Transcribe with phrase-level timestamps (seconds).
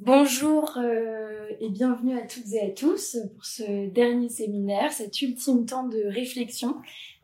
[0.00, 5.66] Bonjour euh, et bienvenue à toutes et à tous pour ce dernier séminaire, cet ultime
[5.66, 6.76] temps de réflexion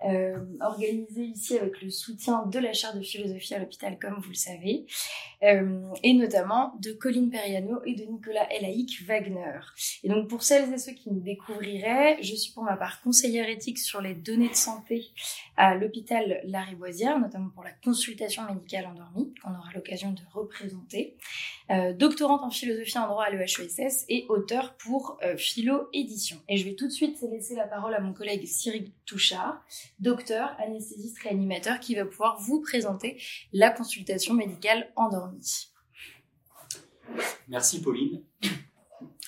[0.05, 4.29] euh, organisé ici avec le soutien de la chaire de philosophie à l'hôpital, comme vous
[4.29, 4.87] le savez,
[5.43, 9.61] euh, et notamment de Colline Periano et de Nicolas Elaïc Wagner.
[10.03, 13.49] Et donc pour celles et ceux qui nous découvriraient, je suis pour ma part conseillère
[13.49, 15.07] éthique sur les données de santé
[15.57, 21.17] à l'hôpital Lariboisière, notamment pour la consultation médicale endormie, qu'on aura l'occasion de représenter,
[21.71, 26.37] euh, doctorante en philosophie en droit à l'EHESS et auteur pour euh, Philo Édition.
[26.49, 29.65] Et je vais tout de suite laisser la parole à mon collègue Cyril Touchard,
[29.99, 33.21] docteur, anesthésiste réanimateur, qui va pouvoir vous présenter
[33.53, 35.69] la consultation médicale endormie.
[37.49, 38.23] Merci Pauline.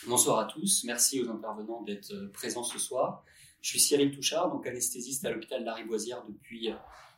[0.07, 0.85] Bonsoir à tous.
[0.85, 3.25] Merci aux intervenants d'être euh, présents ce soir.
[3.61, 6.71] Je suis Cyril Touchard, donc anesthésiste à l'hôpital Lariboisière depuis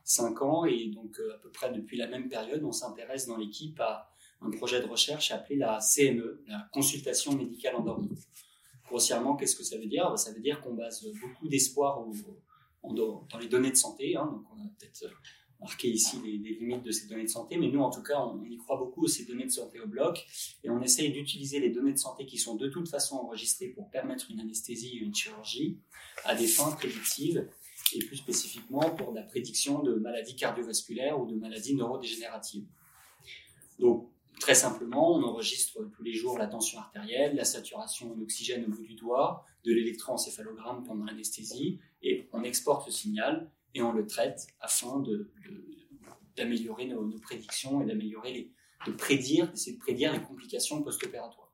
[0.05, 3.79] 5 ans et donc à peu près depuis la même période, on s'intéresse dans l'équipe
[3.81, 8.11] à un projet de recherche appelé la CME, la consultation médicale endormie.
[8.87, 10.19] Grossièrement, qu'est-ce que ça veut dire?
[10.19, 12.01] Ça veut dire qu'on base beaucoup d'espoir
[12.95, 14.17] dans les données de santé.
[14.17, 15.05] Hein, donc on a peut-être
[15.61, 18.45] marqué ici les, limites de ces données de santé, mais nous, en tout cas, on,
[18.45, 20.25] y croit beaucoup ces données de santé au bloc,
[20.63, 23.91] et on essaye d'utiliser les données de santé qui sont de toute façon enregistrées pour
[23.91, 25.79] permettre une anesthésie ou une chirurgie
[26.25, 27.49] à des fins prédictives,
[27.95, 32.67] et plus spécifiquement pour la prédiction de maladies cardiovasculaires ou de maladies neurodégénératives.
[33.79, 38.65] Donc, Très simplement, on enregistre tous les jours la tension artérielle, la saturation en oxygène
[38.67, 43.93] au bout du doigt, de l'électroencéphalogramme pendant l'anesthésie, et on exporte le signal et on
[43.93, 45.03] le traite afin
[46.37, 48.51] d'améliorer nos, prédictions et d'améliorer
[48.87, 51.53] de prédire, d'essayer de prédire les complications post-opératoires.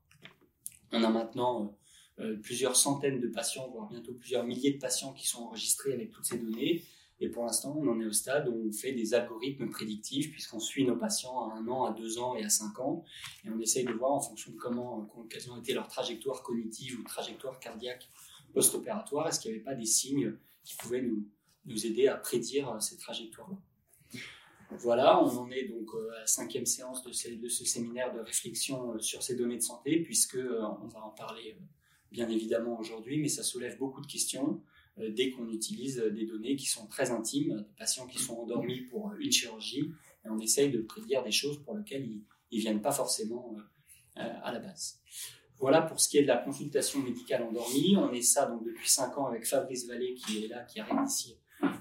[0.92, 1.77] On a maintenant
[2.20, 5.93] euh, euh, plusieurs centaines de patients, voire bientôt plusieurs milliers de patients qui sont enregistrés
[5.93, 6.84] avec toutes ces données
[7.21, 10.59] et pour l'instant, on en est au stade où on fait des algorithmes prédictifs, puisqu'on
[10.59, 13.04] suit nos patients à un an, à deux ans et à cinq ans.
[13.44, 16.99] Et on essaye de voir en fonction de comment, quelles ont été leurs trajectoires cognitives
[16.99, 18.09] ou trajectoires cardiaques
[18.54, 21.28] post-opératoires, est-ce qu'il n'y avait pas des signes qui pouvaient nous,
[21.66, 23.59] nous aider à prédire euh, ces trajectoires-là?
[24.78, 28.20] Voilà, on en est donc euh, à la cinquième séance de, de ce séminaire de
[28.20, 31.59] réflexion euh, sur ces données de santé, puisque on va en parler
[32.10, 34.62] bien évidemment aujourd'hui, mais ça soulève beaucoup de questions.
[34.98, 38.82] Euh, dès qu'on utilise des données qui sont très intimes, des patients qui sont endormis
[38.82, 39.91] pour une chirurgie,
[40.25, 42.06] et on essaye de prédire des choses pour lesquelles
[42.50, 45.00] ils ne viennent pas forcément euh, euh, à la base.
[45.59, 47.97] Voilà pour ce qui est de la consultation médicale endormie.
[47.97, 51.06] On est ça donc depuis 5 ans avec Fabrice Vallée qui est là, qui arrive
[51.06, 51.37] ici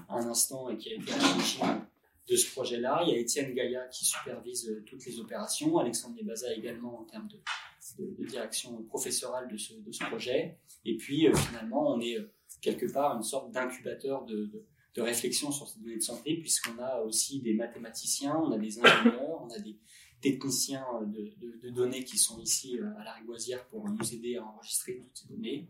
[0.08, 1.84] un instant et qui a été à
[2.28, 3.02] de ce projet-là.
[3.06, 7.28] Il y a Étienne Gaïa qui supervise toutes les opérations, Alexandre Nebaza également en termes
[7.28, 9.74] de, direction professorale de ce,
[10.06, 10.58] projet.
[10.84, 12.16] Et puis finalement, on est
[12.60, 14.50] quelque part une sorte d'incubateur de,
[14.96, 19.42] réflexion sur ces données de santé, puisqu'on a aussi des mathématiciens, on a des ingénieurs,
[19.42, 19.76] on a des
[20.24, 24.44] techniciens de, de données qui sont ici euh, à la Rigoisière pour nous aider à
[24.44, 25.68] enregistrer toutes ces données.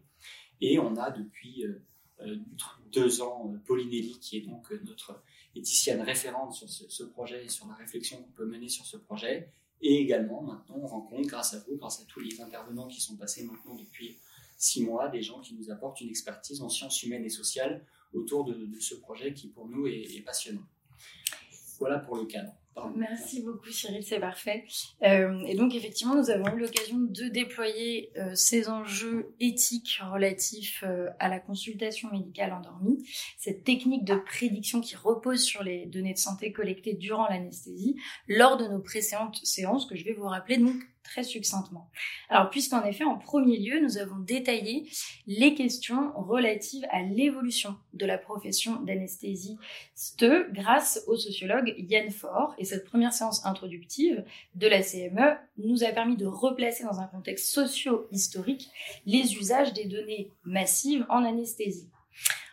[0.60, 1.82] Et on a depuis euh,
[2.20, 2.36] euh,
[2.92, 5.20] deux ans Pauline Elie, qui est donc notre
[5.56, 8.96] éthicienne référente sur ce, ce projet et sur la réflexion qu'on peut mener sur ce
[8.96, 9.50] projet.
[9.82, 13.16] Et également, maintenant, on rencontre, grâce à vous, grâce à tous les intervenants qui sont
[13.16, 14.18] passés maintenant depuis
[14.56, 18.44] six mois, des gens qui nous apportent une expertise en sciences humaines et sociales autour
[18.44, 20.64] de, ce projet qui pour nous est, passionnant.
[21.80, 22.52] Voilà pour le cadre.
[22.96, 24.64] Merci beaucoup Cyril, c'est parfait.
[25.02, 30.82] Euh, et donc effectivement, nous avons eu l'occasion de déployer euh, ces enjeux éthiques relatifs
[30.86, 33.08] euh, à la consultation médicale endormie,
[33.38, 37.96] cette technique de prédiction qui repose sur les données de santé collectées durant l'anesthésie,
[38.28, 40.58] lors de nos précédentes séances que je vais vous rappeler.
[40.58, 41.88] Donc très succinctement.
[42.28, 44.90] Alors, puisqu'en effet, en premier lieu, nous avons détaillé
[45.28, 52.54] les questions relatives à l'évolution de la profession d'anesthésiste grâce au sociologue Yann Faure.
[52.58, 54.24] Et cette première séance introductive
[54.56, 58.70] de la CME nous a permis de replacer dans un contexte socio-historique
[59.06, 61.88] les usages des données massives en anesthésie.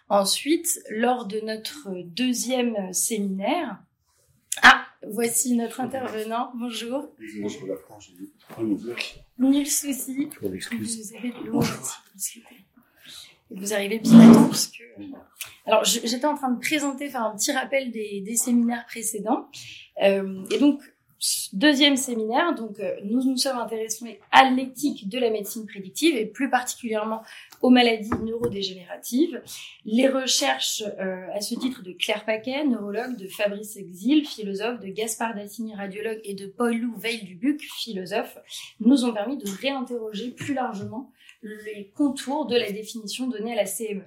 [0.10, 3.82] Ensuite, lors de notre deuxième séminaire,
[4.62, 6.52] ah, voici notre intervenant.
[6.56, 7.10] Bonjour.
[7.42, 8.12] Bonjour la France,
[9.38, 10.30] Nul souci.
[10.40, 11.34] Vous avez
[13.54, 14.84] vous arrivez bien à temps parce que.
[15.66, 19.48] Alors, j'étais en train de présenter, faire un petit rappel des, des séminaires précédents.
[20.02, 20.82] Euh, et donc,
[21.54, 26.26] deuxième séminaire, donc euh, nous nous sommes intéressés à l'éthique de la médecine prédictive et
[26.26, 27.22] plus particulièrement
[27.62, 29.42] aux maladies neurodégénératives.
[29.86, 34.88] Les recherches euh, à ce titre de Claire Paquet, neurologue, de Fabrice Exil, philosophe, de
[34.88, 38.38] Gaspard Dassini, radiologue, et de Paul Lou Veil-Dubuc, philosophe,
[38.80, 41.12] nous ont permis de réinterroger plus largement
[41.44, 44.04] les contours de la définition donnée à la CME.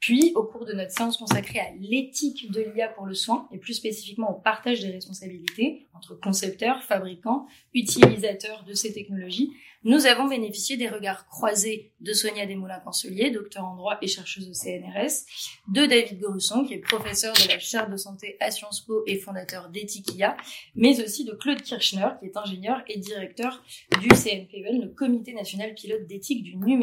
[0.00, 3.58] Puis, au cours de notre séance consacrée à l'éthique de l'IA pour le soin, et
[3.58, 9.50] plus spécifiquement au partage des responsabilités entre concepteurs, fabricants, utilisateurs de ces technologies,
[9.86, 14.54] nous avons bénéficié des regards croisés de Sonia Desmoulins-Cancelier, docteur en droit et chercheuse au
[14.54, 15.26] CNRS,
[15.68, 19.18] de David Grusson, qui est professeur de la chaire de santé à Sciences Po et
[19.18, 20.38] fondateur d'Ethikia,
[20.74, 23.62] mais aussi de Claude Kirchner, qui est ingénieur et directeur
[24.00, 26.73] du CNPEN, le Comité national pilote d'éthique du numérique.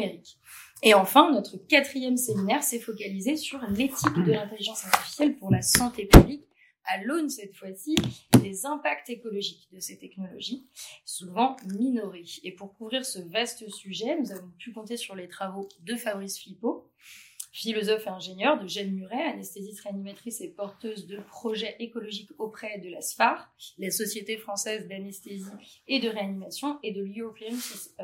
[0.82, 6.06] Et enfin, notre quatrième séminaire s'est focalisé sur l'éthique de l'intelligence artificielle pour la santé
[6.06, 6.44] publique
[6.84, 7.94] à l'aune cette fois-ci
[8.40, 10.66] des impacts écologiques de ces technologies,
[11.04, 12.24] souvent minorés.
[12.42, 16.40] Et pour couvrir ce vaste sujet, nous avons pu compter sur les travaux de Fabrice
[16.40, 16.90] Flippo,
[17.52, 22.88] philosophe et ingénieur, de Jeanne Muret, anesthésiste réanimatrice et porteuse de projets écologiques auprès de
[22.88, 25.50] la SFAR, la Société française d'anesthésie
[25.86, 27.56] et de réanimation, et de l'European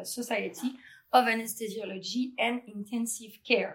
[0.04, 0.76] Society
[1.12, 3.74] of Anesthesiology and Intensive Care,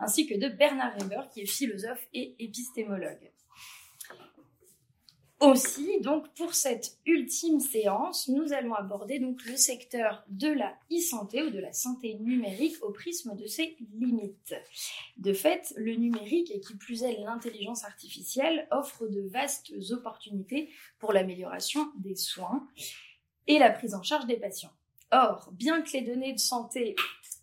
[0.00, 3.32] ainsi que de Bernard Weber, qui est philosophe et épistémologue.
[5.42, 11.42] Aussi, donc, pour cette ultime séance, nous allons aborder donc le secteur de la e-santé
[11.42, 14.54] ou de la santé numérique au prisme de ses limites.
[15.16, 20.70] De fait, le numérique et qui plus est l'intelligence artificielle offre de vastes opportunités
[21.00, 22.68] pour l'amélioration des soins
[23.48, 24.70] et la prise en charge des patients.
[25.12, 26.96] Or, bien que les données de santé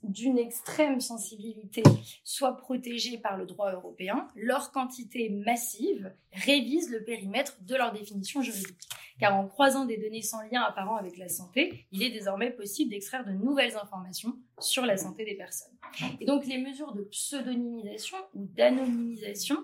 [0.04, 1.84] d'une extrême sensibilité
[2.24, 8.42] soient protégées par le droit européen, leur quantité massive révise le périmètre de leur définition
[8.42, 8.90] juridique.
[9.20, 12.92] Car en croisant des données sans lien apparent avec la santé, il est désormais possible
[12.92, 15.76] d'extraire de nouvelles informations sur la santé des personnes.
[16.22, 19.58] Et donc les mesures de pseudonymisation ou d'anonymisation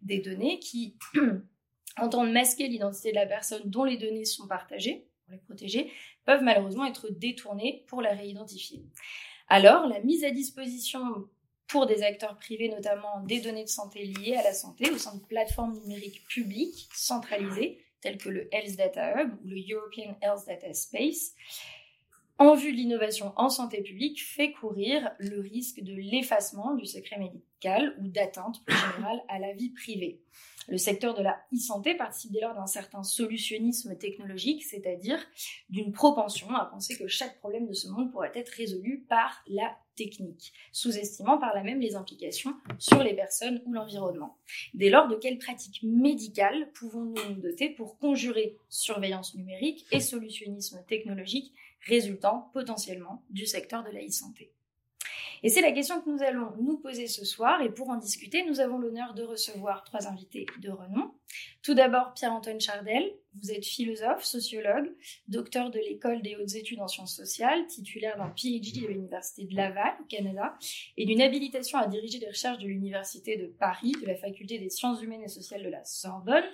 [0.00, 0.96] des données qui
[1.98, 5.92] entendent masquer l'identité de la personne dont les données sont partagées, pour les protéger,
[6.24, 8.82] peuvent malheureusement être détournées pour la réidentifier.
[9.48, 11.28] Alors, la mise à disposition
[11.66, 15.14] pour des acteurs privés, notamment des données de santé liées à la santé, au sein
[15.14, 20.46] de plateformes numériques publiques centralisées, telles que le Health Data Hub ou le European Health
[20.46, 21.34] Data Space,
[22.38, 27.18] en vue de l'innovation en santé publique, fait courir le risque de l'effacement du secret
[27.18, 30.20] médical ou d'atteinte plus générale à la vie privée.
[30.68, 35.18] Le secteur de la e-santé participe dès lors d'un certain solutionnisme technologique, c'est-à-dire
[35.68, 39.76] d'une propension à penser que chaque problème de ce monde pourrait être résolu par la
[39.96, 44.38] technique, sous-estimant par là même les implications sur les personnes ou l'environnement.
[44.74, 50.82] Dès lors, de quelles pratiques médicales pouvons-nous nous doter pour conjurer surveillance numérique et solutionnisme
[50.86, 51.52] technologique
[51.86, 54.52] résultant potentiellement du secteur de la e-santé?
[55.42, 57.60] Et c'est la question que nous allons nous poser ce soir.
[57.62, 61.12] Et pour en discuter, nous avons l'honneur de recevoir trois invités de renom.
[61.62, 63.12] Tout d'abord, Pierre-Antoine Chardel.
[63.40, 64.92] Vous êtes philosophe, sociologue,
[65.26, 69.56] docteur de l'école des hautes études en sciences sociales, titulaire d'un PhD de l'Université de
[69.56, 70.54] Laval, au Canada,
[70.98, 74.68] et d'une habilitation à diriger des recherches de l'Université de Paris, de la Faculté des
[74.68, 76.44] sciences humaines et sociales de la Sorbonne.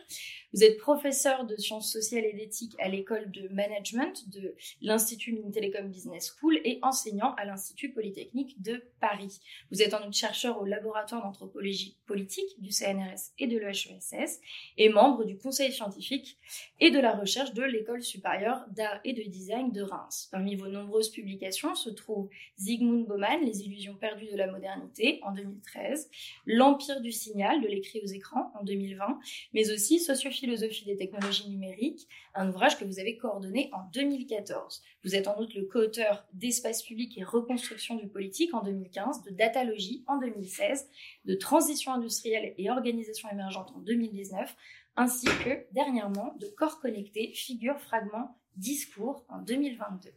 [0.52, 5.88] Vous êtes professeur de sciences sociales et d'éthique à l'école de management de l'Institut Télécom
[5.88, 9.40] Business School et enseignant à l'Institut Polytechnique de Paris.
[9.72, 14.40] Vous êtes en outre chercheur au laboratoire d'anthropologie politique du CNRS et de l'EHESS
[14.76, 16.38] et membre du conseil scientifique
[16.80, 20.28] et de la recherche de l'École supérieure d'art et de design de Reims.
[20.30, 25.32] Parmi vos nombreuses publications se trouvent Zygmunt Bauman, Les illusions perdues de la modernité en
[25.32, 26.10] 2013,
[26.46, 29.18] L'empire du signal de l'écrit aux écrans en 2020,
[29.54, 34.82] mais aussi Sociophilosophie des technologies numériques, un ouvrage que vous avez coordonné en 2014.
[35.04, 39.30] Vous êtes en outre le co-auteur d'Espace public et reconstruction du politique en 2015, de
[39.30, 40.88] Datalogie en 2016,
[41.24, 44.56] de Transition industrielle et organisation émergente en 2019,
[44.96, 50.10] ainsi que dernièrement de Corps connectés, figure, fragment, discours en 2022.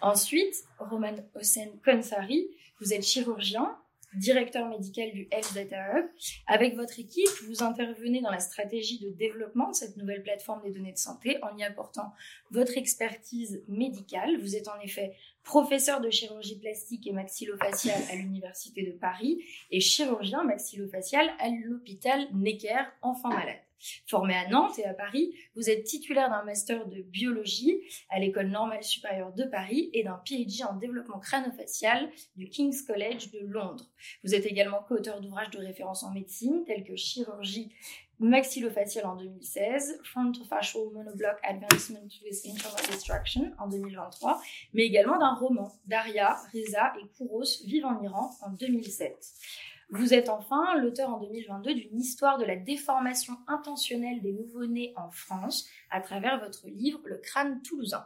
[0.00, 2.48] Ensuite, Roman Hossein Konsari,
[2.80, 3.76] vous êtes chirurgien,
[4.14, 6.06] directeur médical du Health Data Hub.
[6.46, 10.70] Avec votre équipe, vous intervenez dans la stratégie de développement de cette nouvelle plateforme des
[10.70, 12.12] données de santé en y apportant
[12.50, 14.40] votre expertise médicale.
[14.40, 19.80] Vous êtes en effet professeur de chirurgie plastique et maxillofaciale à l'Université de Paris et
[19.80, 23.60] chirurgien maxillofacial à l'hôpital Necker Enfants Malades.
[24.06, 28.48] Formé à Nantes et à Paris, vous êtes titulaire d'un master de biologie à l'École
[28.48, 33.90] normale supérieure de Paris et d'un PhD en développement crânofacial du King's College de Londres.
[34.22, 37.74] Vous êtes également co-auteur d'ouvrages de référence en médecine tels que Chirurgie
[38.20, 44.40] maxillofacial en 2016, frontofacial monoblock advancement with internal destruction en 2023,
[44.72, 49.34] mais également d'un roman Daria, Reza et Kouros vivent en Iran en 2007.
[49.90, 55.10] Vous êtes enfin l'auteur en 2022 d'une histoire de la déformation intentionnelle des nouveau-nés en
[55.10, 58.04] France à travers votre livre Le crâne toulousain.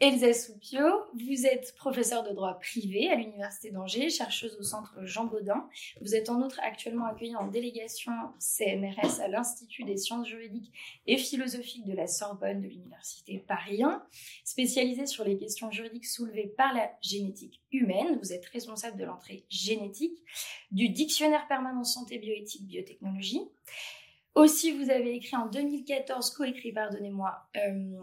[0.00, 0.80] Elsa Soupio,
[1.12, 5.68] vous êtes professeure de droit privé à l'Université d'Angers, chercheuse au centre Jean Baudin.
[6.00, 10.72] Vous êtes en outre actuellement accueillie en délégation CNRS à l'Institut des sciences juridiques
[11.06, 14.02] et philosophiques de la Sorbonne de l'Université Paris 1.
[14.42, 19.44] Spécialisée sur les questions juridiques soulevées par la génétique humaine, vous êtes responsable de l'entrée
[19.50, 20.18] génétique
[20.70, 23.42] du Dictionnaire permanent santé bioéthique biotechnologie.
[24.34, 28.00] Aussi, vous avez écrit en 2014, coécrit, pardonnez-moi, euh,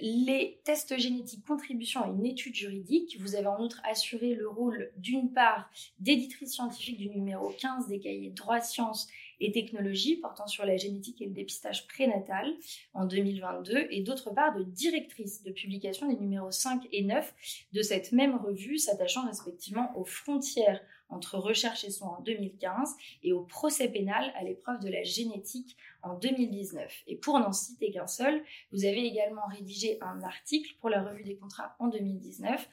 [0.00, 3.16] les tests génétiques contribution à une étude juridique.
[3.20, 7.98] Vous avez en outre assuré le rôle d'une part d'éditrice scientifique du numéro 15 des
[7.98, 9.08] cahiers droit, sciences
[9.40, 12.52] et technologies portant sur la génétique et le dépistage prénatal
[12.94, 17.82] en 2022 et d'autre part de directrice de publication des numéros 5 et 9 de
[17.82, 23.42] cette même revue s'attachant respectivement aux frontières entre recherche et soins en 2015 et au
[23.42, 27.02] procès pénal à l'épreuve de la génétique en 2019.
[27.06, 31.24] Et pour n'en citer qu'un seul, vous avez également rédigé un article pour la revue
[31.24, 32.68] des contrats en 2019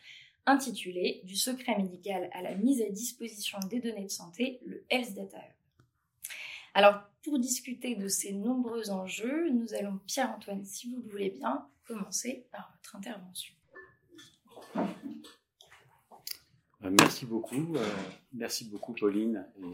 [0.45, 5.15] intitulé Du secret médical à la mise à disposition des données de santé, le Health
[5.15, 5.39] Data
[6.73, 11.67] Alors, pour discuter de ces nombreux enjeux, nous allons, Pierre-Antoine, si vous le voulez bien,
[11.87, 13.55] commencer par votre intervention.
[14.75, 14.81] Euh,
[16.81, 17.75] merci beaucoup.
[17.75, 17.85] Euh,
[18.33, 19.45] merci beaucoup, Pauline.
[19.61, 19.73] Et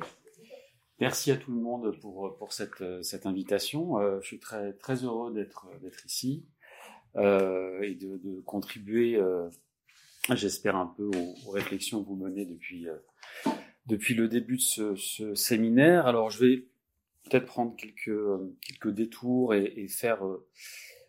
[0.99, 3.99] merci à tout le monde pour, pour cette, cette invitation.
[3.99, 5.67] Euh, je suis très, très heureux d'être,
[6.05, 6.45] ici
[7.15, 9.19] et de, contribuer,
[10.33, 11.11] j'espère, un peu
[11.45, 12.87] aux, réflexions que vous menez depuis,
[13.85, 16.07] depuis le début de ce, séminaire.
[16.07, 16.67] Alors, je vais
[17.25, 18.17] peut-être prendre quelques,
[18.61, 20.23] quelques détours et faire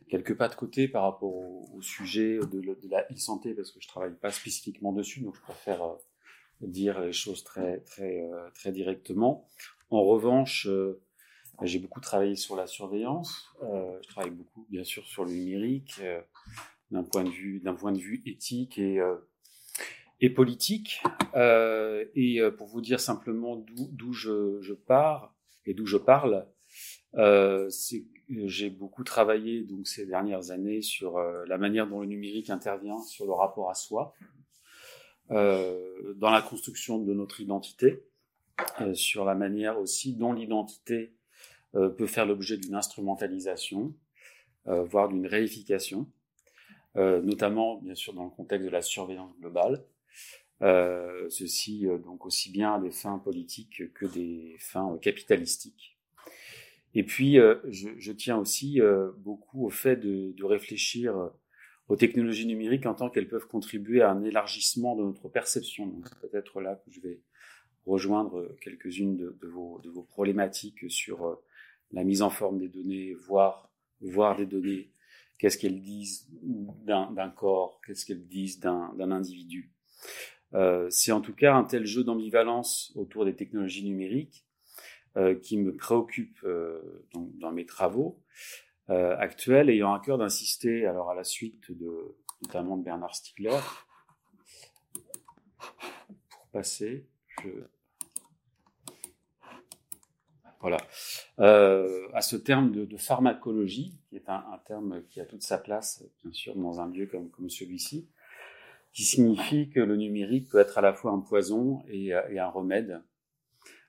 [0.08, 4.14] quelques pas de côté par rapport au, sujet de, la e-santé parce que je travaille
[4.14, 5.96] pas spécifiquement dessus, donc je préfère euh,
[6.60, 9.48] dire les choses très très euh, très directement.
[9.90, 11.00] En revanche, euh,
[11.62, 13.52] j'ai beaucoup travaillé sur la surveillance.
[13.60, 16.00] je travaille beaucoup, bien sûr, sur le numérique
[16.90, 19.00] d'un point de vue point de vue éthique et
[20.20, 21.02] et politique.
[21.34, 25.34] et pour vous dire simplement d'où je, je pars
[25.66, 26.46] et d'où je parle,
[27.70, 28.04] c'est
[28.46, 33.00] j'ai beaucoup travaillé donc ces dernières années sur euh, la manière dont le numérique intervient
[33.02, 34.14] sur le rapport à soi,
[35.30, 38.04] euh, dans la construction de notre identité,
[38.80, 41.14] euh, sur la manière aussi dont l'identité
[41.74, 43.94] euh, peut faire l'objet d'une instrumentalisation,
[44.68, 46.06] euh, voire d'une réification,
[46.94, 49.82] notamment bien sûr dans le contexte de la surveillance globale.
[50.60, 55.91] ceci donc aussi bien à des fins politiques que des fins capitalistiques.
[56.94, 61.28] Et puis, euh, je, je, tiens aussi euh, beaucoup au fait de, de, réfléchir euh,
[61.88, 65.86] aux technologies numériques en tant qu'elles peuvent contribuer à un élargissement de notre perception.
[65.86, 67.20] Donc, c'est peut-être là que je vais
[67.86, 71.40] rejoindre quelques-unes de, vos, de vos problématiques sur
[71.90, 74.92] la mise en forme des données, voir, voir des données,
[75.38, 76.28] qu'est-ce qu'elles disent
[76.84, 79.72] d'un corps, qu'est-ce qu'elles disent d'un individu.
[80.54, 84.46] Euh, c'est en tout cas un tel jeu d'ambivalence autour des technologies numériques
[85.42, 88.18] qui me préoccupe euh, dans, mes travaux
[88.88, 93.60] euh, actuels, ayant à cœur d'insister, alors à la suite de notamment de Bernard Stiegler,
[96.30, 97.06] pour passer,
[100.60, 100.78] voilà,
[101.38, 106.04] euh, à ce terme de, pharmacologie, qui est un, terme qui a toute sa place,
[106.24, 108.08] bien sûr, dans un lieu comme, celui-ci,
[108.92, 113.02] qui signifie que le numérique peut être à la fois un poison et un remède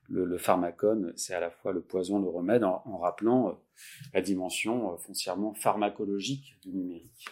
[0.10, 3.52] le, le pharmacone, c'est à la fois le poison, le remède, en, rappelant euh,
[4.14, 7.26] la dimension euh, foncièrement pharmacologique du numérique.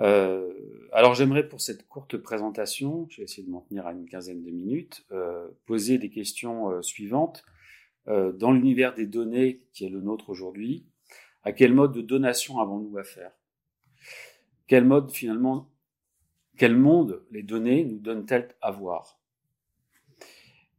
[0.00, 0.52] Euh,
[0.92, 4.42] alors j'aimerais pour cette courte présentation, je vais essayer de m'en tenir à une quinzaine
[4.42, 5.04] de minutes,
[5.66, 7.44] poser des questions suivantes.
[8.06, 10.86] Dans l'univers des données qui est le nôtre aujourd'hui,
[11.42, 13.32] à quel mode de donation avons-nous affaire?
[14.68, 15.68] Quel mode finalement,
[16.56, 19.17] quel monde les données nous donnent-elles à voir?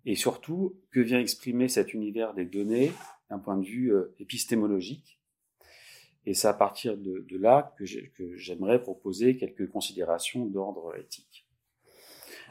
[0.05, 2.91] Et surtout, que vient exprimer cet univers des données
[3.29, 5.19] d'un point de vue euh, épistémologique?
[6.25, 7.85] Et c'est à partir de, là que
[8.35, 11.47] j'aimerais proposer quelques considérations d'ordre éthique.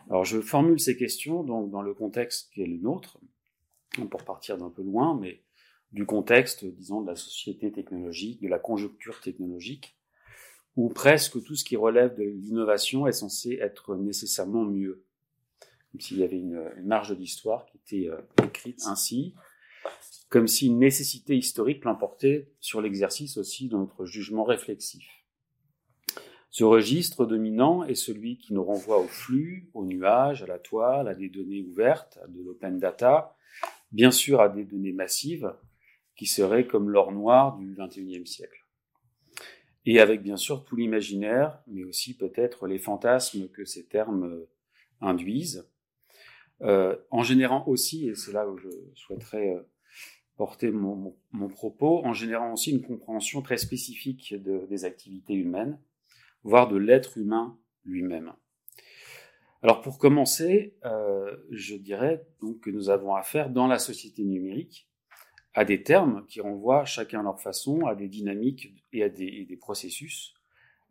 [0.08, 3.20] Alors je formule ces questions dans le contexte qui est le nôtre,
[4.06, 5.42] pour partir d'un peu loin, mais
[5.92, 9.96] du contexte, disons, de la société technologique, de la conjoncture technologique,
[10.76, 15.04] où presque tout ce qui relève de l'innovation est censé être nécessairement mieux
[16.00, 19.34] s'il y avait une, marge d'histoire qui était euh, écrite ainsi.
[20.28, 25.08] comme si une nécessité historique l'emportait sur l'exercice aussi de notre jugement réflexif.
[26.50, 31.08] Ce registre dominant est celui qui nous renvoie au flux, au nuage, à la toile,
[31.08, 33.36] à des données ouvertes, à de l'open data,
[33.92, 35.54] bien sûr à des données massives,
[36.16, 38.66] qui seraient comme l'or noir du XXIe siècle.
[39.86, 44.44] Et avec bien sûr tout l'imaginaire, mais aussi peut-être les fantasmes que ces termes
[45.00, 45.77] induisent, euh,
[46.60, 49.62] en générant aussi, et c'est là où je souhaiterais euh,
[50.36, 51.14] porter mon,
[51.48, 55.80] propos, en générant aussi une compréhension très spécifique des activités humaines,
[56.44, 58.32] voire de l'être humain lui-même.
[59.62, 64.88] Alors pour commencer, euh, je dirais donc que nous avons affaire dans la société numérique
[65.54, 69.44] à des termes qui renvoient chacun à leur façon à des dynamiques et à des,
[69.44, 70.34] des processus,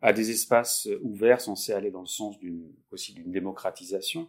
[0.02, 2.36] à des espaces ouverts censés aller dans le sens
[2.90, 4.28] aussi d'une démocratisation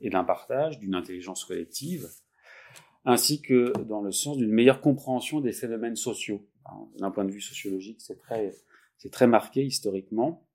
[0.00, 2.08] et d'un partage, d'une intelligence collective,
[3.04, 6.46] ainsi que dans le sens d'une meilleure compréhension des phénomènes sociaux.
[6.98, 8.52] D'un point de vue sociologique, c'est très,
[9.12, 10.48] très marqué historiquement.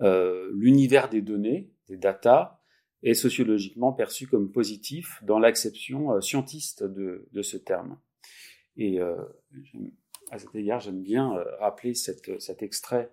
[0.00, 2.60] Euh, l'univers des données, des data,
[3.04, 8.00] est sociologiquement perçu comme positif dans l'acception euh, scientiste de, ce terme.
[8.76, 9.14] Et euh,
[10.32, 13.12] à cet égard, j'aime bien rappeler cet extrait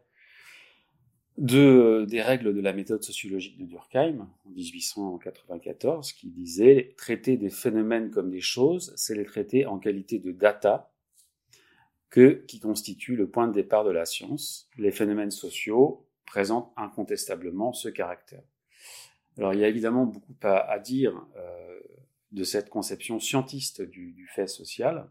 [1.38, 7.50] de, des règles de la méthode sociologique de Durkheim en 1894 qui disait traiter des
[7.50, 10.91] phénomènes comme des choses, c'est les traiter en qualité de data
[12.09, 14.69] que qui constitue le point de départ de la science.
[14.77, 18.43] Les phénomènes sociaux présentent incontestablement ce caractère.
[19.38, 21.79] Alors il y a évidemment beaucoup à, dire euh,
[22.33, 25.09] de cette conception scientiste du, du fait social,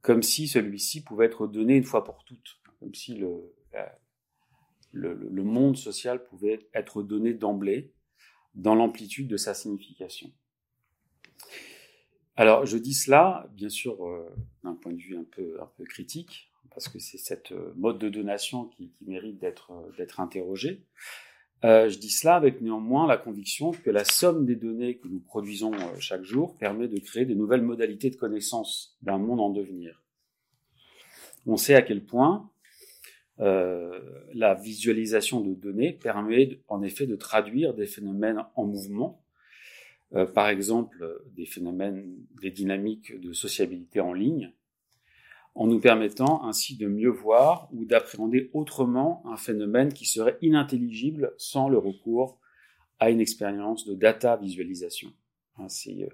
[0.00, 3.54] comme si celui-ci pouvait être donné une fois pour toutes, comme si le,
[4.94, 7.92] le, monde social pouvait être donné d'emblée
[8.54, 10.30] dans l'amplitude de sa signification.
[12.36, 14.28] Alors, je dis cela, bien sûr, euh,
[14.62, 17.98] d'un point de vue un peu, un peu critique, parce que c'est cette euh, mode
[17.98, 20.84] de donation qui, mérite d'être euh, interrogée.
[21.64, 25.20] Euh, je dis cela avec néanmoins la conviction que la somme des données que nous
[25.20, 30.02] produisons chaque jour permet de créer de nouvelles modalités de connaissance d'un monde en devenir.
[31.46, 32.50] On sait à quel point
[33.40, 34.00] euh,
[34.32, 39.24] la visualisation de données permet en effet de traduire des phénomènes en mouvement,
[40.14, 44.52] euh, par exemple des phénomènes, des dynamiques de sociabilité en ligne,
[45.54, 51.32] en nous permettant ainsi de mieux voir ou d'appréhender autrement un phénomène qui serait inintelligible
[51.38, 52.38] sans le recours
[52.98, 55.12] à une expérience de data visualisation.
[55.58, 56.08] Ainsi, euh,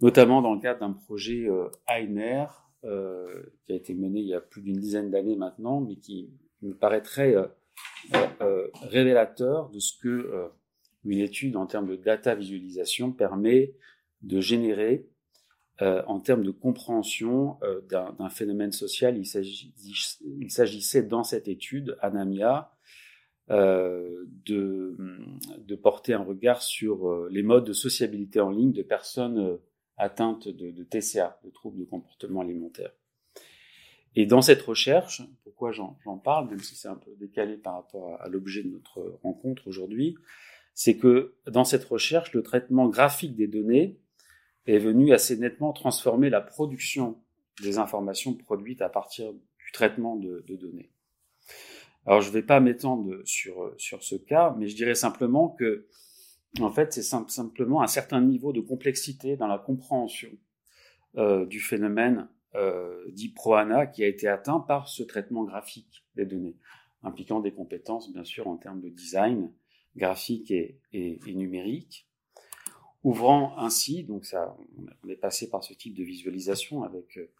[0.00, 2.46] notamment dans le cadre d'un projet euh, AINER,
[2.84, 6.30] qui a été mené il y a plus d'une dizaine d'années maintenant, mais qui
[6.62, 7.46] me paraît très euh,
[8.40, 10.50] euh, révélateur de ce que
[11.04, 13.74] une étude en termes de data visualisation permet
[14.22, 15.06] de générer
[15.80, 17.58] en termes de compréhension
[17.90, 19.18] d'un phénomène social.
[19.18, 22.72] Il s'agissait dans cette étude, Anamia,
[23.50, 24.96] euh, de,
[25.82, 29.58] porter un regard sur les modes de sociabilité en ligne de personnes
[29.96, 32.92] atteinte de, TCA, de troubles de comportement alimentaire.
[34.16, 38.20] Et dans cette recherche, pourquoi j'en parle, même si c'est un peu décalé par rapport
[38.20, 40.16] à, l'objet de notre rencontre aujourd'hui,
[40.72, 43.98] c'est que dans cette recherche, le traitement graphique des données
[44.66, 47.18] est venu assez nettement transformer la production
[47.62, 50.90] des informations produites à partir du traitement de, de données.
[52.06, 55.86] Alors je ne vais pas m'étendre sur, sur ce cas, mais je dirais simplement que
[56.60, 60.30] en fait, c'est simplement un certain niveau de complexité dans la compréhension
[61.16, 66.24] euh, du phénomène euh, dit Proana qui a été atteint par ce traitement graphique des
[66.24, 66.56] données,
[67.02, 69.52] impliquant des compétences, bien sûr, en termes de design
[69.96, 72.08] graphique et, et, numérique,
[73.02, 74.56] ouvrant ainsi, donc ça,
[75.04, 77.30] on est passé par ce type de visualisation avec euh,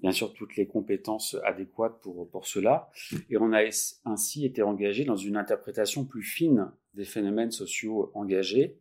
[0.00, 2.90] bien sûr toutes les compétences adéquates pour, pour cela.
[3.28, 3.62] Et on a
[4.04, 8.78] ainsi été engagé dans une interprétation plus fine des phénomènes sociaux engagés.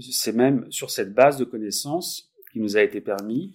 [0.00, 3.54] C'est même sur cette base de connaissances qui nous a été permis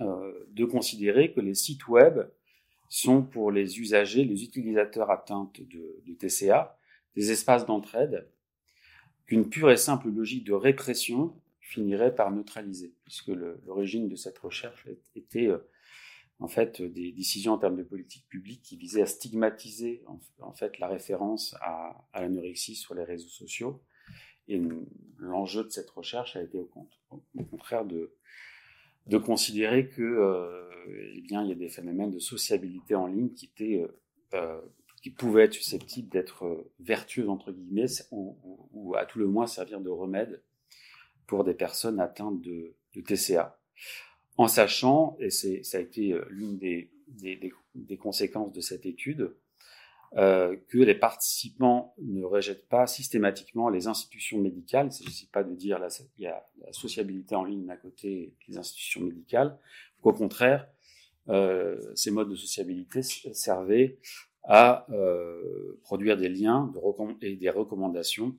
[0.00, 2.20] euh, de considérer que les sites web
[2.88, 6.78] sont pour les usagers, les utilisateurs atteints de, de TCA,
[7.14, 8.28] des espaces d'entraide
[9.26, 13.28] qu'une pure et simple logique de répression finirait par neutraliser, puisque
[13.66, 15.58] l'origine de cette recherche était euh,
[16.40, 20.04] en fait des décisions en termes de politique publique qui visaient à stigmatiser
[20.40, 23.82] en, fait la référence à, à l'anorexie sur les réseaux sociaux.
[24.48, 24.60] Et
[25.16, 26.68] l'enjeu de cette recherche a été au,
[27.50, 28.14] contraire de,
[29.06, 30.70] de considérer que euh,
[31.14, 34.00] eh bien il y a des phénomènes de sociabilité en ligne qui étaient euh,
[34.34, 34.60] euh
[35.02, 39.82] qui pouvaient être susceptibles d'être euh, vertueux entre guillemets ou, à tout le moins servir
[39.82, 40.42] de remède
[41.26, 43.60] pour des personnes atteintes de TCA
[44.36, 47.38] en sachant, et ça a été l'une des, des,
[47.74, 49.32] des, conséquences de cette étude,
[50.16, 54.86] euh, que les participants ne rejettent pas systématiquement les institutions médicales.
[54.86, 58.32] Il ne s'agit pas de dire qu'il y a la sociabilité en ligne d'un côté
[58.48, 59.58] des institutions médicales,
[60.02, 60.68] qu'au contraire,
[61.30, 63.98] euh, ces modes de sociabilité servaient
[64.44, 66.72] à euh, produire des liens
[67.20, 68.36] et des recommandations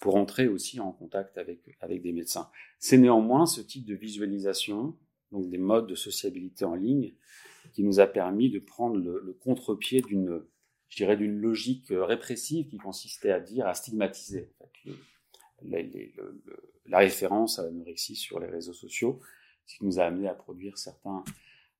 [0.00, 2.50] pour entrer aussi en contact avec, avec des médecins.
[2.78, 4.94] C'est néanmoins ce type de visualisation,
[5.34, 7.12] donc des modes de sociabilité en ligne,
[7.72, 10.42] qui nous a permis de prendre le, le contre-pied d'une
[10.94, 14.52] je dirais, d'une logique euh, répressive qui consistait à dire, à stigmatiser
[16.86, 19.20] la référence à l'anorexie sur les réseaux sociaux,
[19.66, 21.24] ce qui nous a amené à produire certains,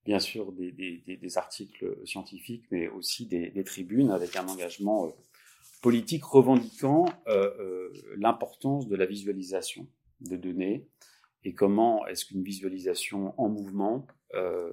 [0.05, 5.11] bien sûr, des, articles scientifiques, mais aussi des, tribunes avec un engagement euh,
[5.81, 9.87] politique revendiquant euh, l'importance de la visualisation
[10.23, 10.88] de données
[11.45, 14.73] et comment est-ce qu'une visualisation en mouvement euh,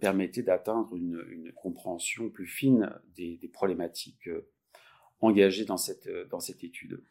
[0.00, 4.48] permettait d'atteindre une, compréhension plus fine des, problématiques euh,
[5.20, 7.02] engagées dans cette, euh, dans cette étude?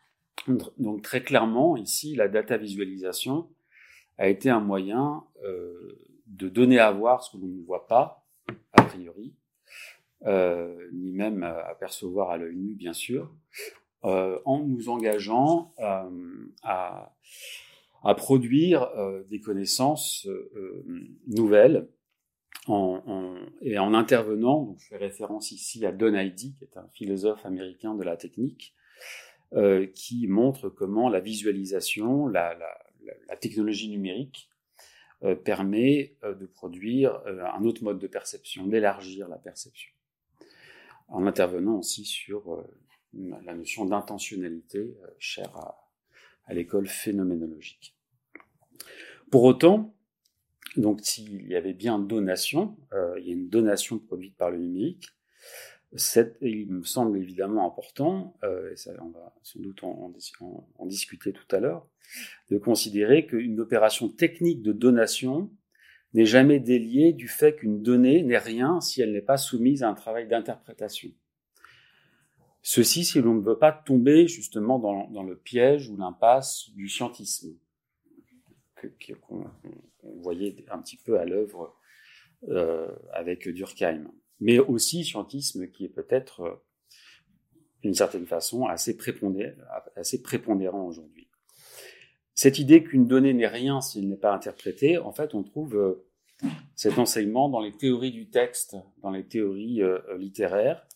[0.77, 3.49] Donc très clairement, ici, la data visualisation
[4.17, 8.25] a été un moyen euh, de donner à voir ce que l'on ne voit pas,
[8.73, 9.33] a priori,
[10.25, 13.31] euh, ni même à percevoir à l'œil nu, bien sûr,
[14.03, 15.73] euh, en nous engageant
[16.63, 17.13] à,
[18.07, 18.89] à, produire
[19.29, 20.27] des connaissances
[21.27, 21.87] nouvelles
[23.61, 27.95] et en intervenant, je fais référence ici à Don Heidi, qui est un philosophe américain
[27.95, 28.75] de la technique,
[29.53, 32.57] euh, qui montre comment la visualisation, la,
[33.39, 34.49] technologie numérique
[35.23, 39.93] euh, permet euh, de produire euh, un autre mode de perception, d'élargir la perception,
[41.07, 42.63] en intervenant aussi sur euh,
[43.13, 45.55] la notion d'intentionnalité chère
[46.43, 47.96] à l'école phénoménologique.
[49.29, 49.93] Pour autant,
[50.77, 54.57] donc s'il y avait bien donation, euh, il y a une donation produite par le
[54.57, 55.09] numérique.
[55.95, 60.13] Cette, il me semble évidemment important, euh, et ça, on va sans doute en,
[60.85, 61.87] discuter tout à l'heure,
[62.51, 65.49] de considérer qu'une opération technique de donation
[66.13, 69.89] n'est jamais déliée du fait qu'une donnée n'est rien si elle n'est pas soumise à
[69.89, 71.09] un travail d'interprétation.
[72.61, 77.55] Ceci si l'on ne veut pas tomber justement dans le piège ou l'impasse du scientisme
[79.21, 79.45] qu'on
[80.21, 81.75] voyait un petit peu à l'œuvre
[82.49, 84.11] euh, avec Durkheim.
[84.39, 86.55] Mais aussi scientisme qui est peut-être, euh,
[87.81, 91.29] d'une certaine façon, assez prépondérant, aujourd'hui.
[92.35, 96.05] Cette idée qu'une donnée n'est rien s'il n'est pas interprété, en fait, on trouve euh,
[96.75, 99.81] cet enseignement dans les théories du texte, dans les théories
[100.19, 100.87] littéraires.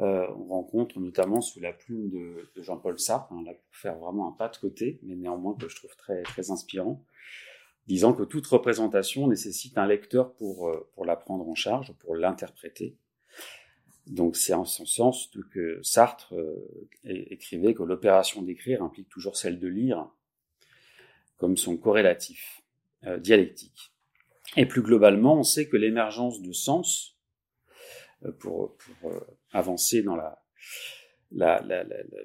[0.00, 4.28] Euh, on rencontre notamment sous la plume de, Jean-Paul Sartre, hein, là pour faire vraiment
[4.28, 7.04] un pas de côté, mais néanmoins que je trouve très, inspirant
[7.86, 12.14] disant que toute représentation nécessite un lecteur pour, euh, pour la prendre en charge, pour
[12.14, 12.96] l'interpréter.
[14.06, 19.58] Donc c'est en ce sens que Sartre euh, écrivait que l'opération d'écrire implique toujours celle
[19.58, 20.08] de lire
[21.36, 22.62] comme son corrélatif
[23.18, 23.92] dialectique.
[24.56, 27.16] Et plus globalement, on sait que l'émergence de sens,
[28.38, 29.20] pour, pour euh,
[29.52, 30.18] avancer dans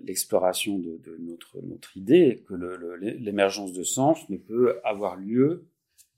[0.02, 2.54] l'exploration de, notre, idée, que
[3.20, 5.68] l'émergence de sens ne peut avoir lieu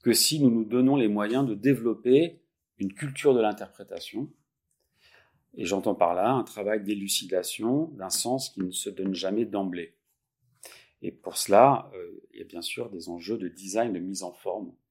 [0.03, 2.41] que si nous nous donnons les moyens de développer
[2.79, 4.31] une culture de l'interprétation.
[5.55, 9.95] Et j'entends par là un travail d'élucidation d'un sens qui ne se donne jamais d'emblée.
[11.01, 14.23] Et pour cela, euh, il y a bien sûr des enjeux de design, de mise
[14.23, 14.86] en forme, euh,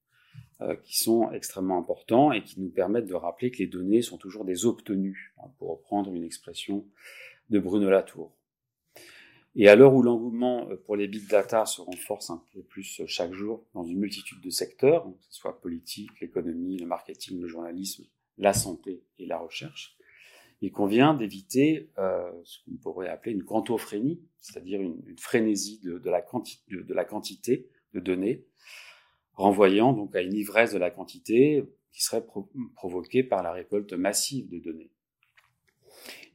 [0.83, 4.43] qui sont extrêmement importants et qui nous permettent de rappeler que les données sont toujours
[4.43, 6.83] des obtenues, hein, pour reprendre une expression
[7.49, 8.37] de Bruno Latour.
[9.59, 13.01] Et à l'heure où l'engouement euh, pour les big data se renforce un peu plus
[13.01, 17.41] euh, chaque jour dans une multitude de secteurs, que ce soit politique, l'économie, le marketing,
[17.41, 18.05] le journalisme,
[18.37, 19.97] la santé et la recherche,
[20.61, 27.05] il convient d'éviter euh, ce qu'on pourrait appeler une quantophrénie, c'est-à-dire une, frénésie de, la
[27.05, 28.45] quantité de données,
[29.37, 33.93] renvoyant donc à une ivresse de la quantité qui serait pro provoquée par la récolte
[33.93, 34.91] massive de données.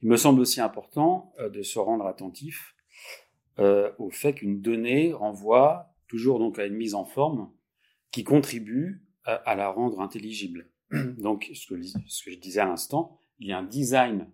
[0.01, 2.75] Il me semble aussi important euh, de se rendre attentif
[3.59, 7.51] euh, au fait qu'une donnée renvoie toujours donc à une mise en forme
[8.11, 10.69] qui contribue à, la rendre intelligible.
[10.91, 14.29] Donc, ce que, je disais à l'instant, il y a un design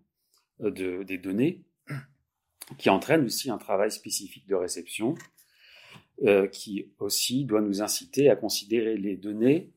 [0.61, 1.63] euh, de, des données
[2.77, 5.15] qui entraîne aussi un travail spécifique de réception
[6.23, 9.71] euh, qui aussi doit nous inciter à considérer les données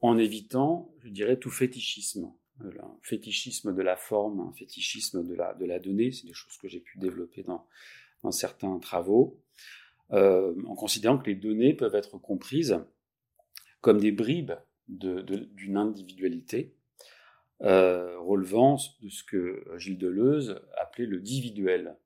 [0.00, 2.32] en évitant, je dirais, tout fétichisme.
[2.60, 6.56] Un fétichisme de la forme, un fétichisme de la, de la donnée, c'est des choses
[6.58, 7.66] que j'ai pu développer dans,
[8.30, 9.42] certains travaux,
[10.12, 12.78] euh, en considérant que les données peuvent être comprises
[13.80, 14.52] comme des bribes
[14.86, 16.72] d'une individualité,
[17.62, 21.96] euh, relevant de ce que Gilles Deleuze appelait le dividuel,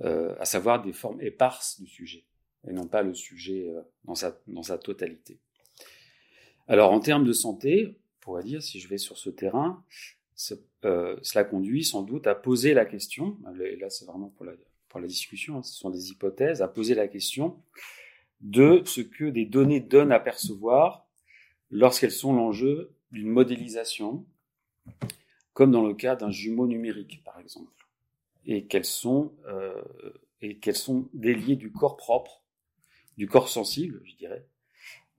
[0.00, 2.27] à savoir des formes éparses du sujet,
[2.68, 4.14] et non pas le sujet euh, dans,
[4.62, 5.38] sa, totalité.
[6.66, 9.82] Alors en termes de santé, on pourrait dire, si je vais sur ce terrain,
[10.34, 14.52] cela conduit sans doute à poser la question, et là c'est vraiment pour la,
[14.88, 17.60] pour la discussion, hein, ce sont des hypothèses, à poser la question
[18.40, 21.06] de ce que des données donnent à percevoir
[21.70, 24.24] lorsqu'elles sont l'enjeu d'une modélisation,
[25.52, 27.88] comme dans le cas d'un jumeau numérique, par exemple,
[28.46, 29.82] et qu'elles sont, euh,
[30.40, 32.42] et qu'elles sont déliées du corps propre,
[33.18, 34.46] du corps sensible, je dirais,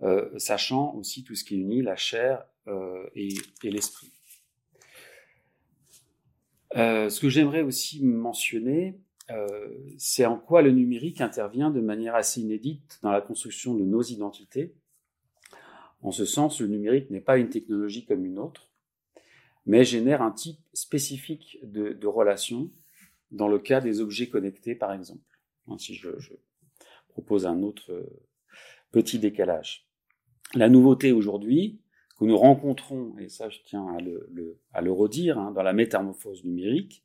[0.01, 4.12] euh, sachant aussi tout ce qui unit la chair euh, et, et l'esprit.
[6.75, 12.15] Euh, ce que j'aimerais aussi mentionner, euh, c'est en quoi le numérique intervient de manière
[12.15, 14.73] assez inédite dans la construction de nos identités
[16.01, 18.69] en ce sens, le numérique n'est pas une technologie comme une autre,
[19.65, 22.71] mais génère un type spécifique de, de relation
[23.31, 25.21] dans le cas des objets connectés, par exemple.
[25.77, 26.33] Si je, je
[27.09, 28.05] propose un autre euh,
[28.91, 29.87] petit décalage.
[30.55, 31.81] La nouveauté aujourd'hui
[32.17, 35.73] que nous rencontrons, et ça je tiens à le, à le redire, hein, dans la
[35.73, 37.03] métamorphose numérique,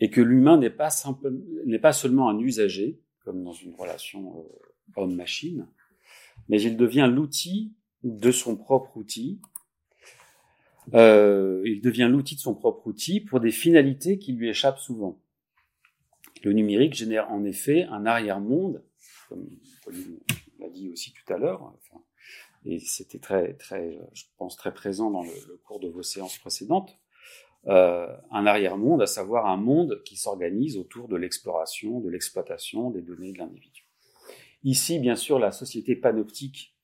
[0.00, 0.90] est que l'humain n'est pas,
[1.66, 5.68] n'est pas seulement un usager, comme dans une relation euh, homme-machine,
[6.48, 9.40] mais il devient l'outil de son propre outil.
[10.92, 15.18] Euh, il devient l'outil de son propre outil pour des finalités qui lui échappent souvent.
[16.42, 18.82] Le numérique génère en effet un arrière-monde,
[19.34, 19.48] comme
[19.84, 20.18] Pauline
[20.60, 21.72] l'a dit aussi tout à l'heure,
[22.64, 26.98] et c'était très, très, je pense très présent dans le, cours de vos séances précédentes,
[27.66, 33.02] euh, un arrière-monde, à savoir un monde qui s'organise autour de l'exploration, de l'exploitation des
[33.02, 33.86] données de l'individu.
[34.62, 36.76] Ici, bien sûr, la société panoptique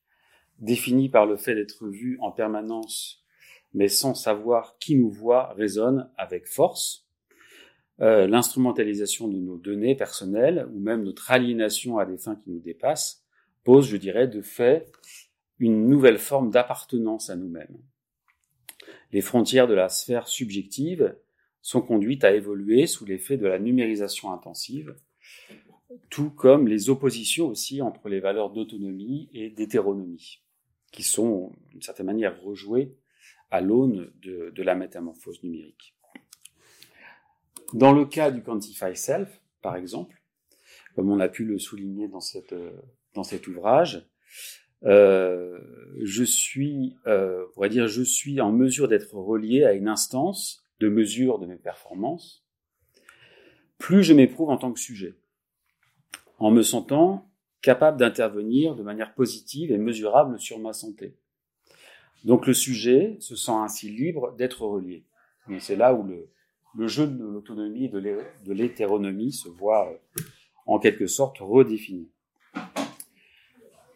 [0.59, 3.25] défini par le fait d'être vu en permanence,
[3.73, 7.07] mais sans savoir qui nous voit, résonne avec force.
[8.01, 12.61] Euh, L'instrumentalisation de nos données personnelles, ou même notre aliénation à des fins qui nous
[12.61, 13.25] dépassent,
[13.65, 14.91] pose, je dirais, de fait,
[15.59, 17.77] une nouvelle forme d'appartenance à nous-mêmes.
[19.13, 21.15] Les frontières de la sphère subjective
[21.63, 24.95] sont conduites à évoluer sous l'effet de la numérisation intensive,
[26.09, 30.41] tout comme les oppositions aussi entre les valeurs d'autonomie et d'hétéronomie
[30.93, 32.97] qui sont d'une certaine manière rejoués
[33.51, 35.95] à l'aune de, la métamorphose numérique.
[37.73, 40.23] Dans le cas du Quantify Self, par exemple,
[40.95, 42.55] comme on a pu le souligner dans, cette,
[43.15, 44.09] dans cet ouvrage,
[44.85, 45.59] euh,
[46.03, 50.89] je suis, euh, pourrait dire, je suis en mesure d'être relié à une instance de
[50.89, 52.45] mesure de mes performances,
[53.79, 55.15] plus je m'éprouve en tant que sujet,
[56.39, 57.31] en me sentant
[57.63, 61.15] capable d'intervenir de manière positive et mesurable sur ma santé.
[62.25, 65.05] Donc le sujet se sent ainsi libre d'être relié.
[65.59, 66.31] C'est là où le,
[66.77, 70.23] le jeu de l'autonomie et de l'hétéronomie se voit euh,
[70.67, 72.09] en quelque sorte redéfini.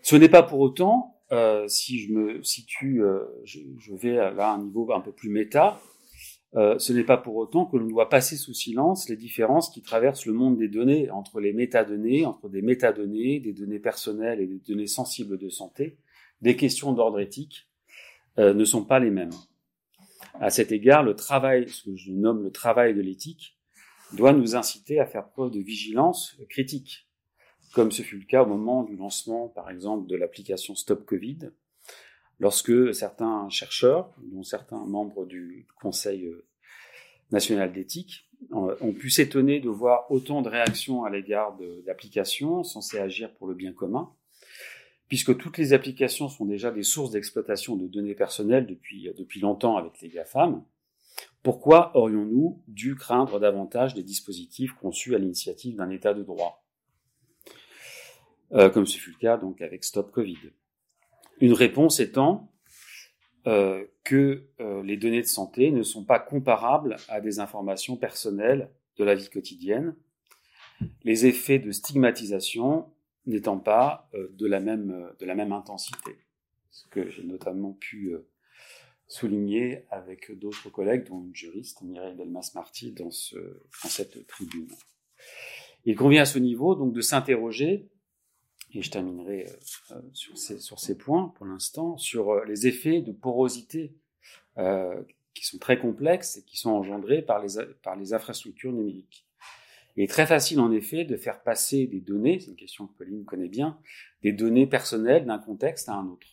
[0.03, 4.63] Ce n'est pas pour autant, euh, si je me situe, euh, je, vais à un
[4.63, 5.81] niveau un peu plus méta,
[6.57, 10.25] ce n'est pas pour autant que l'on doit passer sous silence les différences qui traversent
[10.25, 14.61] le monde des données entre les métadonnées, entre des métadonnées, des données personnelles et des
[14.61, 15.99] données sensibles de santé.
[16.43, 17.69] Des questions d'ordre éthique
[18.39, 19.33] ne sont pas les mêmes.
[20.41, 23.57] À cet égard, le travail, ce que je nomme le travail de l'éthique,
[24.13, 27.09] doit nous inciter à faire preuve de vigilance critique,
[27.73, 31.51] comme ce fut le cas au moment du lancement, par exemple, de l'application Stop Covid,
[32.41, 36.47] lorsque certains chercheurs, dont certains membres du Conseil euh,
[37.31, 42.99] national d'éthique, euh, ont pu s'étonner de voir autant de réactions à l'égard d'applications censées
[42.99, 44.13] agir pour le bien commun,
[45.09, 49.77] puisque toutes les applications sont déjà des sources d'exploitation de données personnelles depuis, depuis longtemps
[49.77, 50.65] avec les GAFAM.
[51.43, 56.65] Pourquoi aurions-nous dû craindre davantage des dispositifs conçus à l'initiative d'un État de droit,
[58.53, 60.39] euh, comme ce fut le cas donc avec Stop Covid.
[61.41, 62.51] Une réponse étant
[63.47, 68.71] euh, que euh, les données de santé ne sont pas comparables à des informations personnelles
[68.97, 69.95] de la vie quotidienne,
[71.03, 72.87] les effets de stigmatisation
[73.27, 76.19] n'étant pas euh, de, la même, de la même intensité.
[76.71, 78.29] Ce que j'ai notamment pu euh,
[79.07, 83.37] souligner avec d'autres collègues, dont une juriste, Mireille Delmas-Marty, dans, ce,
[83.85, 84.69] cette tribune.
[85.85, 87.89] Il convient à ce niveau donc de s'interroger
[88.75, 89.47] et je terminerai
[89.93, 93.95] euh, sur, ces, sur ces points pour l'instant, sur euh, les effets de porosité
[94.59, 99.24] euh, qui sont très complexes et qui sont engendrés par les, par les infrastructures numériques.
[99.97, 102.95] Il est très facile en effet de faire passer des données, c'est une question que
[102.95, 103.79] Pauline connaît bien,
[104.23, 106.27] des données personnelles d'un contexte à un autre.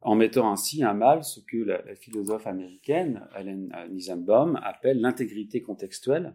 [0.00, 6.34] en mettant ainsi un mal ce que la, philosophe américaine Helen Nisenbaum appelle l'intégrité contextuelle,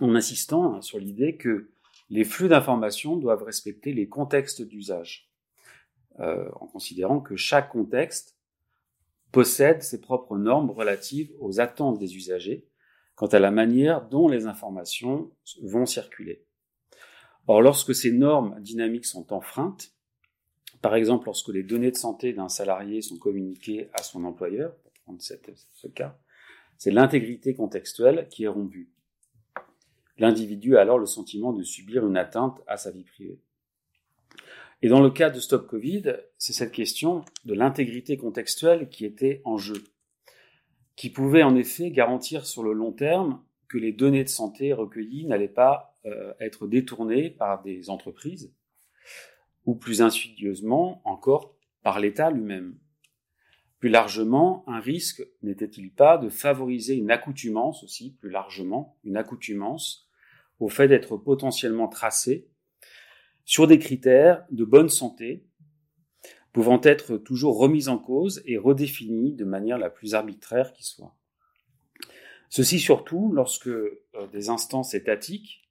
[0.00, 1.70] en insistant sur l'idée que
[2.08, 5.30] les flux d'informations doivent respecter les contextes d'usage,
[6.20, 8.38] euh, en considérant que chaque contexte
[9.32, 12.68] possède ses propres normes relatives aux attentes des usagers
[13.16, 16.44] quant à la manière dont les informations vont circuler.
[17.48, 19.92] Or, lorsque ces normes dynamiques sont enfreintes,
[20.82, 24.92] par exemple lorsque les données de santé d'un salarié sont communiquées à son employeur, pour
[25.04, 26.18] prendre ce cas,
[26.76, 28.90] c'est l'intégrité contextuelle qui est rompue.
[30.18, 33.40] L'individu a alors le sentiment de subir une atteinte à sa vie privée.
[34.82, 39.40] Et dans le cas de Stop Covid, c'est cette question de l'intégrité contextuelle qui était
[39.44, 39.82] en jeu,
[40.96, 45.26] qui pouvait en effet garantir sur le long terme que les données de santé recueillies
[45.26, 48.54] n'allaient pas euh, être détournées par des entreprises,
[49.66, 52.78] ou plus insidieusement encore par l'État lui-même.
[53.78, 60.08] Plus largement, un risque n'était-il pas de favoriser une accoutumance aussi, plus largement, une accoutumance
[60.60, 62.48] au fait d'être potentiellement tracé
[63.44, 65.45] sur des critères de bonne santé
[66.56, 71.14] pouvant être toujours remis en cause et redéfinis de manière la plus arbitraire qui soit.
[72.48, 74.00] Ceci surtout lorsque euh,
[74.32, 75.68] des instances étatiques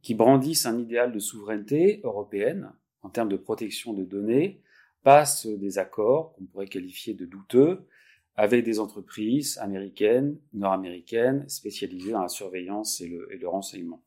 [0.00, 2.70] qui brandissent un idéal de souveraineté européenne
[3.02, 4.62] en termes de protection de données
[5.02, 7.88] passent des accords qu'on pourrait qualifier de douteux
[8.36, 14.00] avec des entreprises américaines, nord-américaines, spécialisées dans la surveillance et le, renseignement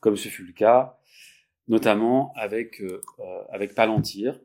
[0.00, 0.98] comme ce fut le cas
[1.66, 4.38] notamment avec, euh, euh, avec Palantir,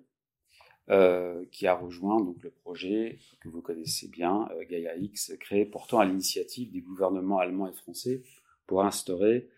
[0.90, 6.00] euh, qui a rejoint donc le projet que vous connaissez bien, Gaia X, créé pourtant
[6.00, 8.24] à l'initiative des gouvernements allemands et français
[8.68, 9.50] pour instaurer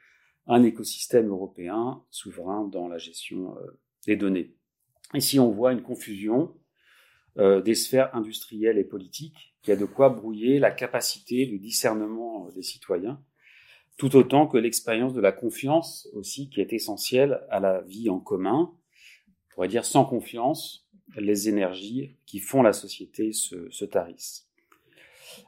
[0.45, 3.55] un écosystème européen souverain dans la gestion
[4.05, 4.55] des données.
[5.13, 6.55] Ici, on voit une confusion
[7.35, 12.63] des sphères industrielles et politiques qui a de quoi brouiller la capacité de discernement des
[12.63, 13.21] citoyens
[13.97, 18.19] tout autant que l'expérience de la confiance aussi qui est essentielle à la vie en
[18.19, 18.71] commun.
[18.71, 24.47] On pourrait dire sans confiance, les énergies qui font la société se, se tarissent.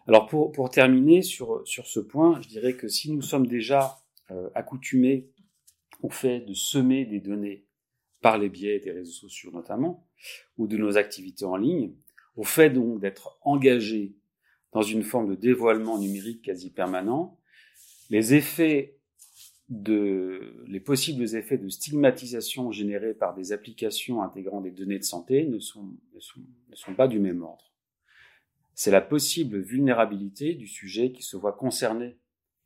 [0.08, 4.00] Alors pour, pour terminer sur, sur ce point, je dirais que si nous sommes déjà
[4.32, 5.30] euh, accoutumés
[6.02, 7.66] au fait de semer des données
[8.22, 10.06] par les biais des réseaux sociaux notamment,
[10.58, 11.94] ou de nos activités en ligne,
[12.36, 14.16] au fait donc d'être engagés
[14.72, 17.40] dans une forme de dévoilement numérique quasi permanent,
[18.10, 18.99] les effets
[19.70, 25.46] de, les possibles effets de stigmatisation générés par des applications intégrant des données de santé
[25.46, 27.72] ne sont, ne sont, pas du même ordre.
[28.74, 32.18] C'est la possible vulnérabilité du sujet qui se voit concerné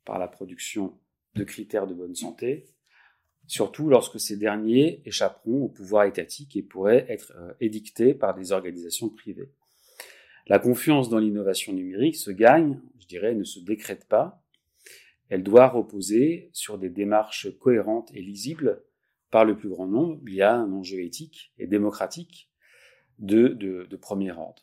[0.04, 0.98] par la production
[1.34, 2.64] de critères de bonne santé,
[3.46, 8.52] surtout lorsque ces derniers échapperont au pouvoir étatique et pourraient être euh, édictés par des
[8.52, 9.50] organisations privées.
[10.46, 14.43] La confiance dans l'innovation numérique se gagne, je dirais, ne se décrète pas,
[15.28, 18.82] elle doit reposer sur des démarches cohérentes et lisibles
[19.30, 20.20] par le plus grand nombre.
[20.26, 22.50] Il y a un enjeu éthique et démocratique
[23.18, 24.62] de, de, premier ordre,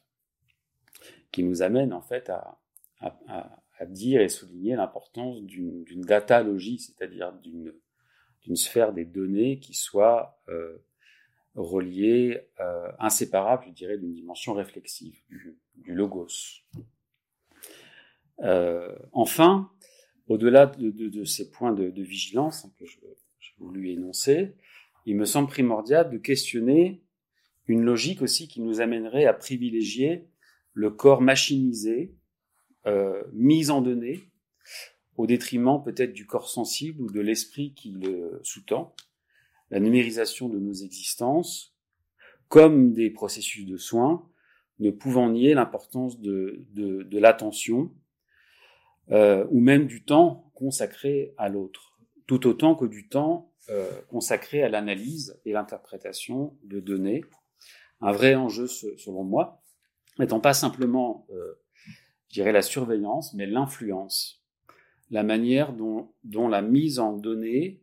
[1.32, 2.60] qui nous amène en fait à,
[3.00, 10.78] à, dire et souligner l'importance d'une datalogie, c'est-à-dire d'une sphère des données qui soit euh,
[11.56, 16.28] reliée, euh, inséparable, je dirais, d'une dimension réflexive, du, du logos.
[18.44, 19.72] Euh, enfin,
[20.32, 24.56] au-delà de, ces points de, vigilance que j'ai voulu énoncer,
[25.06, 27.04] il me semble primordial de questionner
[27.68, 30.30] une logique aussi qui nous amènerait à privilégier
[30.74, 32.16] le corps machinisé,
[32.86, 34.22] euh, mis en données,
[35.18, 38.96] au détriment peut-être du corps sensible ou de l'esprit qui le sous-tend,
[39.70, 41.76] la numérisation de nos existences,
[42.48, 44.26] comme des processus de soins,
[44.80, 47.94] ne pouvant nier l'importance de l'attention,
[49.10, 54.64] euh, ou même du temps consacré à l'autre, tout autant que du temps euh, consacré
[54.64, 57.24] à l'analyse et l'interprétation de données.
[58.02, 59.62] Un vrai enjeu, selon moi,
[60.20, 61.62] n'étant pas simplement, euh,
[62.28, 64.44] je dirais, la surveillance, mais l'influence,
[65.10, 67.82] la manière dont, dont, la mise en données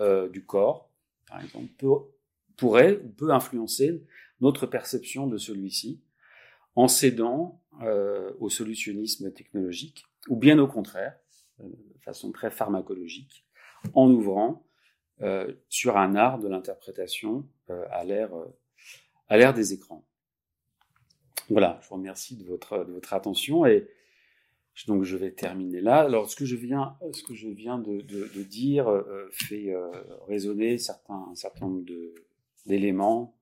[0.00, 0.90] euh, du corps,
[1.28, 1.88] par exemple, peut,
[2.56, 4.04] pourrait ou peut influencer
[4.40, 6.02] notre perception de celui-ci
[6.74, 11.18] en cédant euh, au solutionnisme technologique ou bien au contraire,
[11.60, 13.46] euh, de façon très pharmacologique,
[13.94, 14.66] en ouvrant
[15.22, 18.32] euh, sur un art de l'interprétation euh, à l'ère
[19.28, 20.04] à l'ère des écrans.
[21.48, 23.88] Voilà, je vous remercie de votre de votre attention et
[24.86, 26.00] donc je vais terminer là.
[26.00, 28.86] Alors ce que je viens ce que je viens de, de, de dire
[29.30, 29.74] fait
[30.26, 31.84] résonner certains un certain nombre
[32.66, 33.36] d'éléments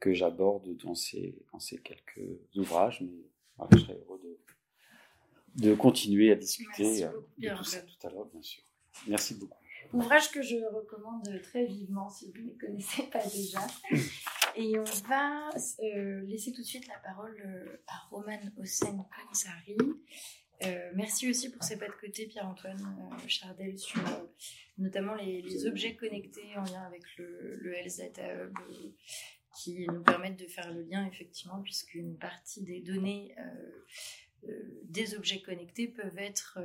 [0.00, 2.20] que j'aborde dans ces, dans ces quelques
[2.56, 3.00] ouvrages.
[3.00, 3.12] Mais
[3.72, 8.42] je serais heureux de, de continuer à discuter de tout ça tout à l'heure, bien
[8.42, 8.62] sûr.
[9.06, 9.58] Merci beaucoup.
[9.92, 13.60] Ouvrage que je recommande très vivement si vous ne les connaissez pas déjà.
[14.56, 15.50] Et on va
[15.82, 19.76] euh, laisser tout de suite la parole euh, à Roman Hossein Pansari.
[20.64, 24.24] Euh, merci aussi pour ces pas de côté, Pierre-Antoine euh, Chardel, sur euh,
[24.78, 28.88] notamment les, les, objets connectés en lien avec le, le Health Data Hub, euh,
[29.56, 33.34] qui nous permettent de faire le lien, effectivement, puisqu'une partie des données
[34.84, 36.58] des objets connectés peuvent être,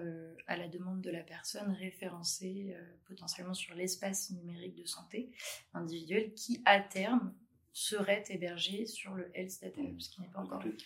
[0.45, 2.75] à la demande de la personne, référencées
[3.07, 5.31] potentiellement sur l'espace numérique de santé
[5.73, 7.33] individuelle, qui, à terme,
[7.73, 10.85] serait hébergé sur le Health Data Hub, ce qui n'est pas encore le cas.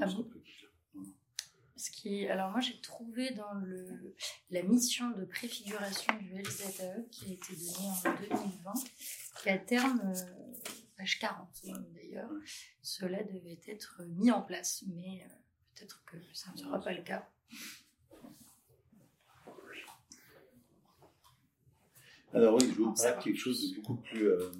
[0.00, 0.26] Ah bon
[1.82, 4.14] ce qui, alors moi j'ai trouvé dans le,
[4.50, 8.72] la mission de préfiguration du Health Data Hub qui a été donnée en 2020,
[9.42, 10.72] qu'à terme, euh,
[11.02, 11.48] page 40
[11.94, 12.30] d'ailleurs,
[12.80, 15.34] cela devait être mis en place, mais euh,
[15.74, 17.28] peut-être que ça ne sera pas le cas.
[22.32, 24.50] Alors oui, je vous parler de quelque chose de beaucoup plus, euh,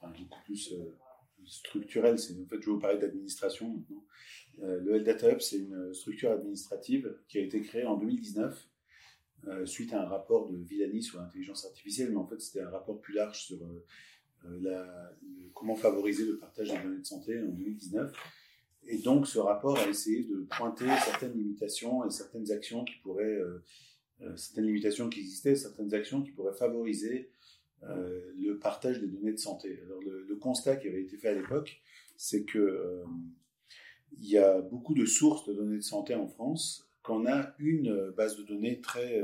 [0.00, 0.74] enfin, beaucoup plus
[1.44, 2.18] structurel.
[2.18, 4.04] C'est en fait, je vais vous parler d'administration maintenant.
[4.62, 8.68] Euh, le Data Hub, c'est une structure administrative qui a été créée en 2019
[9.46, 12.70] euh, suite à un rapport de Villani sur l'intelligence artificielle, mais en fait c'était un
[12.70, 13.84] rapport plus large sur euh,
[14.44, 15.12] la,
[15.54, 18.12] comment favoriser le partage des données de santé en 2019.
[18.86, 23.38] Et donc ce rapport a essayé de pointer certaines limitations et certaines actions qui pourraient,
[24.36, 27.30] certaines limitations qui existaient, certaines actions qui pourraient favoriser
[27.82, 29.78] le partage des données de santé.
[29.84, 31.82] Alors le, constat qui avait été fait à l'époque,
[32.16, 33.04] c'est que
[34.20, 37.90] il y a beaucoup de sources de données de santé en France, qu'on a une
[37.90, 39.20] euh, base de données très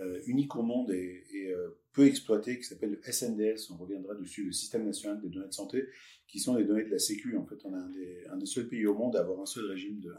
[0.00, 4.44] euh, unique au monde et, euh, peu exploitée qui s'appelle le SNDS, on reviendra dessus,
[4.44, 5.88] le Système national des données de santé,
[6.28, 7.36] qui sont les données de la Sécu.
[7.38, 10.00] En fait, on est un des, seuls pays au monde à avoir un seul régime,
[10.00, 10.14] de,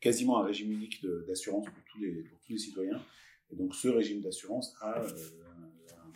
[0.00, 3.02] quasiment un régime unique d'assurance pour, tous les, citoyens.
[3.50, 5.08] Et donc ce régime d'assurance a euh,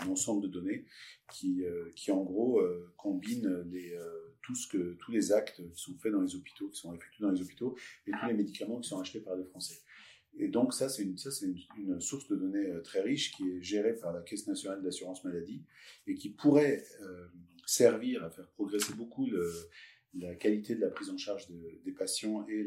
[0.01, 0.85] un, ensemble de données
[1.33, 1.65] qui,
[2.11, 2.61] en gros
[2.97, 3.65] combine
[4.43, 7.25] tout ce que, tous les actes qui sont faits dans les hôpitaux, qui sont effectués
[7.25, 9.81] dans les hôpitaux, et tous les médicaments qui sont achetés par les Français.
[10.39, 11.17] Et donc ça, c'est une,
[11.77, 15.25] une, source de données euh, très riche qui est gérée par la Caisse nationale d'assurance
[15.25, 15.63] maladie
[16.07, 17.27] et qui pourrait euh,
[17.67, 19.29] servir à faire progresser beaucoup
[20.15, 22.67] la qualité de la prise en charge de, des patients et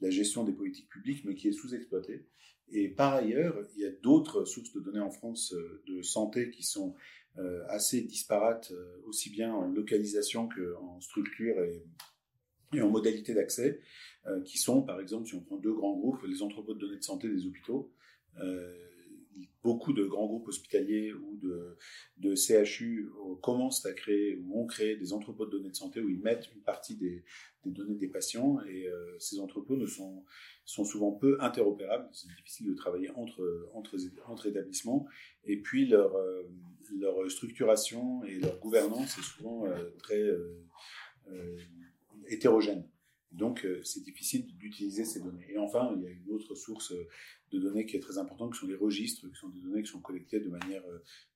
[0.00, 2.26] la gestion des politiques publiques, mais qui est sous-exploitée.
[2.70, 6.50] Et par ailleurs, il y a d'autres sources de données en France euh, de santé
[6.50, 6.94] qui sont
[7.68, 8.72] assez disparates,
[9.06, 11.56] aussi bien en localisation qu'en structure
[12.72, 13.80] et en modalité d'accès,
[14.26, 16.98] euh, qui sont, par exemple, si on prend deux grands groupes, les entrepôts de données
[16.98, 17.92] de santé des hôpitaux,
[19.62, 21.38] beaucoup de grands groupes hospitaliers ou
[22.18, 23.10] de, CHU
[23.42, 26.48] commencent à créer ou ont créé des entrepôts de données de santé où ils mettent
[26.54, 27.24] une partie des,
[27.64, 30.24] données des patients et euh, ces entrepôts ne sont,
[30.64, 32.08] souvent peu interopérables.
[32.12, 35.06] C'est difficile de travailler entre, établissements
[35.44, 41.58] et puis leur, euh, structuration et leur gouvernance est souvent euh, très euh,
[42.28, 42.86] hétérogène.
[43.34, 45.46] Donc, c'est difficile d'utiliser ces données.
[45.50, 46.92] Et enfin, il y a une autre source
[47.50, 49.90] de données qui est très importante, qui sont les registres, qui sont des données qui
[49.90, 50.82] sont collectées de manière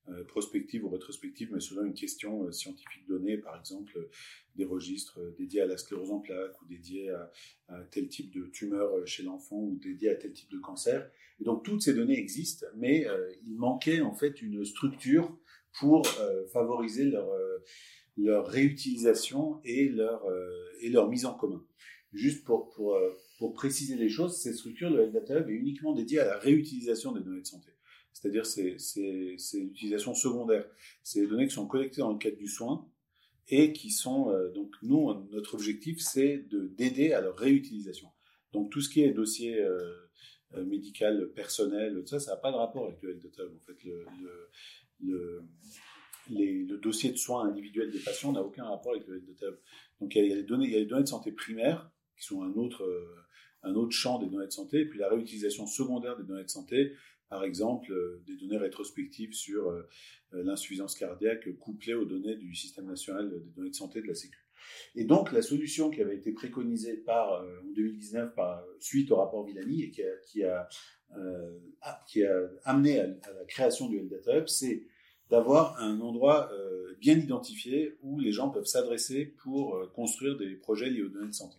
[0.08, 4.08] euh, prospective ou rétrospective, mais selon une question euh, scientifique donnée, par exemple
[4.56, 7.30] des registres dédiés à la sclérose en plaques ou dédiés à,
[7.68, 11.10] à tel type de tumeur chez l'enfant ou dédiés à tel type de cancer.
[11.40, 15.38] Et donc toutes ces données existent, mais euh, il manquait en fait une structure
[15.78, 17.58] pour euh, favoriser leur, euh,
[18.18, 20.26] leur réutilisation et leur,
[20.80, 21.64] et leur mise en commun.
[22.12, 22.98] Juste pour, pour,
[23.38, 26.38] pour préciser les choses, cette structure de la Data Hub est uniquement dédiée à la
[26.38, 27.70] réutilisation des données de santé.
[28.12, 28.76] C'est-à-dire c'est,
[29.54, 30.68] l'utilisation secondaire.
[31.02, 32.88] C'est les données qui sont collectées dans le cadre du soin
[33.48, 38.08] et qui sont euh, donc nous notre objectif c'est de d'aider à leur réutilisation.
[38.52, 40.08] Donc tout ce qui est dossier euh,
[40.66, 43.42] médical personnel, tout ça, ça n'a pas de rapport avec le health data.
[43.44, 44.50] En fait, le, le,
[45.00, 45.42] le,
[46.30, 49.46] le dossier de soins individuels des patients n'a aucun rapport avec le health data.
[50.00, 52.24] Donc il y, a, les données, il y a les données de santé primaires qui
[52.24, 53.24] sont un autre euh,
[53.62, 56.48] un autre champ des données de santé, et puis la réutilisation secondaire des données de
[56.48, 56.92] santé,
[57.28, 59.82] par exemple euh, des données rétrospectives sur euh,
[60.32, 64.38] l'insuffisance cardiaque couplées aux données du système national des données de santé de la Sécu.
[64.94, 69.44] Et donc la solution qui avait été préconisée par en 2019 par suite au rapport
[69.44, 70.02] Villani et qui
[70.44, 70.68] a,
[72.06, 74.86] qui a, amené à, la création du Health Data Hub, c'est
[75.30, 80.54] d'avoir un endroit euh, bien identifié où les gens peuvent s'adresser pour euh, construire des
[80.54, 81.58] projets liés aux données de santé.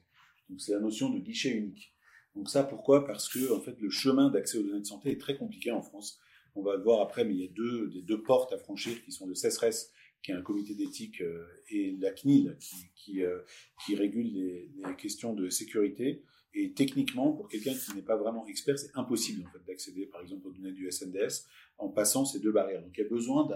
[0.49, 1.93] Donc c'est la notion de guichet unique.
[2.35, 3.05] Donc ça, pourquoi?
[3.05, 5.81] Parce que en fait, le chemin d'accès aux données de santé est très compliqué en
[5.81, 6.19] France.
[6.55, 9.03] On va le voir après, mais il y a deux, des deux portes à franchir
[9.03, 9.91] qui sont le CESRES,
[10.23, 11.23] qui est un comité d'éthique,
[11.69, 13.21] et la CNIL, qui, qui,
[13.85, 16.23] qui régule les, les, questions de sécurité.
[16.53, 20.21] Et techniquement, pour quelqu'un qui n'est pas vraiment expert, c'est impossible en fait, d'accéder, par
[20.21, 21.45] exemple, aux données du SNDS
[21.77, 22.81] en passant ces deux barrières.
[22.81, 23.47] Donc il y a besoin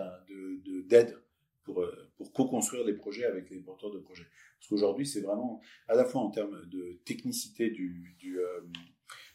[0.88, 1.24] d'aide de,
[1.64, 4.28] pour, co-construire les projets avec les porteurs de projets.
[4.60, 8.16] Parce qu'aujourd'hui, c'est vraiment, à la fois en termes de technicité du,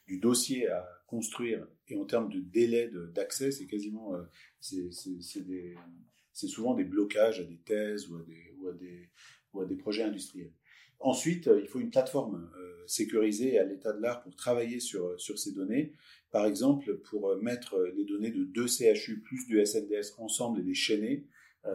[0.06, 4.22] du dossier à construire et en termes de délai d'accès, c'est quasiment, euh,
[4.60, 8.18] c'est souvent des blocages à des thèses ou
[8.58, 9.10] ou à des,
[9.52, 10.52] ou à des projets industriels.
[11.00, 15.18] Ensuite, euh, il faut une plateforme euh, sécurisée à l'état de l'art pour travailler sur,
[15.20, 15.92] sur ces données.
[16.30, 20.74] Par exemple, pour mettre les données de deux CHU plus du SNDS ensemble et les
[20.74, 21.26] chaîner,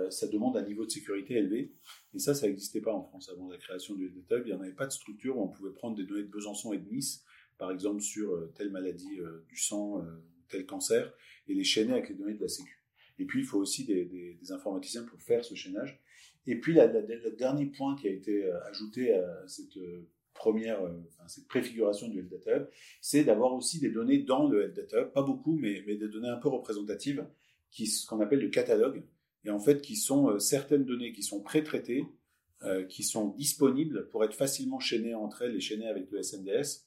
[0.09, 1.71] ça demande un niveau de sécurité élevé.
[2.15, 4.43] Et ça, ça n'existait pas en France avant la création du LDTUB.
[4.45, 6.73] Il n'y en avait pas de structure où on pouvait prendre des données de Besançon
[6.73, 7.23] et de Nice
[7.57, 11.13] par exemple sur euh, telle maladie euh, du sang, euh, tel cancer,
[11.47, 12.83] et les chaîner avec les données de la Sécu.
[13.19, 16.01] Et puis, il faut aussi des, informaticiens pour faire ce chaînage.
[16.45, 19.77] Et puis, le dernier point qui a été ajouté à cette
[20.33, 20.79] première,
[21.27, 22.67] cette préfiguration du Data Hub,
[23.01, 26.37] c'est d'avoir aussi des données dans le Data Hub, pas beaucoup, mais, des données un
[26.37, 27.25] peu représentatives,
[27.71, 29.03] qui, ce qu'on appelle le catalogue,
[29.45, 32.05] et en fait, qui sont certaines données qui sont pré-traitées,
[32.89, 36.85] qui sont disponibles pour être facilement chaînées entre elles et chaînées avec le SNDS,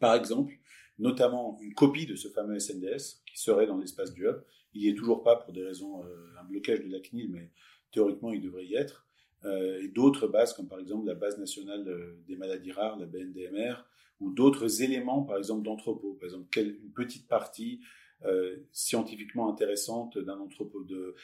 [0.00, 0.58] par exemple,
[0.98, 4.36] notamment une copie de ce fameux SNDS qui serait dans l'espace du hub.
[4.74, 7.50] Il n'y est toujours pas pour des raisons, euh, un blocage de la CNIL, mais
[7.92, 9.06] théoriquement il devrait y être.
[9.44, 13.06] Euh, et d'autres bases, comme par exemple la base nationale euh, des maladies rares, la
[13.06, 13.84] BNDMR,
[14.20, 17.80] ou d'autres éléments, par exemple d'entrepôt, par exemple une petite partie
[18.24, 21.14] euh, scientifiquement intéressante d'un entrepôt de,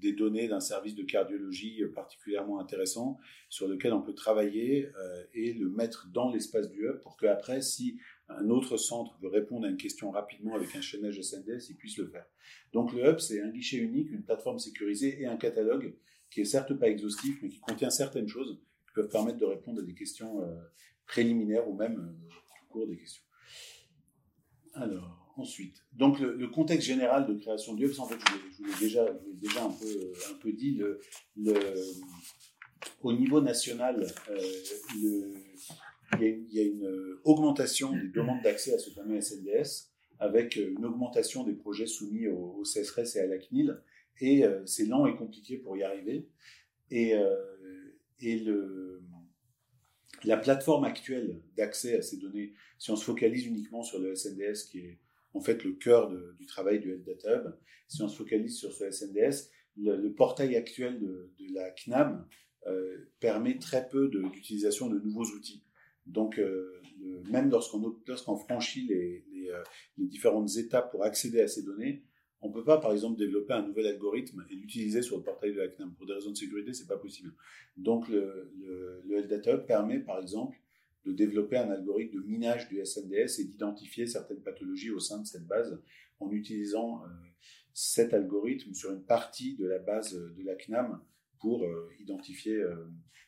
[0.00, 3.16] des données d'un service de cardiologie particulièrement intéressant
[3.48, 4.88] sur lequel on peut travailler
[5.34, 9.66] et le mettre dans l'espace du hub pour qu'après, si un autre centre veut répondre
[9.66, 12.26] à une question rapidement avec un chaînage SNDS, il puisse le faire.
[12.72, 15.94] Donc le hub, c'est un guichet unique, une plateforme sécurisée et un catalogue
[16.30, 19.80] qui est certes pas exhaustif, mais qui contient certaines choses qui peuvent permettre de répondre
[19.80, 20.56] à des questions euh,
[21.06, 22.16] préliminaires ou même
[22.64, 23.22] au cours des questions.
[24.72, 25.84] Alors, ensuite.
[25.92, 29.70] Donc le, contexte général de création du hub, en fait, je vous l'ai déjà, un
[29.70, 30.80] peu, peu dit,
[33.02, 35.34] au niveau national, euh,
[36.20, 41.44] il, y a, une augmentation des demandes d'accès à ce fameux SNDS, avec une augmentation
[41.44, 43.80] des projets soumis au, CSRS et à la CNIL,
[44.20, 46.28] et euh, c'est lent et compliqué pour y arriver.
[46.90, 47.34] Et, euh,
[48.20, 49.02] et le,
[50.24, 54.68] la plateforme actuelle d'accès à ces données, si on se focalise uniquement sur le SNDS,
[54.70, 54.98] qui est
[55.32, 57.56] en fait le cœur du travail du Health Data Hub.
[57.88, 62.26] Si on se focalise sur ce SNDS, le, portail actuel de, la CNAM
[62.66, 65.64] euh, permet très peu d'utilisation de, nouveaux outils.
[66.06, 66.82] Donc, euh,
[67.30, 69.62] même lorsqu'on franchit les, euh,
[69.98, 72.04] les, différentes étapes pour accéder à ces données,
[72.40, 75.54] on ne peut pas, par exemple, développer un nouvel algorithme et l'utiliser sur le portail
[75.54, 75.94] de la CNAM.
[75.94, 77.32] Pour des raisons de sécurité, c'est pas possible.
[77.78, 80.58] Donc, le, le, le permet, par exemple,
[81.06, 85.26] de développer un algorithme de minage du SNDS et d'identifier certaines pathologies au sein de
[85.26, 85.80] cette base
[86.20, 87.08] en utilisant euh,
[87.72, 91.02] cet algorithme sur une partie de la base de la CNAM
[91.40, 91.66] pour
[91.98, 92.62] identifier,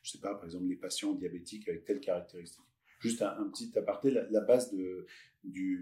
[0.03, 2.66] je sais pas, par exemple, les patients diabétiques avec telle caractéristique.
[2.99, 5.07] Juste un, petit aparté, la, base de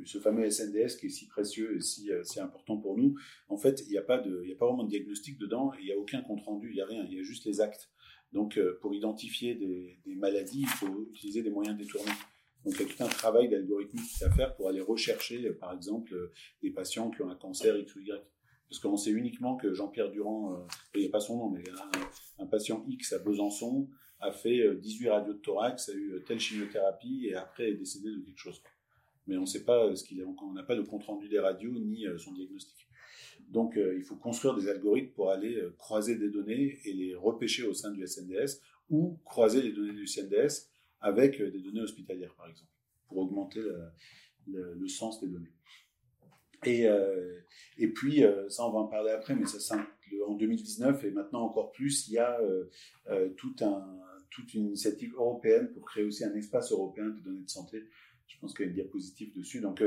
[0.04, 3.14] ce fameux SNDS qui est si précieux et si, si important pour nous,
[3.48, 6.42] en fait, il n'y a, pas vraiment de diagnostic dedans, il n'y a aucun compte
[6.42, 7.90] rendu, il n'y a rien, il y a juste les actes.
[8.34, 12.10] Donc, euh, pour identifier des, maladies, il faut utiliser des moyens détournés.
[12.64, 15.72] Donc, il y a tout un travail d'algorithmique à faire pour aller rechercher, euh, par
[15.72, 18.22] exemple, euh, des patients qui ont un cancer X ou Y.
[18.68, 22.42] Parce qu'on sait uniquement que Jean-Pierre Durand, il n'y a pas son nom, mais un,
[22.42, 23.88] un, patient X à Besançon
[24.24, 28.20] a fait 18 radios de thorax, a eu telle chimiothérapie et après est décédé de
[28.20, 28.62] quelque chose.
[29.26, 31.38] Mais on ne sait pas ce qu'il a, on n'a pas le compte rendu des
[31.38, 32.84] radios ni son diagnostic.
[33.48, 37.14] Donc, euh, il faut construire des algorithmes pour aller euh, croiser des données et les
[37.14, 38.60] repêcher au sein du SNDS
[38.90, 40.70] ou croiser les données du SNDS
[41.00, 42.70] avec euh, des données hospitalières, par exemple,
[43.06, 43.60] pour augmenter
[44.46, 45.52] le, sens des données.
[46.64, 46.86] Et,
[47.76, 49.76] et puis, ça, on va en parler après, mais ça,
[50.26, 52.40] en 2019 et maintenant encore plus, il y a
[53.36, 54.00] tout un,
[54.34, 57.84] toute une initiative européenne pour créer aussi un espace européen de données de santé.
[58.26, 59.60] Je pense qu'il y a une diapositive dessus.
[59.60, 59.82] Donc,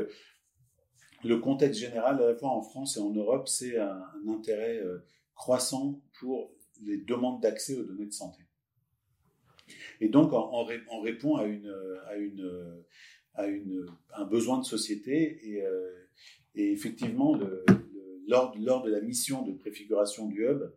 [1.24, 5.00] le contexte général, à la fois en France et en Europe, c'est un, intérêt euh,
[5.36, 8.43] croissant pour les demandes d'accès aux données de santé.
[10.00, 11.45] Et donc, on, répond à,
[14.16, 15.39] un besoin de société.
[15.43, 15.91] Et, euh,
[16.56, 17.38] effectivement,
[18.28, 20.72] lors, de la mission de préfiguration du hub,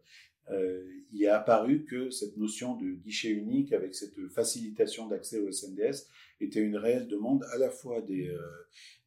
[1.13, 6.07] il est apparu que cette notion de guichet unique avec cette facilitation d'accès au SNDS
[6.41, 8.35] était une réelle demande à la fois des,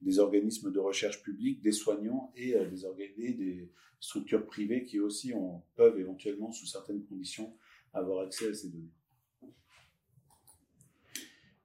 [0.02, 3.70] des organismes de recherche publics, des soignants et des, organismes, des
[4.00, 5.34] structures privées qui aussi
[5.76, 7.54] peuvent éventuellement, sous certaines conditions,
[7.94, 8.92] avoir accès à ces données.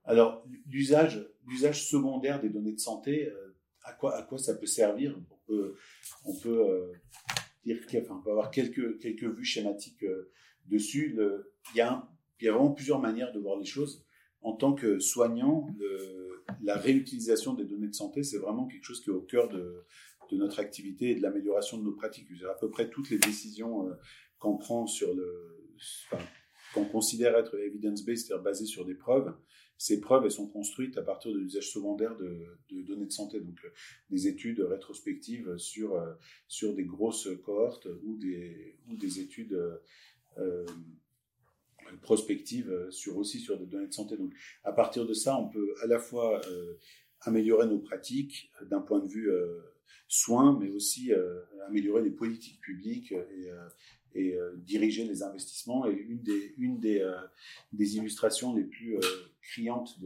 [0.05, 1.27] Alors, l'usage,
[1.73, 5.19] secondaire des données de santé, euh, à, quoi, ça peut servir?
[7.67, 10.31] Euh, dire, enfin, on peut avoir quelques, quelques vues schématiques euh,
[10.67, 11.15] dessus.
[11.73, 12.07] Il, y a
[12.39, 14.05] il y a vraiment plusieurs manières de voir les choses.
[14.41, 15.67] En tant que soignant,
[16.63, 19.83] la réutilisation des données de santé, c'est vraiment quelque chose qui est au cœur de,
[20.31, 22.27] de notre activité et de l'amélioration de nos pratiques.
[22.49, 23.89] À peu près toutes les décisions
[24.39, 25.59] qu'on prend sur le,
[26.73, 29.35] qu'on considère être evidence-based, c'est-à-dire basées sur des preuves,
[29.79, 33.57] ces preuves, elles sont construites à partir de l'usage secondaire de, données de santé, donc
[33.63, 33.69] euh,
[34.09, 36.13] des études rétrospectives sur, euh,
[36.49, 39.57] sur des grosses cohortes ou des, ou des études
[40.37, 40.65] euh,
[42.01, 44.17] prospectives sur, aussi sur des données de santé.
[44.17, 44.33] Donc,
[44.65, 46.41] à partir de ça, on peut à la fois
[47.21, 49.31] améliorer nos pratiques d'un point de vue
[50.07, 51.11] soins, mais aussi
[51.67, 53.49] améliorer les politiques publiques et,
[54.15, 55.87] et euh, diriger les investissements.
[55.87, 57.15] Et une des, une des, euh,
[57.71, 58.97] des illustrations les plus
[59.39, 59.99] euh, criantes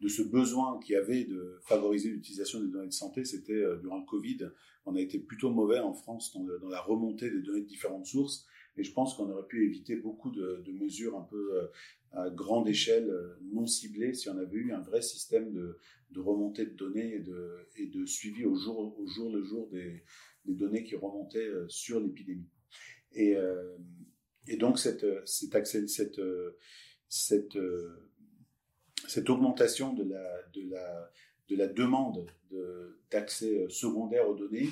[0.00, 3.98] de, ce besoin qu'il y avait de favoriser l'utilisation des données de santé, c'était durant
[3.98, 4.50] le Covid.
[4.84, 8.46] On a été plutôt mauvais en France dans, la remontée des données de différentes sources.
[8.76, 11.70] Et je pense qu'on aurait pu éviter beaucoup de, mesures un peu
[12.12, 13.10] à grande échelle,
[13.52, 17.24] non ciblées, si on avait eu un vrai système de, remontée de données
[17.76, 20.04] et de, suivi au jour, au jour le jour des,
[20.44, 22.46] données qui remontaient sur l'épidémie.
[23.12, 23.76] Et, euh,
[24.58, 26.20] donc cette, cette, cette,
[27.08, 27.58] cette
[29.28, 31.10] augmentation de la, de la,
[31.48, 32.26] de la demande
[33.10, 34.68] d'accès secondaire aux données,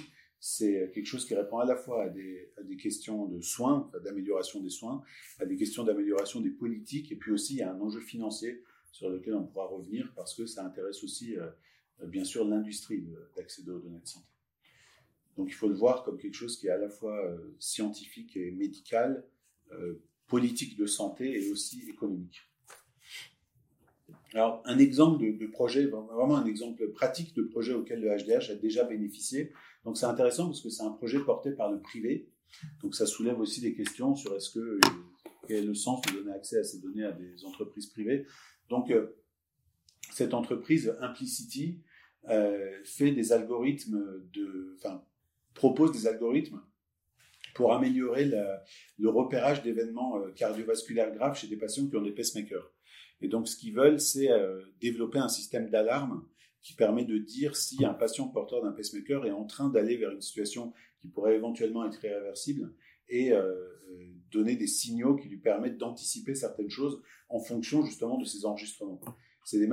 [0.47, 4.69] c'est quelque chose qui répond à la fois à des, questions de soins, d'amélioration des
[4.69, 5.03] soins,
[5.39, 8.63] à des questions d'amélioration des politiques, et puis aussi à un enjeu financier
[8.93, 11.49] sur lequel on pourra revenir parce que ça intéresse aussi, euh,
[12.07, 13.05] bien sûr, l'industrie
[13.35, 14.27] d'accéder aux données de santé.
[15.39, 18.37] Donc il faut le voir comme quelque chose qui est à la fois euh, scientifique
[18.37, 19.25] et médical,
[19.73, 19.95] euh,
[20.27, 22.43] politique de santé et aussi économique.
[24.35, 28.55] Alors un exemple de, projet, vraiment un exemple pratique de projet auquel le HDH a
[28.57, 29.53] déjà bénéficié.
[29.85, 32.29] Donc c'est intéressant parce que c'est un projet porté par le privé.
[32.83, 34.81] Donc ça soulève aussi des questions sur est-ce que
[35.47, 38.27] quel est le sens de donner accès à ces données à des entreprises privées.
[38.69, 39.17] Donc euh,
[40.13, 41.81] cette entreprise Implicity
[42.85, 45.05] fait des algorithmes de, enfin,
[45.55, 46.61] propose des algorithmes
[47.55, 52.74] pour améliorer le repérage d'événements euh, cardiovasculaires graves chez des patients qui ont des pacemakers.
[53.25, 56.27] Et donc, ce qu'ils veulent, c'est euh, développer un système d'alarme
[56.61, 60.11] qui permet de dire si un patient porteur d'un pacemaker est en train d'aller vers
[60.11, 62.75] une situation qui pourrait éventuellement être irréversible
[63.09, 63.55] et euh,
[64.31, 67.01] donner des signaux qui lui permettent d'anticiper certaines choses
[67.31, 69.01] en fonction justement de ces enregistrements.
[69.47, 69.69] C'est les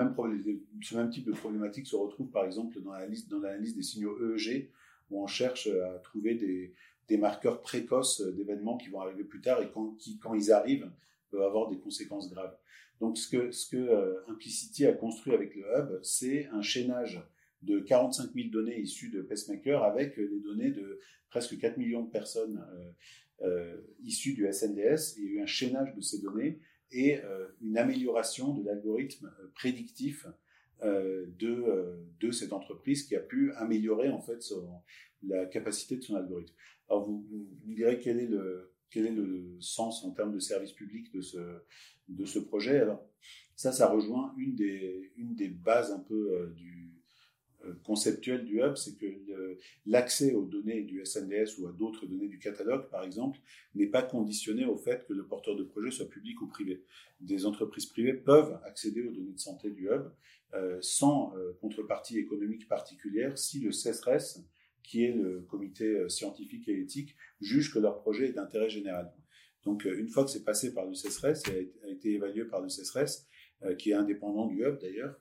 [0.82, 4.70] ce même type de problématique se retrouve par exemple dans l'analyse des signaux EEG
[5.10, 6.74] où on cherche à trouver des,
[7.18, 10.90] marqueurs précoces d'événements qui vont arriver plus tard et quand ils arrivent,
[11.32, 12.56] peuvent avoir des conséquences graves.
[13.00, 17.22] Donc, ce que, ce euh, Implicity a construit avec le hub, c'est un chaînage
[17.62, 22.12] de 45 000 données issues de pacemaker avec les données de presque 4 millions de
[22.12, 22.92] personnes euh,
[23.48, 25.18] euh, issues du SNDS.
[25.18, 26.60] Il y a eu un chaînage de ces données
[26.94, 27.22] et
[27.62, 30.28] une amélioration de l'algorithme prédictif
[30.84, 31.64] euh, de,
[32.24, 34.44] euh, cette entreprise qui a pu améliorer en fait
[35.22, 36.56] la capacité de son algorithme.
[36.90, 40.74] Alors vous, vous, direz quel est le quel est le sens en termes de service
[40.74, 42.80] public de ce projet?
[42.80, 43.04] Alors
[43.56, 46.82] ça, ça rejoint une des bases un peu euh, du
[47.64, 49.06] du hub, c'est que
[49.86, 53.40] l'accès aux données du SNDS ou à d'autres données du catalogue, par exemple,
[53.76, 56.84] n'est pas conditionné au fait que le porteur de projet soit public ou privé.
[57.20, 60.12] Des entreprises privées peuvent accéder aux données de santé du hub
[60.54, 64.44] euh, sans euh, contrepartie économique particulière si le CESRES,
[64.84, 69.12] qui est le comité euh, scientifique et éthique, juge que leur projet est d'intérêt général.
[69.64, 72.70] Donc, une fois que c'est passé par le CESRES et a été évalué par le
[72.70, 73.28] CESRES,
[73.78, 75.16] qui est indépendant du hub d'ailleurs,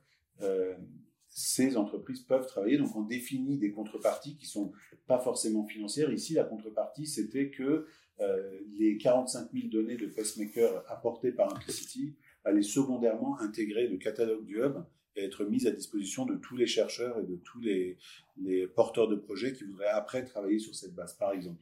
[1.29, 2.79] ces entreprises peuvent travailler.
[2.79, 4.73] Donc, on définit des contreparties qui sont
[5.07, 6.11] pas forcément financières.
[6.11, 7.87] Ici, la contrepartie, c'était que
[8.79, 14.57] les 45 000 données de pacemaker apportées par Implicity allaient secondairement intégrer le catalogue du
[14.63, 14.79] hub
[15.17, 17.99] être mise à disposition de tous les chercheurs et de tous les,
[18.75, 21.61] porteurs de projets qui voudraient après travailler sur cette base, par exemple.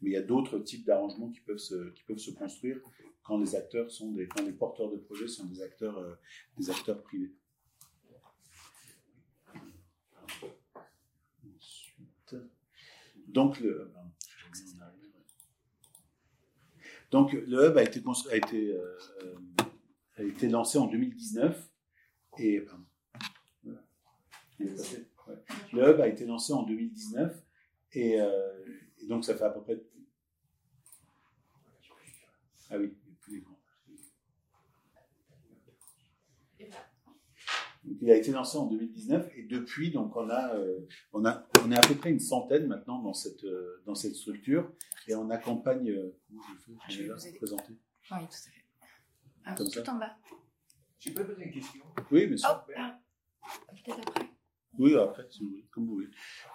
[0.00, 1.92] Mais il y a d'autres types d'arrangements qui peuvent se,
[2.32, 2.80] construire
[3.22, 6.14] quand les acteurs sont des, quand les porteurs de projets sont des acteurs, euh,
[6.56, 7.32] des acteurs privés.
[11.56, 12.36] Ensuite,
[13.26, 13.92] donc le,
[17.10, 18.98] Donc le hub a été, a été, euh,
[20.16, 21.70] a été lancé en 2019
[22.38, 22.84] et pardon,
[24.58, 27.42] le hub a été lancé en 2019
[27.92, 28.64] et, euh,
[28.98, 29.80] et, donc ça fait à peu près
[32.70, 32.94] ah oui
[38.00, 40.80] il a été lancé en 2019 et depuis, donc on a, euh,
[41.12, 44.14] on a, on est à peu près une centaine maintenant dans cette, euh, dans cette
[44.14, 44.70] structure
[45.06, 45.90] et on accompagne.
[45.90, 46.16] Euh,
[46.88, 47.72] je vais vous présenter.
[48.10, 48.64] Oui, tout à fait.
[49.44, 49.92] Alors, Comme tout ça.
[49.92, 50.16] en bas.
[50.98, 52.48] Je peux poser une question Oui, sûr.
[52.50, 53.00] Oh, ah,
[53.84, 54.37] peut-être après.
[54.78, 56.08] Oui, après, si vous voulez, comme vous voulez.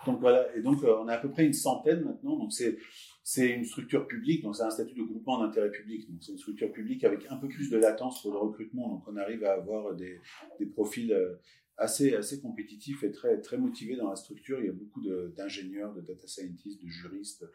[0.06, 2.38] Donc voilà, et donc euh, on a à peu près une centaine maintenant.
[2.38, 2.78] Donc c'est
[3.24, 6.10] c'est une structure publique, donc c'est un statut de groupement d'intérêt public.
[6.10, 8.90] Donc c'est une structure publique avec un peu plus de latence pour le recrutement.
[8.90, 10.20] Donc on arrive à avoir des,
[10.60, 11.36] des profils euh,
[11.78, 14.60] assez assez compétitifs et très très motivés dans la structure.
[14.60, 15.02] Il y a beaucoup
[15.36, 17.46] d'ingénieurs, de, data scientists, de juristes.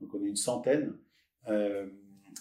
[0.00, 0.94] Donc on est une centaine.
[1.48, 1.86] Euh,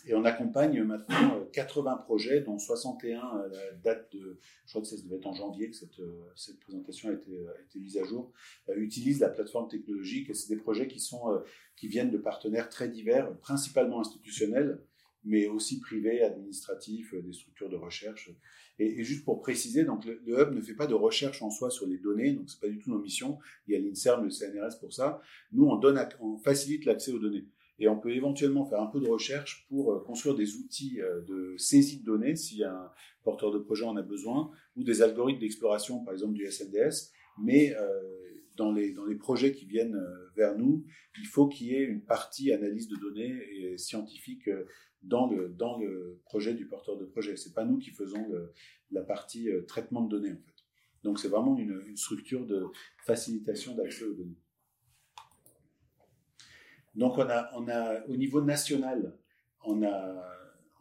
[0.05, 4.81] et on accompagne maintenant euh, 80 projets, dont 61 à la date de, je crois
[4.81, 7.79] que ça devait être en janvier que cette, euh, cette présentation a été, a été
[7.79, 8.31] mise à jour,
[8.69, 10.29] euh, utilisent la plateforme technologique.
[10.29, 11.39] Et c'est des projets qui, sont, euh,
[11.75, 14.79] qui viennent de partenaires très divers, principalement institutionnels,
[15.27, 18.31] mais aussi privés, administratifs, euh, des structures de recherche.
[18.79, 21.69] Et, juste pour préciser, donc le, le Hub ne fait pas de recherche en soi
[21.69, 23.37] sur les données, donc c'est pas du tout nos missions.
[23.67, 25.21] Il y a l'INSERM, le CNRS pour ça.
[25.51, 27.45] Nous, on, donne, on facilite l'accès aux données.
[27.79, 31.21] Et on peut éventuellement faire un peu de recherche pour euh, construire des outils euh,
[31.21, 32.91] de saisie de données, si un
[33.23, 37.11] porteur de projet en a besoin, ou des algorithmes d'exploration, par exemple du SNDS.
[37.39, 38.01] Mais euh,
[38.55, 39.99] dans, les, dans les projets qui viennent
[40.35, 40.85] vers nous,
[41.19, 44.49] il faut qu'il y ait une partie analyse de données et scientifique
[45.03, 47.37] dans le, dans le projet du porteur de projet.
[47.37, 48.25] C'est pas nous qui faisons
[48.89, 50.63] la partie traitement de données, en fait.
[51.03, 52.65] Donc c'est vraiment une structure de
[53.05, 54.39] facilitation d'accès aux données.
[56.97, 59.17] Donc on a, on a au niveau national,
[59.63, 60.25] on a,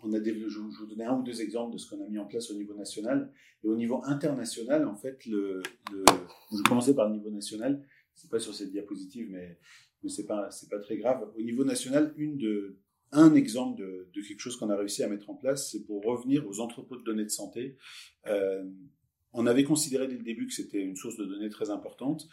[0.02, 2.24] on a je vous donnais un ou deux exemples de ce qu'on a mis en
[2.26, 3.30] place au niveau national.
[3.62, 7.86] Et au niveau international, en fait, le, je commencer par le niveau national.
[8.14, 9.58] C'est pas sur cette diapositive, mais,
[10.02, 11.30] mais c'est pas, pas très grave.
[11.36, 12.78] Au niveau national, une de,
[13.12, 16.02] un exemple de, de quelque chose qu'on a réussi à mettre en place, c'est pour
[16.02, 17.76] revenir aux entrepôts de données de santé.
[18.26, 18.64] Euh,
[19.36, 22.26] on avait considéré dès le début que c'était une source de données très importante.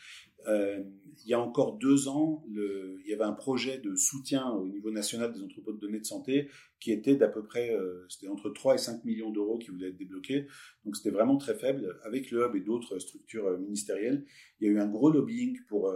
[0.47, 0.81] Euh,
[1.23, 4.89] il y a encore deux ans, il y avait un projet de soutien au niveau
[4.89, 6.49] national des entrepôts de données de santé
[6.79, 9.89] qui était d'à peu près, euh, c'était entre 3 et 5 millions d'euros qui voulaient
[9.89, 10.47] être débloqués.
[10.85, 11.99] Donc c'était vraiment très faible.
[12.03, 14.25] Avec le Hub et d'autres structures euh, ministérielles,
[14.59, 15.93] il y a eu un gros lobbying pour,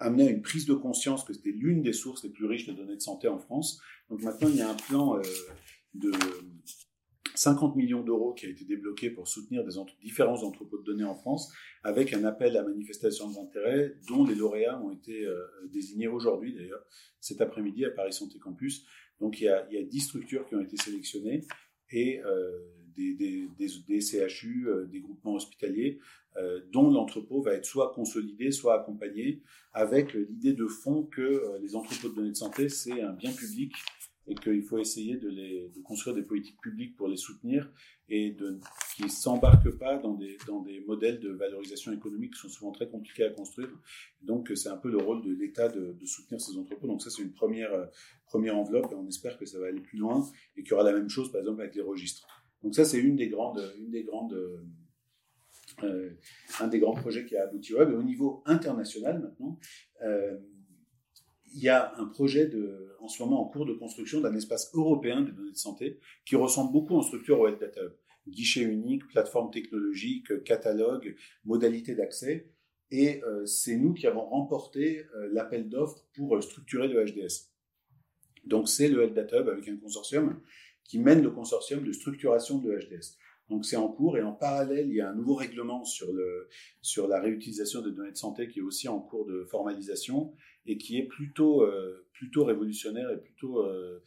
[0.00, 2.72] amener à une prise de conscience que c'était l'une des sources les plus riches de
[2.72, 3.80] données de santé en France.
[4.10, 5.20] Donc maintenant, il y a un plan
[5.94, 6.10] de
[7.34, 11.14] 50 millions d'euros qui a été débloqué pour soutenir des différents entrepôts de données en
[11.14, 11.52] France,
[11.82, 16.84] avec un appel à manifestation d'intérêt dont les lauréats ont été euh, désignés aujourd'hui d'ailleurs,
[17.20, 18.84] cet après-midi à Paris Santé Campus.
[19.20, 21.44] Donc il y a, il y a 10 structures qui ont été sélectionnées
[21.90, 22.50] et euh,
[22.96, 25.98] des, des, CHU, euh, des groupements hospitaliers,
[26.72, 29.42] dont l'entrepôt va être soit consolidé, soit accompagné,
[29.74, 33.74] avec l'idée de fond que les entrepôts de données de santé, c'est un bien public
[34.26, 37.70] et qu'il faut essayer de, construire des politiques publiques pour les soutenir
[38.08, 38.60] et de,
[38.94, 40.36] qui ne s'embarquent pas dans des,
[40.86, 43.70] modèles de valorisation économique qui sont souvent très compliqués à construire.
[44.20, 46.86] Donc c'est un peu le rôle de l'État de, soutenir ces entrepôts.
[46.86, 47.86] Donc ça c'est une première, euh,
[48.26, 50.24] première enveloppe et on espère que ça va aller plus loin
[50.56, 52.26] et qu'il y aura la même chose par exemple avec les registres.
[52.62, 54.34] Donc ça c'est une des grandes, une des grandes
[55.82, 56.10] euh,
[56.60, 57.92] un des grands projets qui a abouti web.
[57.94, 59.58] Au niveau international maintenant,
[60.02, 60.38] euh,
[61.54, 62.50] il y a un projet
[63.00, 66.36] en ce moment en cours de construction d'un espace européen des données de santé qui
[66.36, 67.78] ressemble beaucoup en structure au Health.
[68.28, 72.48] Guichet unique, plateforme technologique, catalogue, modalité d'accès.
[72.92, 77.48] Et euh, c'est nous qui avons remporté euh, l'appel d'offres pour euh, structurer le HDS.
[78.44, 80.40] Donc c'est le Health avec un consortium
[80.84, 83.16] qui mène le consortium de structuration de HDS.
[83.48, 86.08] Donc c'est en cours et en parallèle, il y a un nouveau règlement sur,
[86.80, 90.34] sur la réutilisation des données de santé qui est aussi en cours de formalisation
[90.66, 94.02] et qui est plutôt, euh, plutôt révolutionnaire et plutôt, euh,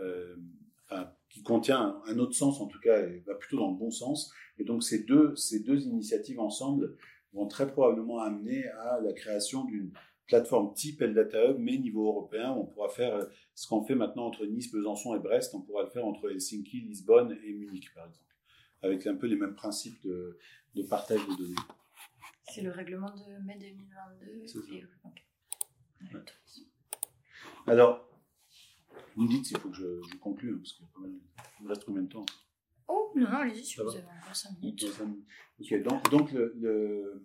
[0.00, 0.36] euh,
[0.84, 3.90] enfin, qui contient un, autre sens en tout cas, et va plutôt dans le bon
[3.90, 4.32] sens.
[4.58, 6.96] Et donc ces deux, ces deux initiatives ensemble
[7.32, 9.92] vont très probablement amener à la création d'une
[10.26, 14.44] plateforme type Data Hub, mais niveau européen, on pourra faire ce qu'on fait maintenant entre
[14.44, 18.34] Nice, Besançon et Brest, on pourra le faire entre Helsinki, Lisbonne et Munich, par exemple,
[18.82, 20.36] avec un peu les mêmes principes de,
[20.74, 21.54] de partage de données.
[22.48, 24.46] C'est le règlement de mai 2022.
[24.46, 24.74] C'est ça.
[24.74, 25.22] Et, ok.
[26.02, 26.20] Ouais.
[27.66, 28.08] Alors,
[29.16, 32.02] vous me dites s'il faut que je, je conclue, hein, parce qu'il me reste combien
[32.02, 32.26] de temps
[32.88, 34.84] Oh, non, non, allez-y, si vous avez encore 5 minutes.
[35.58, 37.24] Ok, donc, donc le, le-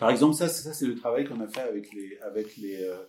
[0.00, 3.04] Par exemple, ça, ça c'est le travail qu'on a fait avec les, avec les, euh,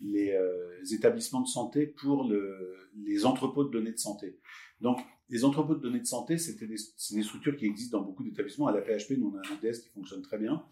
[0.00, 4.38] les euh, établissements de santé pour le, les entrepôts de données de santé.
[4.80, 8.22] Donc, les entrepôts de données de santé, des, c'est des structures qui existent dans beaucoup
[8.22, 8.66] d'établissements.
[8.68, 10.64] À la PHP, nous, on a un ODS qui fonctionne très bien.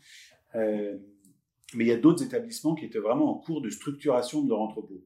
[0.54, 0.98] Euh,
[1.74, 4.60] mais il y a d'autres établissements qui étaient vraiment en cours de structuration de leur
[4.60, 5.04] entrepôt.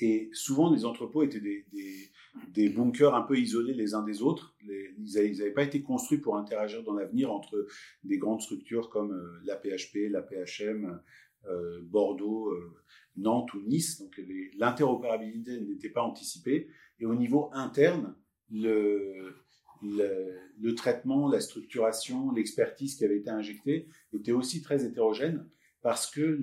[0.00, 4.56] Et souvent, les entrepôts étaient des, bunkers un peu isolés les uns des autres.
[4.62, 7.66] Ils n'avaient pas été construits pour interagir dans l'avenir entre
[8.04, 11.00] des grandes structures comme euh, la PHP, la PHM,
[11.46, 12.74] euh, Bordeaux, euh,
[13.16, 14.00] Nantes ou Nice.
[14.00, 14.20] Donc
[14.58, 16.68] l'interopérabilité n'était pas anticipée.
[16.98, 18.14] Et au niveau interne,
[18.50, 19.34] le,
[19.82, 25.46] le, traitement, la structuration, l'expertise qui avait été injectée était aussi très hétérogène
[25.82, 26.38] parce que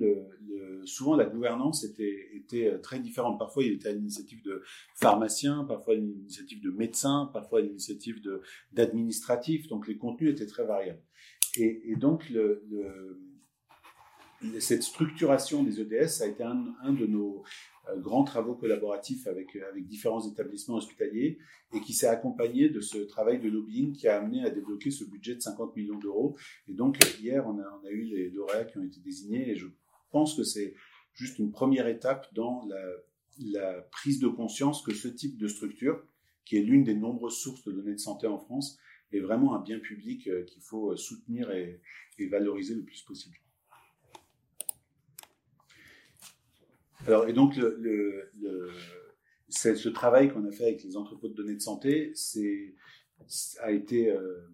[0.84, 3.38] souvent la gouvernance était, euh, très différente.
[3.38, 4.62] Parfois, il était à l'initiative de
[4.94, 8.20] pharmaciens, parfois à l'initiative de médecins, parfois à l'initiative
[8.72, 9.68] d'administratifs.
[9.68, 11.02] Donc, les contenus étaient très variables.
[11.56, 12.32] Et, donc,
[14.58, 17.42] cette structuration des EDS a été un, de nos
[17.98, 21.38] grands travaux collaboratifs avec, euh, avec différents établissements hospitaliers
[21.74, 25.04] et qui s'est accompagné de ce travail de lobbying qui a amené à débloquer ce
[25.04, 26.36] budget de 50 millions d'euros.
[26.68, 29.66] Et donc, hier, on a, a eu les lauréats qui ont été désignés et je
[30.10, 30.74] pense que c'est
[31.14, 36.02] juste une première étape dans la, prise de conscience que ce type de structure,
[36.44, 38.78] qui est l'une des nombreuses sources de données de santé en France,
[39.12, 41.80] est vraiment un bien public euh, qu'il faut soutenir et
[42.28, 43.36] valoriser le plus possible.
[47.06, 48.70] Alors, et donc, le, le, le
[49.48, 52.12] ce travail qu'on a fait avec les entrepôts de données de santé
[53.60, 54.48] a été, euh,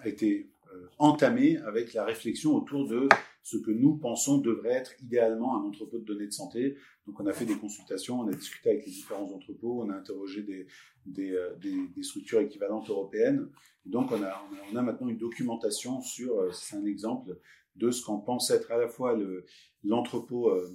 [0.00, 3.08] a été euh, entamé avec la réflexion autour de
[3.42, 6.76] ce que nous pensons devrait être idéalement un entrepôt de données de santé.
[7.06, 9.94] Donc, on a fait des consultations, on a discuté avec les différents entrepôts, on a
[9.94, 10.66] interrogé des,
[11.06, 13.48] des, euh, des, structures équivalentes européennes.
[13.84, 17.38] donc, on a, on a, maintenant une documentation sur, euh, c'est un exemple,
[17.76, 19.44] de ce qu'on pense être à la fois le,
[19.82, 20.70] l'entrepôt euh,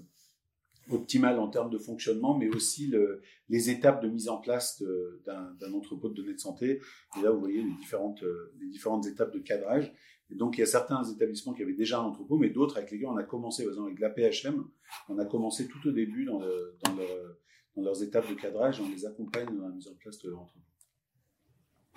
[0.89, 4.83] optimale en termes de fonctionnement, mais aussi le, les étapes de mise en place
[5.25, 6.81] d'un entrepôt de données de santé.
[7.17, 8.23] Et là, vous voyez les différentes,
[8.59, 9.93] les différentes étapes de cadrage.
[10.31, 12.91] Et donc, il y a certains établissements qui avaient déjà un entrepôt, mais d'autres avec
[12.91, 14.63] lesquels on a commencé, par exemple avec l'APHM,
[15.09, 19.05] on a commencé tout au début dans, le, dans, leurs étapes de cadrage, on les
[19.05, 20.59] accompagne dans la mise en place de l'entrepôt.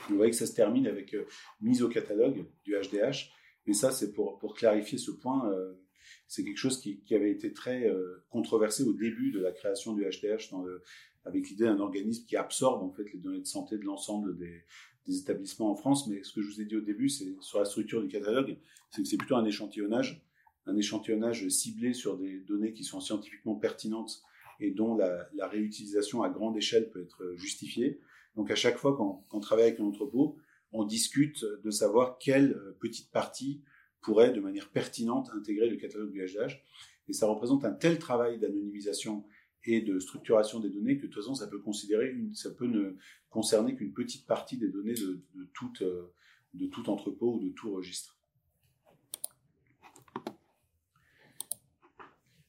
[0.08, 1.26] Vous voyez que ça se termine avec euh,
[1.60, 3.30] mise au catalogue du HDH,
[3.66, 5.50] mais ça, c'est pour, pour clarifier ce point.
[5.52, 5.74] Euh,
[6.32, 10.02] c'est quelque chose qui, avait été très euh, controversé au début de la création du
[10.02, 10.82] le,
[11.26, 14.64] avec l'idée d'un organisme qui absorbe en fait les données de santé de l'ensemble des,
[15.06, 16.06] établissements en France.
[16.06, 18.56] Mais ce que je vous ai dit au début, c'est sur la structure du catalogue,
[18.88, 20.24] c'est que c'est plutôt un échantillonnage,
[20.64, 24.22] un échantillonnage ciblé sur des données qui sont scientifiquement pertinentes
[24.58, 28.00] et dont la, la réutilisation à grande échelle peut être justifiée.
[28.36, 30.38] Donc à chaque fois qu'on travaille avec un entrepôt,
[30.72, 33.60] on discute de savoir quelle petite partie
[34.02, 36.60] pourrait de manière pertinente intégrer le catalogue du HDH.
[37.08, 39.24] Et ça représente un tel travail d'anonymisation
[39.64, 42.66] et de structuration des données que de toute façon ça peut considérer une, ça peut
[42.66, 42.96] ne
[43.30, 46.12] concerner qu'une petite partie des données de, de, tout, euh,
[46.70, 48.18] tout entrepôt ou de tout registre.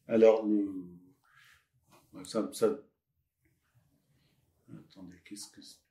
[0.07, 0.45] Alors,
[2.23, 2.77] ça, ça...
[4.75, 5.83] Attendez, qu'est-ce que c'est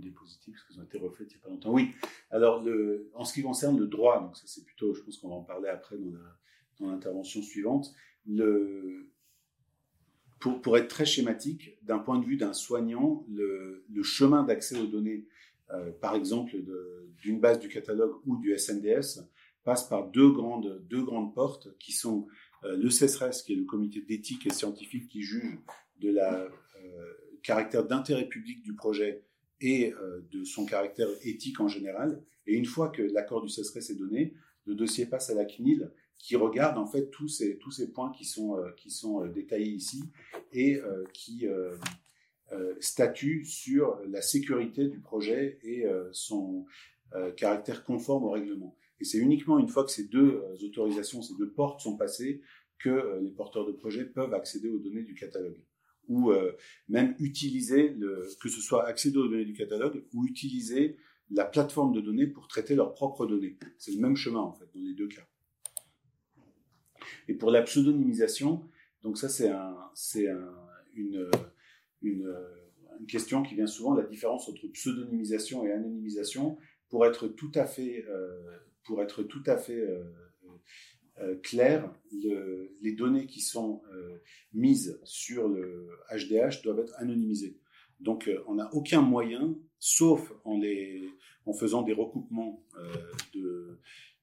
[0.00, 1.72] des positifs, parce qu'elles ont été refaites il n'y a pas longtemps.
[1.72, 1.92] Oui,
[2.30, 2.64] alors
[3.14, 5.42] en ce qui concerne le droit, donc ça c'est plutôt, je pense qu'on va en
[5.42, 5.96] parler après
[6.78, 7.94] dans l'intervention suivante,
[10.40, 14.78] pour, pour, être très schématique, d'un point de vue d'un soignant, le, le chemin d'accès
[14.78, 15.26] aux données,
[15.70, 16.56] euh, par exemple
[17.18, 19.26] d'une base du catalogue ou du SNDS,
[19.64, 22.26] passe par deux grandes, deux grandes portes qui sont
[22.64, 25.58] euh, le CESRES, qui est le comité d'éthique et scientifique qui juge
[26.00, 29.24] de la euh, caractère d'intérêt public du projet
[29.64, 32.22] et euh, de son caractère éthique en général.
[32.46, 34.34] Et une fois que l'accord du CESRES est donné,
[34.66, 38.12] le dossier passe à la CNIL qui regarde en fait tous ces, tous ces points
[38.12, 40.04] qui sont, euh, qui sont euh, détaillés ici
[40.52, 40.80] et
[41.12, 41.46] qui
[42.78, 46.64] statue sur la sécurité du projet et son
[47.36, 48.76] caractère conforme au règlement.
[49.00, 52.42] Et c'est uniquement une fois que ces deux autorisations, ces deux portes sont passées
[52.78, 55.60] que les porteurs de projet peuvent accéder aux données du catalogue
[56.08, 56.56] ou euh,
[56.88, 57.96] même utiliser,
[58.40, 60.96] que ce soit accéder aux données du catalogue ou utiliser
[61.30, 63.56] la plateforme de données pour traiter leurs propres données.
[63.78, 65.26] C'est le même chemin en fait dans les deux cas.
[67.28, 68.68] Et pour la pseudonymisation,
[69.02, 70.52] donc ça c'est un, c'est un,
[70.94, 71.28] une,
[72.02, 72.34] une,
[73.00, 77.66] une, question qui vient souvent, la différence entre pseudonymisation et anonymisation, pour être tout à
[77.66, 80.04] fait, euh, pour être tout à fait euh,
[81.20, 84.18] euh, clair, le, les données qui sont euh,
[84.52, 87.58] mises sur le HDH doivent être anonymisées.
[88.00, 91.08] Donc, on n'a aucun moyen, sauf en, les,
[91.46, 92.66] en faisant des recoupements
[93.34, 93.78] de,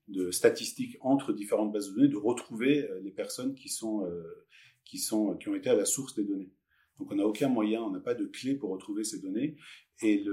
[0.10, 4.06] de, statistiques entre différentes bases de données, de retrouver les personnes qui, sont,
[4.84, 6.52] qui, sont, qui ont été à la source des données.
[7.00, 9.56] Donc, on n'a aucun moyen, on n'a pas de clé pour retrouver ces données.
[10.04, 10.24] Et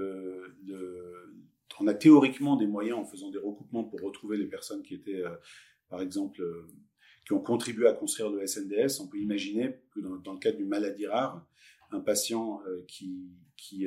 [1.80, 5.24] on a théoriquement des moyens en faisant des recoupements pour retrouver les personnes qui étaient,
[5.24, 5.36] euh,
[5.88, 6.66] par exemple, euh,
[7.26, 9.00] qui ont contribué à construire le SNDS.
[9.00, 11.46] On peut imaginer que dans, le cadre d'une maladie rare,
[11.90, 13.86] un patient euh, qui, qui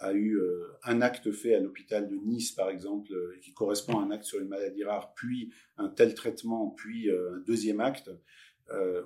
[0.00, 0.40] a eu
[0.84, 3.12] un acte fait à l'hôpital de Nice, par exemple,
[3.42, 7.38] qui correspond à un acte sur une maladie rare, puis un tel traitement, puis un
[7.46, 8.10] deuxième acte,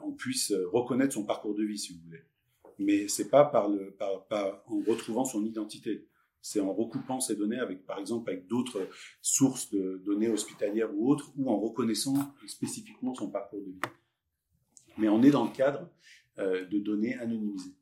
[0.03, 2.23] on puisse reconnaître son parcours de vie, si vous voulez.
[2.79, 6.07] Mais c'est pas par le, en retrouvant son identité
[6.43, 8.89] c'est en recoupant ces données avec, par exemple, avec d'autres
[9.21, 13.81] sources de données hospitalières ou autres, ou en reconnaissant spécifiquement son parcours de vie.
[14.99, 15.89] Mais on est dans le cadre
[16.39, 17.75] euh, de données anonymisées.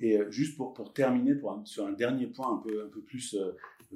[0.00, 3.02] Et euh, juste pour, pour terminer, pour sur un dernier point un peu, un peu
[3.02, 3.52] plus euh,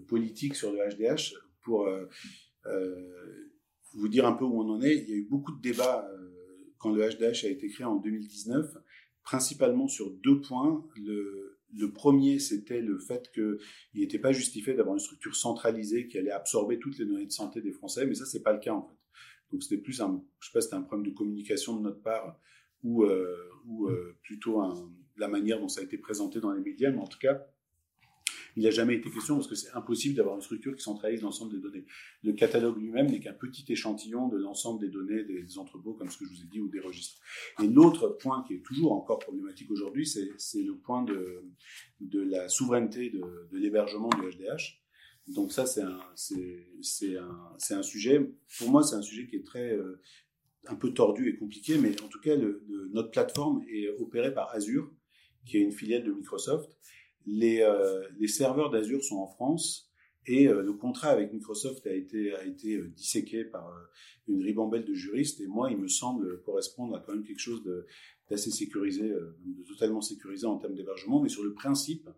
[0.08, 1.88] politique sur le HDH, pour
[3.94, 6.08] vous dire un peu où on en est, il y a eu beaucoup de débats
[6.78, 8.76] quand le HDH a été créé en 2019
[9.22, 10.84] principalement sur deux points.
[10.96, 13.58] Le, premier, c'était le fait qu'il
[13.94, 17.60] n'était pas justifié d'avoir une structure centralisée qui allait absorber toutes les données de santé
[17.60, 18.96] des Français, mais ça, c'est pas le cas en fait.
[19.50, 22.38] Donc c'était plus un, je sais pas, c'était un problème de communication de notre part
[22.82, 26.60] ou, euh, ou euh, plutôt un, la manière dont ça a été présenté dans les
[26.60, 27.46] médias, mais en tout cas,
[28.56, 31.54] il n'a jamais été question parce que c'est impossible d'avoir une structure qui centralise l'ensemble
[31.54, 31.84] des données.
[32.22, 36.18] Le catalogue lui-même n'est qu'un petit échantillon de l'ensemble des données des, entrepôts, comme ce
[36.18, 37.20] que je vous ai dit, ou des registres.
[37.62, 41.44] Et l'autre point qui est toujours encore problématique aujourd'hui, c'est le point de,
[42.00, 44.80] la souveraineté de, l'hébergement du HDH.
[45.28, 50.00] Donc ça, c'est un, sujet, pour moi, c'est un sujet qui est très, euh,
[50.66, 52.36] un peu tordu et compliqué, mais en tout cas,
[52.92, 54.90] notre plateforme est opérée par Azure,
[55.44, 56.70] qui est une filiale de Microsoft,
[57.26, 59.90] les, euh, les serveurs d'Azure sont en France
[60.26, 63.72] et euh, le contrat avec Microsoft a été, euh, disséqué par
[64.28, 67.62] une ribambelle de juristes et moi, il me semble correspondre à quand même quelque chose
[68.30, 71.20] d'assez sécurisé, de totalement sécurisé en termes d'hébergement.
[71.20, 72.08] Mais sur le principe,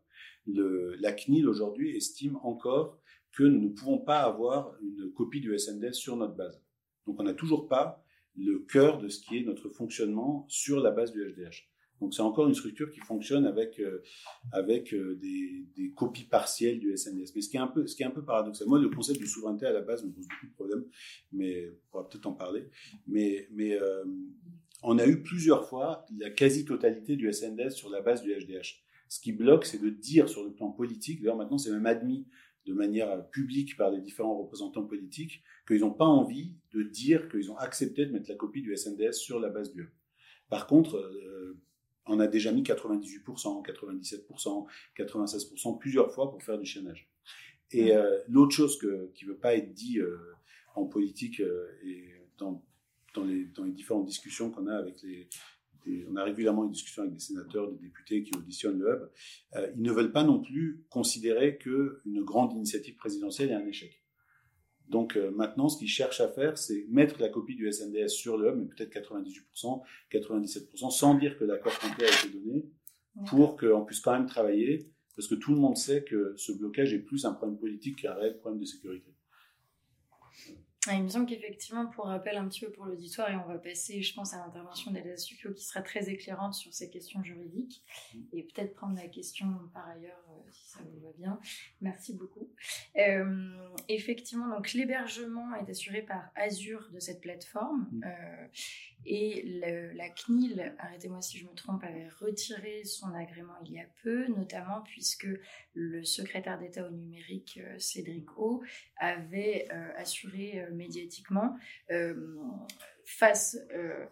[0.46, 3.00] la CNIL aujourd'hui estime encore
[3.32, 6.62] que nous ne pouvons pas avoir une copie du SNDS sur notre base.
[7.06, 8.04] Donc on n'a toujours pas
[8.36, 11.73] le cœur de ce qui est notre fonctionnement sur la base du HDH.
[12.04, 14.02] Donc c'est encore une structure qui fonctionne avec euh,
[14.52, 17.24] avec euh, des, copies partielles du SNES.
[17.34, 18.68] Mais ce qui est un peu ce qui est un peu paradoxal.
[18.68, 20.84] Moi, le concept de souveraineté à la base me pose beaucoup de problèmes,
[21.32, 22.68] mais on pourra peut-être en parler.
[23.06, 23.48] Mais
[23.80, 24.04] euh,
[24.82, 28.84] on a eu plusieurs fois la quasi-totalité du SNDS sur la base du HDH.
[29.08, 32.26] Ce qui bloque, c'est de dire sur le plan politique, d'ailleurs maintenant c'est même admis
[32.66, 37.50] de manière publique par les différents représentants politiques, qu'ils n'ont pas envie de dire qu'ils
[37.50, 39.88] ont accepté de mettre la copie du SNDS sur la base du
[40.50, 40.98] Par contre,
[42.06, 47.08] on a déjà mis 98%, 97%, 96% plusieurs fois pour faire du chaînage.
[47.70, 50.16] Et euh, l'autre chose que, qui ne veut pas être dit euh,
[50.74, 52.04] en politique euh, et
[52.38, 52.62] dans,
[53.14, 55.28] dans, les, dans, les, différentes discussions qu'on a avec les...
[56.08, 58.90] on a régulièrement une discussion avec des sénateurs, des députés qui auditionnent le
[59.56, 59.70] hub.
[59.76, 64.03] ils ne veulent pas non plus considérer qu'une grande initiative présidentielle est un échec.
[64.88, 68.36] Donc euh, maintenant, ce qu'ils cherchent à faire, c'est mettre la copie du SNDS sur
[68.36, 69.82] le hub, mais peut-être 98%,
[70.12, 72.66] 97%, sans dire que l'accord complet a été donné,
[73.26, 76.92] pour qu'on puisse quand même travailler, parce que tout le monde sait que ce blocage
[76.92, 79.14] est plus un problème politique qu'un réel problème de sécurité.
[80.86, 83.56] Ah, il me semble qu'effectivement, pour rappel un petit peu pour l'auditoire, et on va
[83.56, 87.82] passer, je pense, à l'intervention d'Elia Succhio qui sera très éclairante sur ces questions juridiques,
[88.32, 91.40] et peut-être prendre la question par ailleurs, euh, si ça vous va bien.
[91.80, 92.50] Merci beaucoup.
[92.96, 93.56] Euh,
[93.88, 98.04] effectivement, donc l'hébergement est assuré par Azure de cette plateforme, mm.
[98.04, 98.46] euh,
[99.06, 99.42] et
[99.94, 104.26] la CNIL, arrêtez-moi si je me trompe, avait retiré son agrément il y a peu,
[104.28, 105.28] notamment puisque
[105.74, 108.62] le secrétaire d'État au numérique, Cédric O,
[108.98, 111.56] avait assuré médiatiquement
[111.90, 112.14] euh,
[113.04, 114.06] face euh,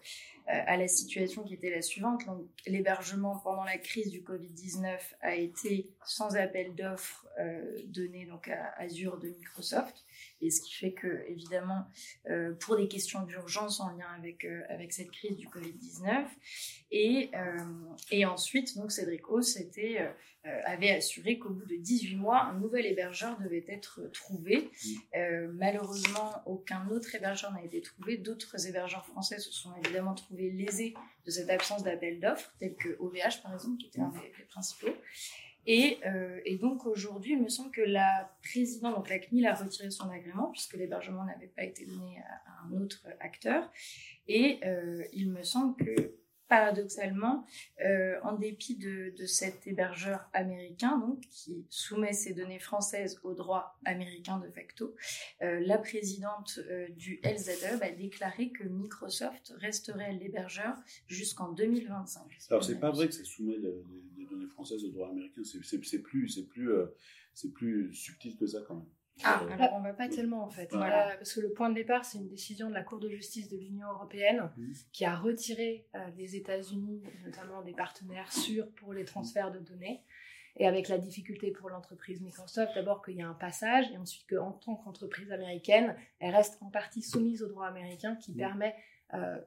[0.47, 2.22] à la situation qui était la suivante.
[2.66, 8.74] L'hébergement pendant la crise du Covid-19 a été sans appel d'offres euh, donné donc à
[8.78, 10.05] Azure de Microsoft.
[10.40, 11.86] Et ce qui fait que, évidemment,
[12.28, 16.26] euh, pour des questions d'urgence en lien avec, euh, avec cette crise du Covid-19,
[16.90, 17.59] et, euh,
[18.11, 19.57] et ensuite, donc, Cédric Haus
[20.64, 24.70] avait assuré qu'au bout de 18 mois, un nouvel hébergeur devait être trouvé.
[25.53, 28.16] malheureusement, aucun autre hébergeur n'a été trouvé.
[28.16, 32.97] D'autres hébergeurs français se sont évidemment trouvés lésés de cette absence d'appel d'offres, tels que
[32.99, 34.95] OVH, par exemple, qui était un des principaux.
[35.68, 39.91] Euh, et, donc aujourd'hui, il me semble que la présidente, donc la CNIL, a retiré
[39.91, 43.70] son agrément puisque l'hébergement n'avait pas été donné à, un autre acteur.
[44.26, 46.16] Et euh, il me semble que
[46.53, 47.46] paradoxalement,
[47.82, 53.80] euh, en dépit de, cet hébergeur américain, donc, qui soumet ses données françaises au droit
[53.86, 54.94] américain de facto,
[55.40, 60.76] euh, la présidente euh, du LZE a déclaré que Microsoft resterait l'hébergeur
[61.07, 62.22] jusqu'en 2025.
[62.50, 66.03] Alors, c'est pas vrai que ça soumet les, données françaises au droit américain, c'est plus,
[66.03, 66.28] plus,
[67.32, 68.88] c'est plus subtil que ça quand même.
[69.25, 70.69] Ah, alors on va pas tellement en fait.
[70.73, 71.15] Voilà.
[71.17, 73.57] parce que le point de départ, c'est une décision de la Cour de justice de
[73.57, 74.73] l'Union européenne mmh.
[74.93, 80.03] qui a retiré euh, des États-Unis, notamment des partenaires sûrs pour les transferts de données.
[80.57, 84.29] Et avec la difficulté pour l'entreprise Microsoft, d'abord qu'il y a un passage, et ensuite
[84.29, 88.37] qu'en tant qu'entreprise américaine, elle reste en partie soumise au droit américain qui mmh.
[88.37, 88.75] permet,
[89.15, 89.39] euh,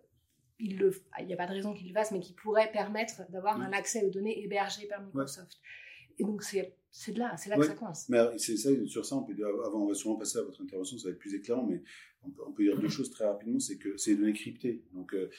[0.57, 0.77] il
[1.25, 3.63] n'y a pas de raison qu'il le fasse, mais qui pourrait permettre d'avoir mmh.
[3.63, 5.59] un accès aux données hébergées par Microsoft.
[6.17, 8.07] Et donc c'est c'est de là, c'est là que ça coince.
[8.07, 10.61] Mais c'est ça, sur ça, on peut dire, avant, on va sûrement passer à votre
[10.61, 11.83] intervention, ça va être plus éclairant, mais
[12.23, 14.81] on peut, dire deux choses très rapidement, c'est que c'est les données cryptées.
[14.93, 15.29] Donc, euh,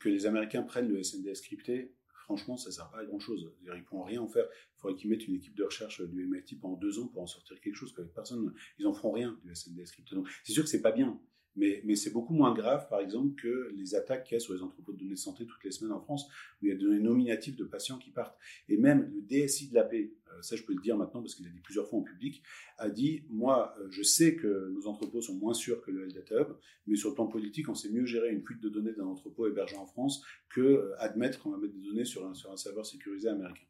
[0.00, 1.94] que les Américains prennent le SNDS crypté,
[2.24, 3.52] franchement, ça ne sert pas à grand chose.
[3.62, 4.46] Ils ne pourront rien en faire.
[4.50, 7.26] Il faudrait qu'ils mettent une équipe de recherche du MIT pendant deux ans pour en
[7.28, 7.94] sortir quelque chose.
[8.12, 10.16] Personne, ils n'en feront rien du SNDS crypté.
[10.16, 11.20] Donc, c'est sûr que c'est pas bien.
[11.56, 14.62] Mais, c'est beaucoup moins grave, par exemple, que les attaques qu'il y a sur les
[14.62, 16.28] entrepôts de données de santé toutes les semaines en France,
[16.60, 18.38] où il y a des données nominatives de patients qui partent.
[18.68, 21.34] Et même le DSI de la paix, euh, ça je peux le dire maintenant parce
[21.34, 22.42] qu'il a dit plusieurs fois en public,
[22.78, 26.40] a dit, moi, euh, je sais que nos entrepôts sont moins sûrs que le Data
[26.40, 29.06] Hub, mais sur le plan politique, on sait mieux gérer une fuite de données d'un
[29.06, 32.52] entrepôt hébergé en France que euh, admettre qu'on va mettre des données sur un, sur
[32.52, 33.66] un serveur sécurisé américain.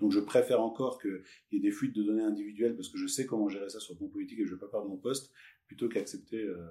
[0.00, 3.06] Donc je préfère encore qu'il y ait des fuites de données individuelles parce que je
[3.06, 4.96] sais comment gérer ça sur le plan politique et je ne vais pas perdre mon
[4.96, 5.32] poste
[5.68, 6.42] plutôt qu'accepter.
[6.42, 6.66] Euh,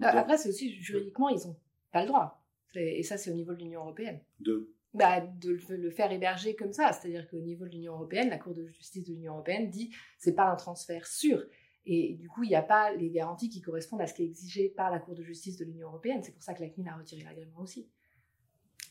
[0.00, 1.56] Après, c'est aussi juridiquement, ils n'ont
[1.92, 2.42] pas le droit.
[2.74, 4.20] Et ça, c'est au niveau de l'Union européenne.
[4.40, 6.92] De bah, de le faire héberger comme ça.
[6.92, 10.34] C'est-à-dire qu'au niveau de l'Union européenne, la Cour de justice de l'Union européenne dit c'est
[10.34, 11.42] pas un transfert sûr.
[11.86, 14.26] Et du coup, il n'y a pas les garanties qui correspondent à ce qui est
[14.26, 16.22] exigé par la Cour de justice de l'Union européenne.
[16.22, 17.88] C'est pour ça que la CNIL a retiré l'agrément aussi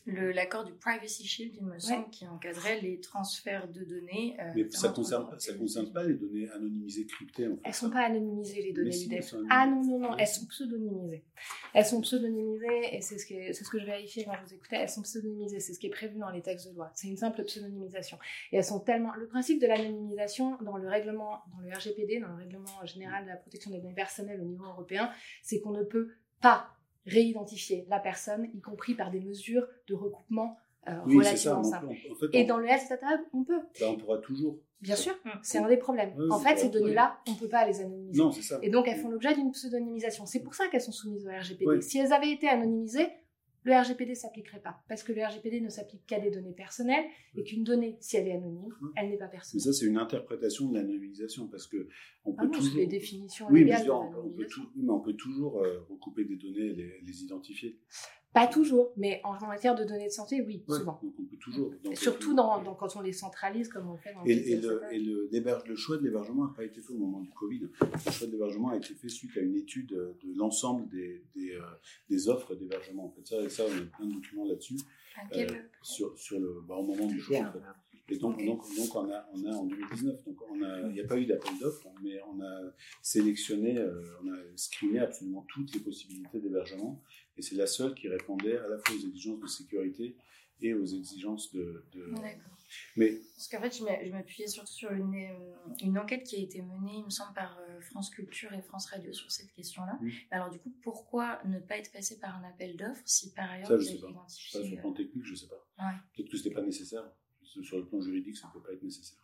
[0.06, 4.36] l'accord du Privacy Shield, il me semble, qui encadrait les transferts de données.
[4.40, 7.60] Euh, mais ça ne concerne, ça concerne pas les données anonymisées cryptées en fait.
[7.64, 9.10] Elles ne sont pas anonymisées, les données si,
[9.50, 11.24] Ah non, non, non, elles sont pseudonymisées.
[11.74, 14.54] Elles sont pseudonymisées, et c'est ce, que, c'est ce que je vérifiais quand je vous
[14.54, 16.90] écoutais, elles sont pseudonymisées, c'est ce qui est prévu dans les textes de loi.
[16.94, 18.18] C'est une simple pseudonymisation.
[18.50, 19.14] Et elles sont tellement.
[19.14, 23.30] Le principe de l'anonymisation dans le règlement, dans le RGPD, dans le règlement général de
[23.30, 25.10] la protection des données personnelles au niveau européen,
[25.42, 26.74] c'est qu'on ne peut pas
[27.06, 30.56] réidentifier la personne, y compris par des mesures de recoupement
[30.88, 31.94] euh, relativement simples.
[32.32, 33.60] et dans le Health Data on peut.
[33.80, 34.58] Bah, on pourra toujours.
[34.80, 35.30] Bien sûr, mm.
[35.42, 36.12] c'est un des problèmes.
[36.28, 38.20] en fait, ces données-là, on ne peut pas les anonymiser.
[38.20, 38.58] Non, ça.
[38.62, 40.26] Et donc, elles font l'objet d'une pseudonymisation.
[40.26, 41.80] C'est pour ça qu'elles sont soumises au RGPD.
[41.82, 43.08] Si elles avaient été anonymisées,
[43.64, 44.82] le RGPD s'appliquerait pas.
[44.88, 47.04] Parce que le RGPD ne s'applique qu'à des données personnelles
[47.36, 49.62] et qu'une donnée, si elle est anonyme, elle n'est pas personnelle.
[49.64, 51.88] Mais ça, c'est une interprétation de l'anonymisation parce que
[52.24, 52.76] on peut ah toujours.
[52.76, 54.46] les définitions oui, mais, on, peut
[54.76, 57.78] mais on peut toujours euh, recouper des données et les, identifier.
[58.32, 60.98] Pas toujours, mais en matière de données de santé, oui, souvent.
[61.02, 61.72] Donc on peut toujours.
[61.92, 65.28] Surtout dans, quand on les centralise, comme on fait dans Et, et, le, et le,
[65.66, 67.68] le, choix de l'hébergement n'a pas été fait au moment du Covid.
[67.80, 71.52] Le choix de l'hébergement a été fait suite à une étude de l'ensemble des, des,
[71.52, 71.60] euh,
[72.08, 73.06] des offres d'hébergement.
[73.06, 74.76] En fait, ça, ça, on a plein de documents là-dessus.
[75.36, 75.46] Euh,
[75.82, 77.58] sur, sur le, bah, au moment du choix, en fait.
[78.08, 81.00] Et donc, donc, donc on, a, on a en 2019, donc on a, il n'y
[81.00, 82.60] a pas eu d'appel d'offres, mais on a
[83.00, 87.00] sélectionné, euh, on a screené absolument toutes les possibilités d'hébergement,
[87.36, 90.16] et c'est la seule qui répondait à la fois aux exigences de sécurité
[90.60, 91.84] et aux exigences de.
[91.94, 92.52] D'accord.
[92.96, 96.62] Mais parce qu'en fait, je m'appuyais surtout sur une, euh, une, enquête qui a été
[96.62, 99.98] menée, il me semble, par euh, France Culture et France Radio sur cette question-là.
[100.30, 103.68] Alors du coup, pourquoi ne pas être passé par un appel d'offres si par ailleurs
[103.68, 105.66] ça, vous avez identifié Ça, sur le plan technique, je ne sais pas.
[106.14, 107.04] Peut-être que ce n'était pas nécessaire
[107.42, 109.18] sur le plan juridique, ça ne peut pas être nécessaire.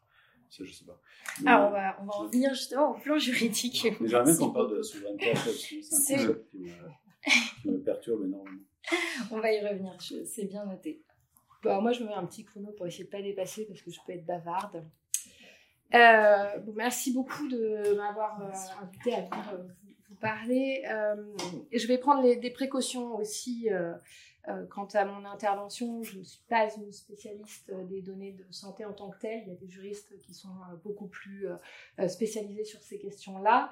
[0.51, 1.01] Ça, je sais pas.
[1.45, 3.87] Alors, ah, on va, on va revenir justement au plan juridique.
[4.01, 5.35] Mais j'aimerais même qu'on parle de la souveraineté
[5.83, 6.71] c'est un concept qui
[7.63, 8.63] qui me, perturbe énormément.
[9.31, 11.03] On va y revenir, c'est bien noté.
[11.63, 13.83] Bon, moi, je me mets un petit chrono pour essayer de ne pas dépasser parce
[13.83, 14.85] que je peux être bavarde.
[15.95, 19.63] Euh, bon, merci beaucoup de m'avoir euh, invité à venir euh,
[20.09, 20.83] vous, parler.
[21.73, 23.69] je vais prendre les, des précautions aussi
[24.49, 28.85] euh, quant à mon intervention, je ne suis pas une spécialiste des données de santé
[28.85, 29.43] en tant que telle.
[29.47, 33.71] Il y a des juristes qui sont euh, beaucoup plus euh, spécialisés sur ces questions-là.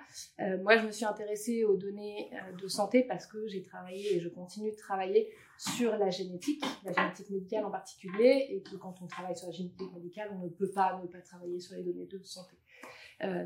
[0.63, 2.31] moi, je me suis intéressée aux données
[2.61, 6.93] de santé parce que j'ai travaillé et je continue de travailler sur la génétique, la
[6.93, 10.51] génétique médicale en particulier, et que quand on travaille sur la génétique médicale, on ne
[10.51, 12.57] peut pas ne pas travailler sur les données de santé.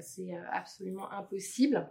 [0.01, 1.89] C'est absolument impossible.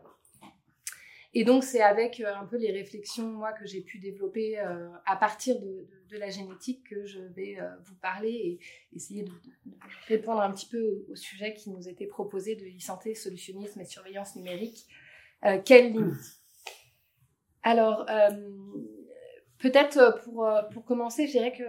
[1.33, 4.89] Et donc, c'est avec euh, un peu les réflexions, moi, que j'ai pu développer euh,
[5.05, 8.59] à partir de, la génétique que je vais euh, vous parler et
[8.95, 9.31] essayer de,
[10.07, 14.35] répondre un petit peu au, sujet qui nous était proposé de e-santé, solutionnisme et surveillance
[14.35, 14.87] numérique.
[15.65, 16.41] quelles limites
[17.61, 18.07] Alors,
[19.59, 21.63] peut-être pour, pour commencer, je dirais que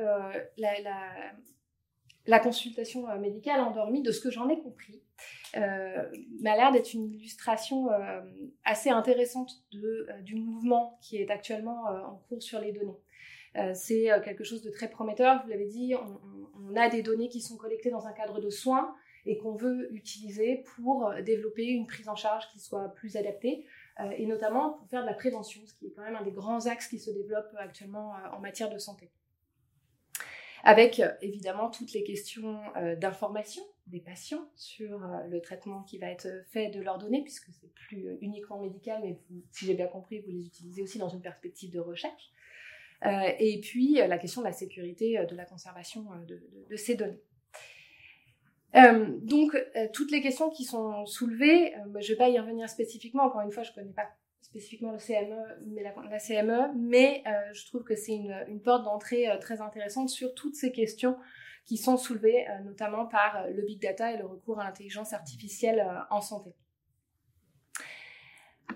[2.26, 7.12] la, consultation médicale endormie, de ce que j'en ai compris, euh, m'a l'air d'être une
[7.12, 8.20] illustration euh,
[8.64, 12.98] assez intéressante de, euh, du mouvement qui est actuellement en cours sur les données.
[13.74, 17.56] c'est quelque chose de très prometteur, vous l'avez dit, on, a des données qui sont
[17.56, 18.94] collectées dans un cadre de soins
[19.26, 23.66] et qu'on veut utiliser pour développer une prise en charge qui soit plus adaptée,
[24.16, 26.66] et notamment pour faire de la prévention, ce qui est quand même un des grands
[26.66, 29.10] axes qui se développe actuellement en matière de santé
[30.62, 32.60] avec évidemment toutes les questions
[32.98, 37.50] d'information des patients sur euh, le traitement qui va être fait de leurs données, puisque
[37.52, 39.18] c'est plus euh, uniquement médical, mais
[39.50, 42.30] si j'ai bien compris, vous les utilisez aussi dans une perspective de recherche.
[43.04, 47.22] Euh, et puis la question de la sécurité de la conservation de, ces données.
[49.22, 49.56] donc,
[49.94, 53.52] toutes les questions qui sont soulevées, je ne vais pas y revenir spécifiquement, encore une
[53.52, 54.06] fois, je ne connais pas
[54.42, 59.62] spécifiquement le CME, mais la, CME, mais je trouve que c'est une, porte d'entrée très
[59.62, 61.16] intéressante sur toutes ces questions
[61.70, 65.12] qui sont soulevés euh, notamment par euh, le big data et le recours à l'intelligence
[65.12, 66.50] artificielle euh, en santé.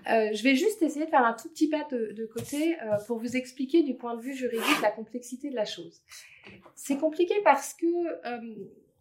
[0.05, 3.83] je vais juste essayer de faire un tout petit pas de, côté pour vous expliquer
[3.83, 6.03] du point de vue juridique la complexité de la chose.
[6.75, 7.87] C'est compliqué parce que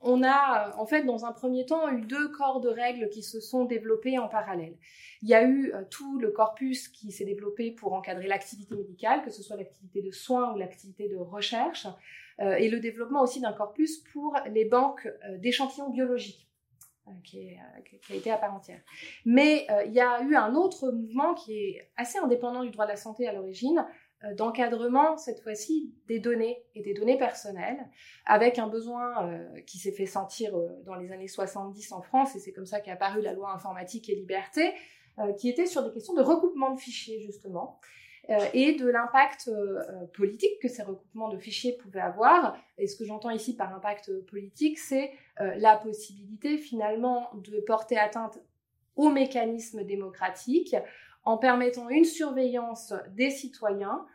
[0.01, 3.41] on a en fait dans un premier temps eu deux corps de règles qui se
[3.41, 4.77] sont développés en parallèle.
[5.23, 9.31] Il y a eu tout le corpus qui s'est développé pour encadrer l'activité médicale, que
[9.31, 11.87] ce soit l'activité de soins ou l'activité de recherche.
[12.41, 16.41] Euh, et le développement aussi d'un corpus pour les banques euh, d'échantillons biologiques.
[17.07, 18.81] Euh, qui, a été à part entière.
[19.27, 22.93] Mais il y a eu un autre mouvement qui est assez indépendant du droit de
[22.93, 23.87] la santé à l'origine,
[24.39, 27.91] d'encadrement, cette fois-ci, des données et des données personnelles,
[28.25, 30.57] avec un besoin qui s'est fait sentir
[30.87, 34.09] dans les années 70 en France, et c'est comme ça qu'est apparue la loi informatique
[34.09, 34.73] et liberté,
[35.37, 37.81] qui était sur des questions de recoupement de fichiers, justement,
[38.53, 42.57] et de l'impact euh, euh, politique que ces recoupements de fichiers pouvaient avoir.
[42.79, 48.39] Et ce que j'entends ici par impact politique, c'est la possibilité finalement de porter atteinte
[48.95, 50.77] aux mécanismes démocratiques
[51.25, 54.07] en permettant une surveillance des citoyens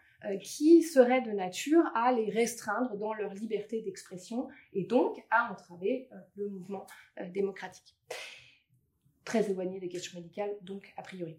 [0.42, 6.08] qui serait de nature à les restreindre dans leur liberté d'expression et donc à entraver
[6.36, 6.88] le mouvement
[7.34, 7.98] démocratique.
[9.26, 11.38] Très éloigné des questions médicales, donc a priori.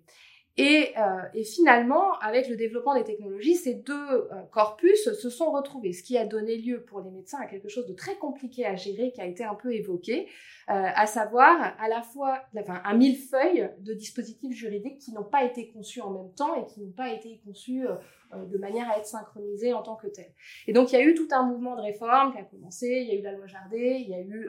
[0.59, 5.93] Euh, et, finalement, avec le développement des technologies, ces deux euh, corpus se sont retrouvés,
[5.93, 8.74] ce qui a donné lieu pour les médecins à quelque chose de très compliqué à
[8.77, 10.27] gérer, qui a été un peu évoqué,
[10.68, 15.44] euh, à savoir à la fois enfin, un millefeuille de dispositifs juridiques qui n'ont pas
[15.44, 17.86] été conçus en même temps et qui n'ont pas été conçus
[18.32, 20.32] de manière à être synchronisés en tant que tels.
[20.68, 23.09] Et donc il y a eu tout un mouvement de réforme qui a commencé, il
[23.09, 24.48] y a eu la loi Jardé, il y a eu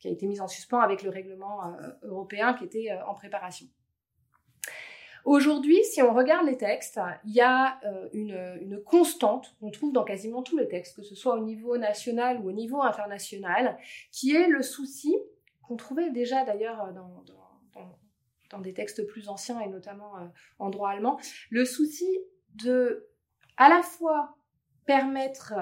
[0.00, 1.60] qui a été mise en suspens avec le règlement
[2.02, 3.66] européen qui était en préparation.
[5.28, 10.02] Aujourd'hui, si on regarde les textes, il y a euh, une, constante qu'on trouve dans
[10.02, 13.76] quasiment tous les textes, que ce soit au niveau national ou au niveau international,
[14.10, 15.14] qui est le souci
[15.60, 17.22] qu'on trouvait déjà d'ailleurs dans,
[18.50, 20.24] dans, des textes plus anciens et notamment euh,
[20.58, 22.08] en droit allemand, le souci
[22.54, 23.06] de
[23.58, 24.34] à la fois
[24.86, 25.52] permettre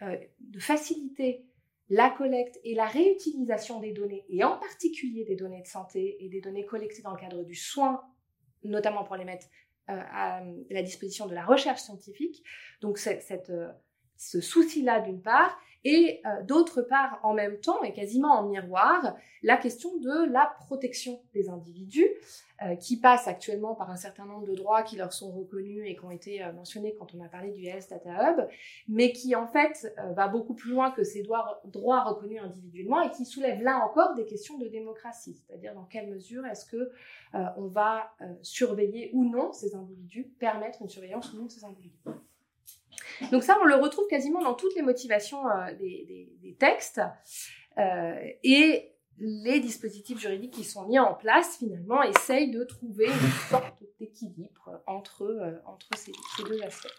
[0.00, 1.44] euh, de faciliter
[1.90, 6.30] la collecte et la réutilisation des données, et en particulier des données de santé et
[6.30, 8.00] des données collectées dans le cadre du soin
[8.64, 9.46] notamment pour les mettre
[9.90, 12.42] euh, à la disposition de la recherche scientifique.
[12.80, 13.68] Donc euh,
[14.16, 19.16] ce souci-là d'une part, et euh, d'autre part en même temps et quasiment en miroir,
[19.42, 22.08] la question de la protection des individus
[22.78, 26.04] qui passe actuellement par un certain nombre de droits qui leur sont reconnus et qui
[26.04, 28.48] ont été mentionnés quand on a parlé du Health Data Hub,
[28.86, 33.10] mais qui en fait va beaucoup plus loin que ces droits, droits reconnus individuellement et
[33.10, 36.92] qui soulève là encore des questions de démocratie, c'est-à-dire dans quelle mesure est-ce que
[37.34, 41.50] euh, on va euh, surveiller ou non ces individus, permettre une surveillance ou non de
[41.50, 41.98] ces individus.
[43.30, 47.00] Donc ça, on le retrouve quasiment dans toutes les motivations euh, des, textes.
[47.78, 53.82] et les dispositifs juridiques qui sont mis en place, finalement, essayent de trouver une sorte
[54.00, 56.12] d'équilibre entre, entre ces,
[56.44, 56.92] deux aspects.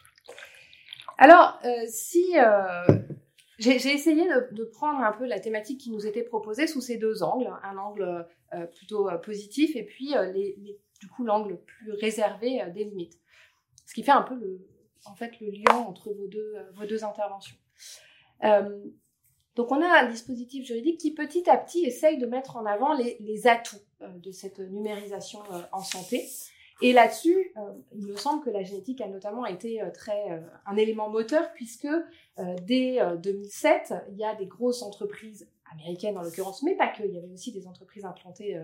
[1.18, 2.35] Alors, si
[3.60, 7.23] j'ai essayé de, prendre un peu la thématique qui nous était proposée sous ces deux
[7.23, 10.57] angles, un angle euh, plutôt euh, positif et puis euh, les,
[10.99, 13.19] du coup l'angle plus réservé des limites.
[13.85, 14.60] Ce qui fait un peu le,
[15.05, 17.55] en fait, le lien entre vos deux, vos deux interventions.
[19.55, 22.93] donc on a un dispositif juridique qui petit à petit essaye de mettre en avant
[22.93, 26.27] les, les atouts de cette numérisation en santé
[26.84, 27.61] et là-dessus, euh,
[27.95, 31.51] il me semble que la génétique a notamment été euh, très euh, un élément moteur
[31.53, 31.88] puisque
[32.63, 37.04] dès 2007, il y a des grosses entreprises américaines en l'occurrence, mais pas que.
[37.04, 38.60] Il y avait aussi des entreprises implantées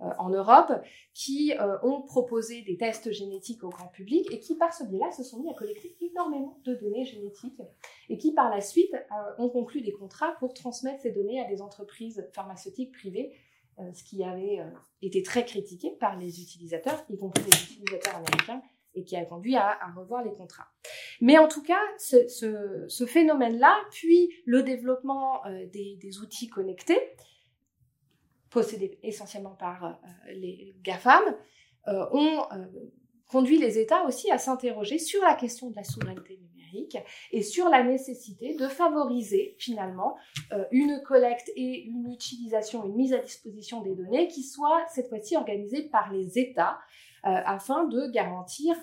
[0.00, 0.72] en Europe
[1.12, 5.22] qui ont proposé des tests génétiques au grand public et qui, par ce biais-là, se
[5.22, 7.62] sont mis à collecter énormément de données génétiques
[8.08, 8.94] et qui, par la suite,
[9.38, 13.32] ont conclu des contrats pour transmettre ces données à des entreprises pharmaceutiques privées
[13.92, 14.60] ce qui avait
[15.02, 18.62] été très critiqué par les utilisateurs, y compris les utilisateurs américains,
[18.94, 20.68] et qui a conduit à, revoir les contrats.
[21.20, 27.00] Mais en tout cas, ce, phénomène-là, puis le développement euh, des, outils connectés,
[28.50, 31.22] possédés essentiellement par euh, les GAFAM,
[31.88, 32.46] euh, ont
[33.28, 36.96] conduit les États aussi à s'interroger sur la question de la souveraineté numérique
[37.32, 40.16] et sur la nécessité de favoriser finalement
[40.70, 45.36] une collecte et une utilisation, une mise à disposition des données qui soit cette fois-ci
[45.36, 46.78] organisée par les États
[47.24, 48.76] afin de garantir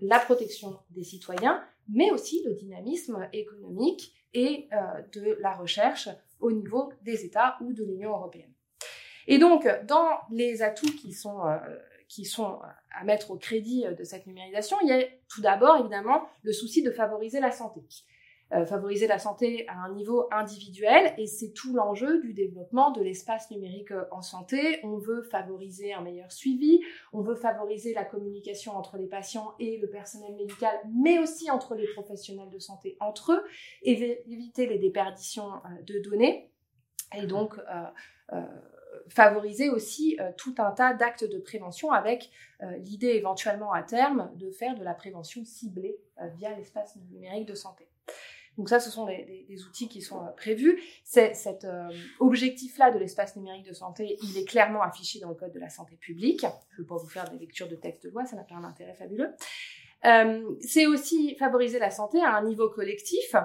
[0.00, 6.08] la protection des citoyens, mais aussi le dynamisme économique et euh, de la recherche
[6.40, 8.52] au niveau des États ou de l'Union européenne.
[9.26, 11.58] Et donc, dans les atouts qui sont, euh,
[12.08, 12.60] qui sont
[12.94, 16.82] à mettre au crédit de cette numérisation, il y a tout d'abord évidemment le souci
[16.82, 17.80] de favoriser la santé.
[18.54, 23.02] Euh, favoriser la santé à un niveau individuel et c'est tout l'enjeu du développement de
[23.02, 24.80] l'espace numérique euh, en santé.
[24.84, 26.80] On veut favoriser un meilleur suivi,
[27.12, 31.74] on veut favoriser la communication entre les patients et le personnel médical, mais aussi entre
[31.74, 33.44] les professionnels de santé entre eux,
[33.82, 36.50] éviter les déperditions euh, de données
[37.14, 37.58] et donc
[39.08, 42.30] favoriser aussi tout un tas d'actes de prévention avec
[42.80, 45.96] l'idée éventuellement à terme de faire de la prévention ciblée
[46.36, 47.87] via l'espace numérique de santé.
[48.58, 50.82] Donc ça, ce sont des, outils qui sont euh, prévus.
[51.04, 55.52] Cet euh, objectif-là de l'espace numérique de santé, il est clairement affiché dans le Code
[55.52, 56.44] de la santé publique.
[56.70, 58.56] Je ne vais pas vous faire des lectures de textes de loi, ça n'a pas
[58.56, 59.30] un intérêt fabuleux.
[60.04, 63.36] Euh, c'est aussi favoriser la santé à un niveau collectif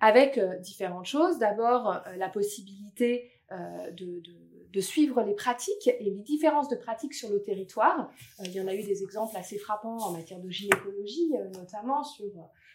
[0.00, 1.38] avec différentes choses.
[1.38, 8.10] D'abord, la possibilité de, suivre les pratiques et les différences de pratiques sur le territoire.
[8.44, 12.26] il y en a eu des exemples assez frappants en matière de gynécologie, notamment sur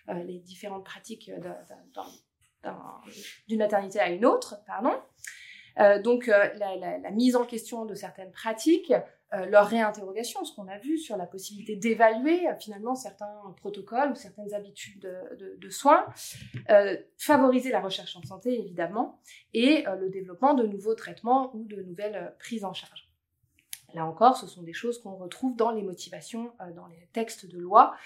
[0.08, 2.72] les différentes pratiques euh,
[3.48, 4.94] d'une maternité à une autre, pardon.
[5.80, 8.94] Euh, donc la, mise en question de certaines pratiques,
[9.48, 14.54] leur réinterrogation, ce qu'on a vu sur la possibilité d'évaluer finalement certains protocoles ou certaines
[14.54, 15.10] habitudes
[15.40, 16.06] de, soins,
[17.18, 19.22] favoriser la recherche en santé évidemment,
[19.54, 23.10] et le développement de nouveaux traitements ou de nouvelles prises en charge.
[23.94, 27.58] Là encore, ce sont des choses qu'on retrouve dans les motivations, dans les textes de
[27.58, 27.98] loi, euh,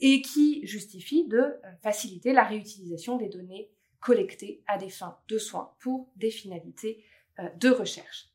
[0.00, 5.38] et qui justifie de euh, faciliter la réutilisation des données collectées à des fins de
[5.38, 7.04] soins pour des finalités
[7.38, 8.28] euh, de recherche.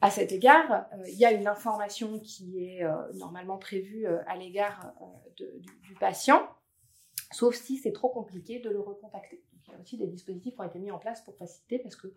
[0.00, 2.84] À cet égard, il y a une information qui est
[3.14, 4.94] normalement prévue à l'égard
[5.36, 6.48] du, patient,
[7.32, 9.42] sauf si c'est trop compliqué de le recontacter.
[9.66, 11.96] il y a aussi des dispositifs qui ont été mis en place pour faciliter, parce
[11.96, 12.14] que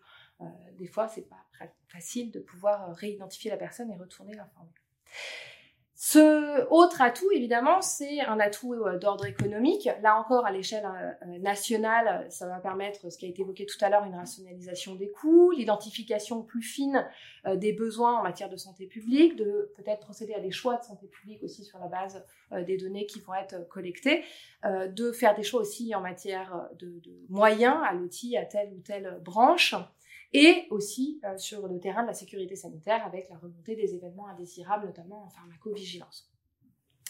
[0.78, 1.44] des fois, c'est pas
[1.88, 4.70] facile de pouvoir réidentifier la personne et retourner l'informer.
[6.04, 9.88] Ce autre atout, évidemment, c'est un atout euh, d'ordre économique.
[10.02, 13.68] Là encore, à l'échelle euh, euh, nationale, ça va permettre, ce qui a été évoqué
[13.68, 17.08] tout à l'heure, une rationalisation des coûts, l'identification plus fine
[17.54, 21.06] des besoins en matière de santé publique, de peut-être procéder à des choix de santé
[21.06, 24.24] publique aussi sur la base des données qui vont être collectées,
[24.64, 28.80] de faire des choix aussi en matière de, de moyens à l'outil, à telle ou
[28.80, 29.76] telle branche
[30.34, 34.28] et aussi euh, sur le terrain de la sécurité sanitaire avec la remontée des événements
[34.28, 36.32] indésirables, notamment en pharmacovigilance.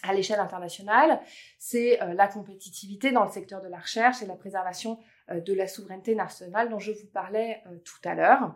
[0.03, 1.21] À l'échelle internationale,
[1.59, 4.99] c'est euh, la compétitivité dans le secteur de la recherche et la préservation
[5.29, 8.55] euh, de la souveraineté nationale dont je vous parlais tout à l'heure.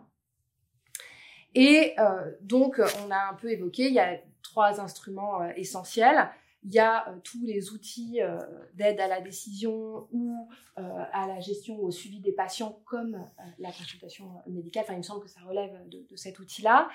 [1.58, 1.96] Et
[2.42, 6.28] donc, on a un peu évoqué, il y a trois instruments essentiels
[6.66, 8.38] il y a euh, tous les outils euh,
[8.74, 10.48] d'aide à la décision ou
[10.78, 10.82] euh,
[11.12, 13.24] à la gestion ou au suivi des patients comme
[13.58, 14.82] la consultation médicale.
[14.84, 16.88] Enfin, il me semble que ça relève de, cet outil-là.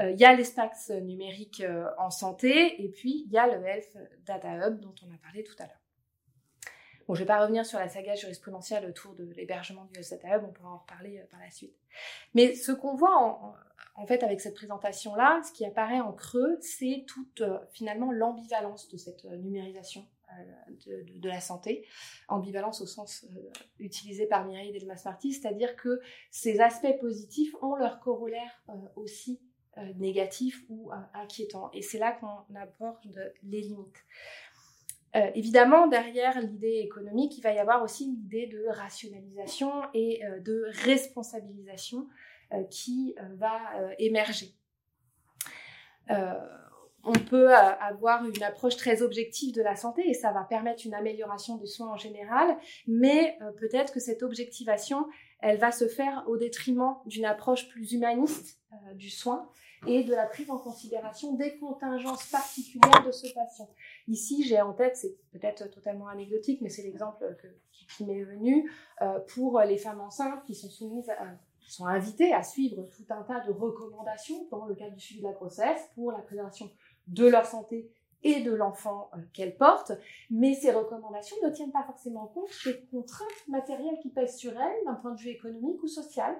[0.00, 1.62] il y a l'espace numérique
[1.98, 5.44] en santé et puis il y a le Health Data Hub dont on a parlé
[5.44, 5.80] tout à l'heure.
[7.06, 10.10] Bon, je ne vais pas revenir sur la saga jurisprudentielle autour de l'hébergement du Health
[10.10, 11.76] Data Hub, on pourra en reparler par la suite.
[12.34, 13.54] Mais ce qu'on voit en,
[13.94, 18.88] en fait, avec cette présentation-là, ce qui apparaît en creux, c'est toute euh, finalement l'ambivalence
[18.88, 21.86] de cette euh, numérisation euh, de, la santé.
[22.28, 23.26] Ambivalence au sens
[23.78, 26.00] utilisé par Mireille Delmas-Marty, c'est-à-dire que
[26.30, 28.64] ces aspects positifs ont leur corollaire
[28.96, 29.40] aussi
[29.96, 31.70] négatif ou inquiétant.
[31.72, 34.04] Et c'est là qu'on aborde les limites.
[35.34, 42.06] évidemment, derrière l'idée économique, il va y avoir aussi l'idée de rationalisation et de responsabilisation
[42.08, 42.08] euh,
[42.70, 44.54] qui euh, va euh, émerger.
[47.04, 50.94] on peut avoir une approche très objective de la santé et ça va permettre une
[50.94, 52.56] amélioration du soin en général,
[52.86, 55.06] mais peut-être que cette objectivation,
[55.40, 58.60] elle va se faire au détriment d'une approche plus humaniste
[58.94, 59.48] du soin
[59.86, 63.68] et de la prise en considération des contingences particulières de ce patient.
[64.06, 67.36] Ici, j'ai en tête, c'est peut-être totalement anecdotique, mais c'est l'exemple
[67.96, 68.70] qui, m'est venu
[69.02, 71.10] euh, pour les femmes enceintes qui sont soumises
[71.70, 75.26] sont invitées à suivre tout un tas de recommandations dans le cadre du suivi de
[75.26, 76.70] la grossesse pour la préservation
[77.06, 77.90] de leur santé
[78.24, 79.92] et de l'enfant euh, qu'elles portent,
[80.30, 84.84] mais ces recommandations ne tiennent pas forcément compte des contraintes matérielles qui pèsent sur elles
[84.86, 86.36] d'un point de vue économique ou social,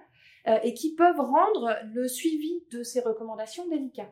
[0.46, 4.10] euh, et qui peuvent rendre le suivi de ces recommandations délicat.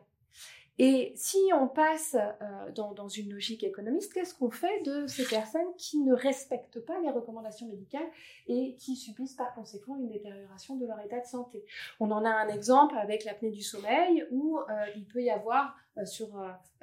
[0.79, 5.73] Et si on passe euh, dans, une logique économiste, qu'est-ce qu'on fait de ces personnes
[5.77, 8.09] qui ne respectent pas les recommandations médicales
[8.47, 11.63] et qui subissent par conséquent une détérioration de leur état de santé?
[11.99, 14.63] On en a un exemple avec l'apnée du sommeil où euh,
[14.95, 16.29] il peut y avoir euh, sur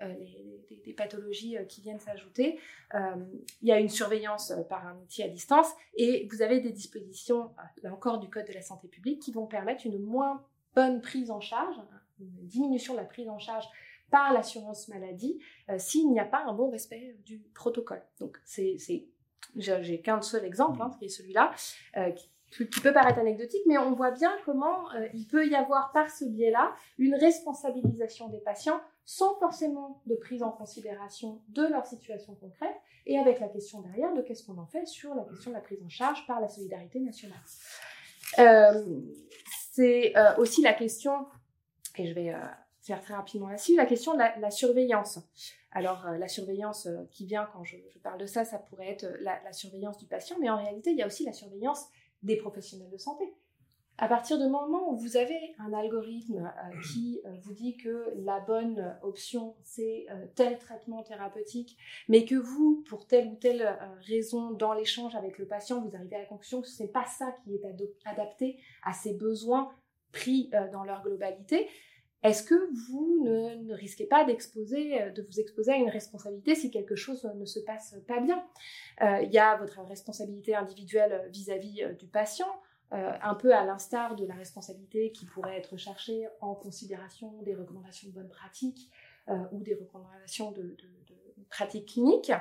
[0.01, 2.60] des pathologies qui viennent s'ajouter,
[2.94, 7.51] il y a une surveillance par un outil à distance et vous avez des dispositions,
[7.82, 10.44] là encore du Code de la santé publique, qui vont permettre une moins
[10.74, 11.77] bonne prise en charge,
[12.20, 13.69] une diminution de la prise en charge
[14.11, 15.39] par l'assurance maladie
[15.70, 18.03] euh, s'il n'y a pas un bon respect du protocole.
[18.20, 18.77] Donc, c'est,
[19.57, 21.53] j'ai qu'un seul exemple, hein, qui est celui-là,
[21.97, 22.31] euh, qui,
[22.82, 26.24] peut paraître anecdotique, mais on voit bien comment euh, il peut y avoir par ce
[26.24, 32.74] biais-là une responsabilisation des patients sans forcément de prise en considération de leur situation concrète
[33.05, 35.61] et avec la question derrière de qu'est-ce qu'on en fait sur la question de la
[35.61, 37.36] prise en charge par la solidarité nationale.
[39.73, 41.27] c'est aussi la question,
[41.98, 42.34] et je vais
[42.96, 45.18] très rapidement là-dessus, la question de la, surveillance.
[45.70, 49.06] Alors, euh, la surveillance euh, qui vient quand je, parle de ça, ça pourrait être
[49.20, 51.86] la, surveillance du patient, mais en réalité, il y a aussi la surveillance
[52.22, 53.34] des professionnels de santé.
[54.00, 58.38] À partir du moment où vous avez un algorithme euh, qui vous dit que la
[58.38, 60.06] bonne option, c'est
[60.36, 61.76] tel traitement thérapeutique,
[62.08, 63.76] mais que vous, pour telle ou telle
[64.06, 67.06] raison, dans l'échange avec le patient, vous arrivez à la conclusion que ce n'est pas
[67.06, 67.62] ça qui est
[68.04, 69.72] adapté à ses besoins
[70.12, 71.68] pris dans leur globalité,
[72.23, 72.55] est-ce que
[72.89, 77.45] vous ne, risquez pas euh, de vous exposer à une responsabilité si quelque chose ne
[77.45, 78.45] se passe pas bien?
[79.03, 82.49] Euh, Il y a votre responsabilité individuelle vis-à-vis euh, du patient,
[82.90, 88.09] un peu à l'instar de la responsabilité qui pourrait être cherchée en considération des recommandations
[88.09, 88.90] de bonne pratique
[89.53, 90.74] ou des recommandations de,
[91.51, 92.32] pratiques cliniques.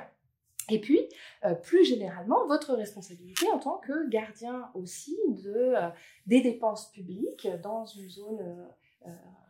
[0.70, 1.06] Et puis,
[1.62, 5.74] plus généralement, votre responsabilité en tant que gardien aussi de,
[6.24, 8.66] des dépenses publiques dans une zone euh,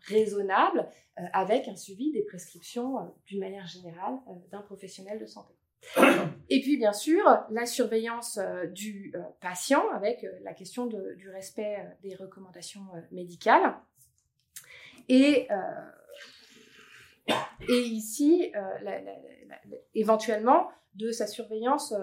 [0.08, 0.88] raisonnable
[1.18, 4.18] euh, avec un suivi des prescriptions euh, d'une manière générale
[4.50, 5.54] d'un professionnel de santé.
[6.48, 8.38] Et puis, bien sûr, la surveillance
[8.72, 13.76] du patient avec la question du respect des recommandations médicales.
[15.08, 15.46] Et,
[17.68, 18.50] et ici,
[19.94, 21.94] éventuellement, de sa surveillance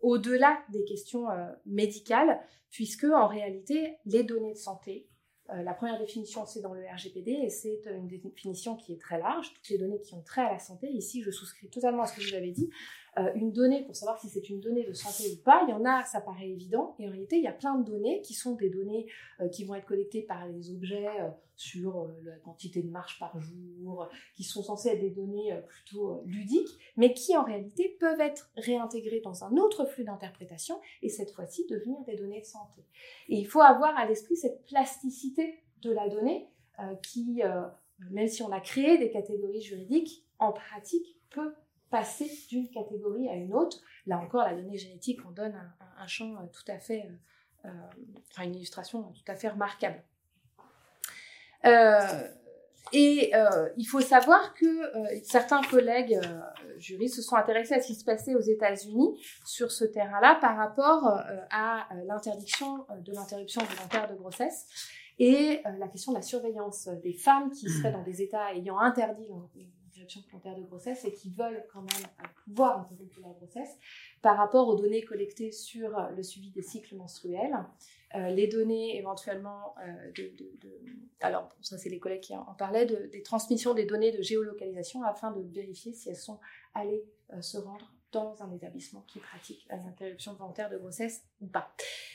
[0.00, 1.28] au-delà des questions
[1.64, 2.40] médicales,
[2.70, 5.08] puisque en réalité, les données de santé
[5.50, 9.18] euh, la première définition, c'est dans le RGPD et c'est une définition qui est très
[9.18, 10.88] large, toutes les données qui ont trait à la santé.
[10.88, 12.70] Ici, je souscris totalement à ce que vous avez dit.
[13.18, 15.72] Euh, une donnée, pour savoir si c'est une donnée de santé ou pas, il y
[15.72, 18.34] en a, ça paraît évident, et en réalité, il y a plein de données qui
[18.34, 19.06] sont des données
[19.40, 21.08] euh, qui vont être collectées par les objets
[21.56, 26.68] sur la quantité de marche par jour, qui sont censées être des données plutôt ludiques,
[26.96, 31.66] mais qui en réalité peuvent être réintégrées dans un autre flux d'interprétation, et cette fois-ci
[31.66, 32.82] devenir des données de santé.
[33.28, 36.48] Et il faut avoir à l'esprit cette plasticité de la donnée
[37.02, 37.42] qui,
[38.10, 41.54] même si on a créé des catégories juridiques, en pratique peut
[41.90, 43.78] passer d'une catégorie à une autre.
[44.06, 45.54] Là encore, la donnée génétique en donne
[45.98, 47.70] un, champ euh, tout à fait, euh, euh,
[48.30, 50.02] enfin une illustration tout à fait remarquable.
[52.92, 53.32] et
[53.76, 56.20] il faut savoir que certains collègues
[56.78, 60.56] juristes se sont intéressés à ce qui se passait aux États-Unis sur ce terrain-là par
[60.56, 61.20] rapport
[61.50, 64.66] à l'interdiction de l'interruption volontaire de grossesse
[65.18, 69.26] et la question de la surveillance des femmes qui seraient dans des États ayant interdit
[69.98, 72.08] interruption volontaire de grossesse et qui veulent quand même
[72.44, 73.76] pouvoir interrompre la grossesse
[74.22, 77.56] par rapport aux données collectées sur le suivi des cycles menstruels.
[78.14, 80.32] Euh, les données éventuellement euh, de,
[81.20, 85.30] alors ça c'est les collègues qui en parlaient, des transmissions des données de géolocalisation afin
[85.30, 86.40] de vérifier si elles sont
[86.74, 87.04] allées
[87.34, 91.70] euh, se rendre dans un établissement qui pratique l'interruption volontaire de grossesse ou pas.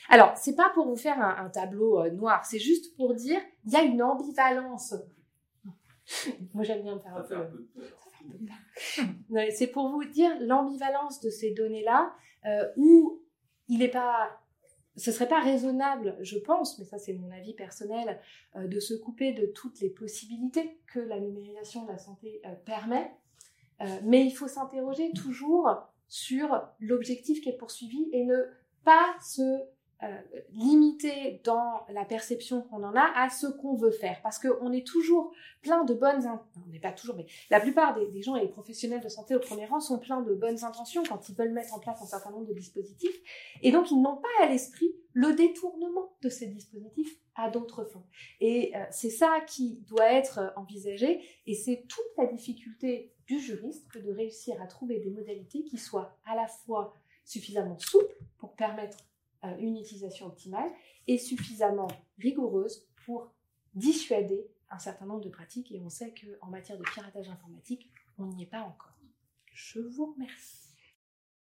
[0.08, 3.72] Alors, c'est pas pour vous faire un, un tableau noir, c'est juste pour dire il
[3.72, 4.94] y a une ambivalence
[6.54, 7.68] moi, j'aime bien me faire un peu.
[9.50, 12.14] C'est pour vous dire l'ambivalence de ces données-là,
[12.46, 13.22] euh, où
[13.68, 14.40] il n'est pas.
[14.96, 18.20] Ce serait pas raisonnable, je pense, mais ça c'est mon avis personnel,
[18.54, 22.54] euh, de se couper de toutes les possibilités que la numérisation de la santé euh,
[22.64, 23.10] permet.
[24.04, 25.68] mais il faut s'interroger toujours
[26.06, 28.36] sur l'objectif qui est poursuivi et ne
[28.84, 29.42] pas se
[30.52, 34.20] limité dans la perception qu'on en a à ce qu'on veut faire.
[34.22, 35.32] Parce qu'on est toujours
[35.62, 36.26] plein de bonnes...
[36.66, 39.40] On n'est pas toujours, mais la plupart des, gens et les professionnels de santé au
[39.40, 42.30] premier rang sont pleins de bonnes intentions quand ils veulent mettre en place un certain
[42.30, 43.16] nombre de dispositifs.
[43.62, 48.04] Et donc, ils n'ont pas à l'esprit le détournement de ces dispositifs à d'autres fins.
[48.40, 51.20] Et euh, c'est ça qui doit être envisagé.
[51.46, 55.78] Et c'est toute la difficulté du juriste que de réussir à trouver des modalités qui
[55.78, 56.94] soient à la fois
[57.24, 59.13] suffisamment souples pour permettre euh,
[59.58, 60.70] une utilisation optimale
[61.06, 61.88] et suffisamment
[62.18, 63.32] rigoureuse pour
[63.74, 65.72] dissuader un certain nombre de pratiques.
[65.72, 68.98] Et on sait qu'en matière de piratage informatique, on n'y est pas encore.
[69.52, 70.63] Je vous remercie.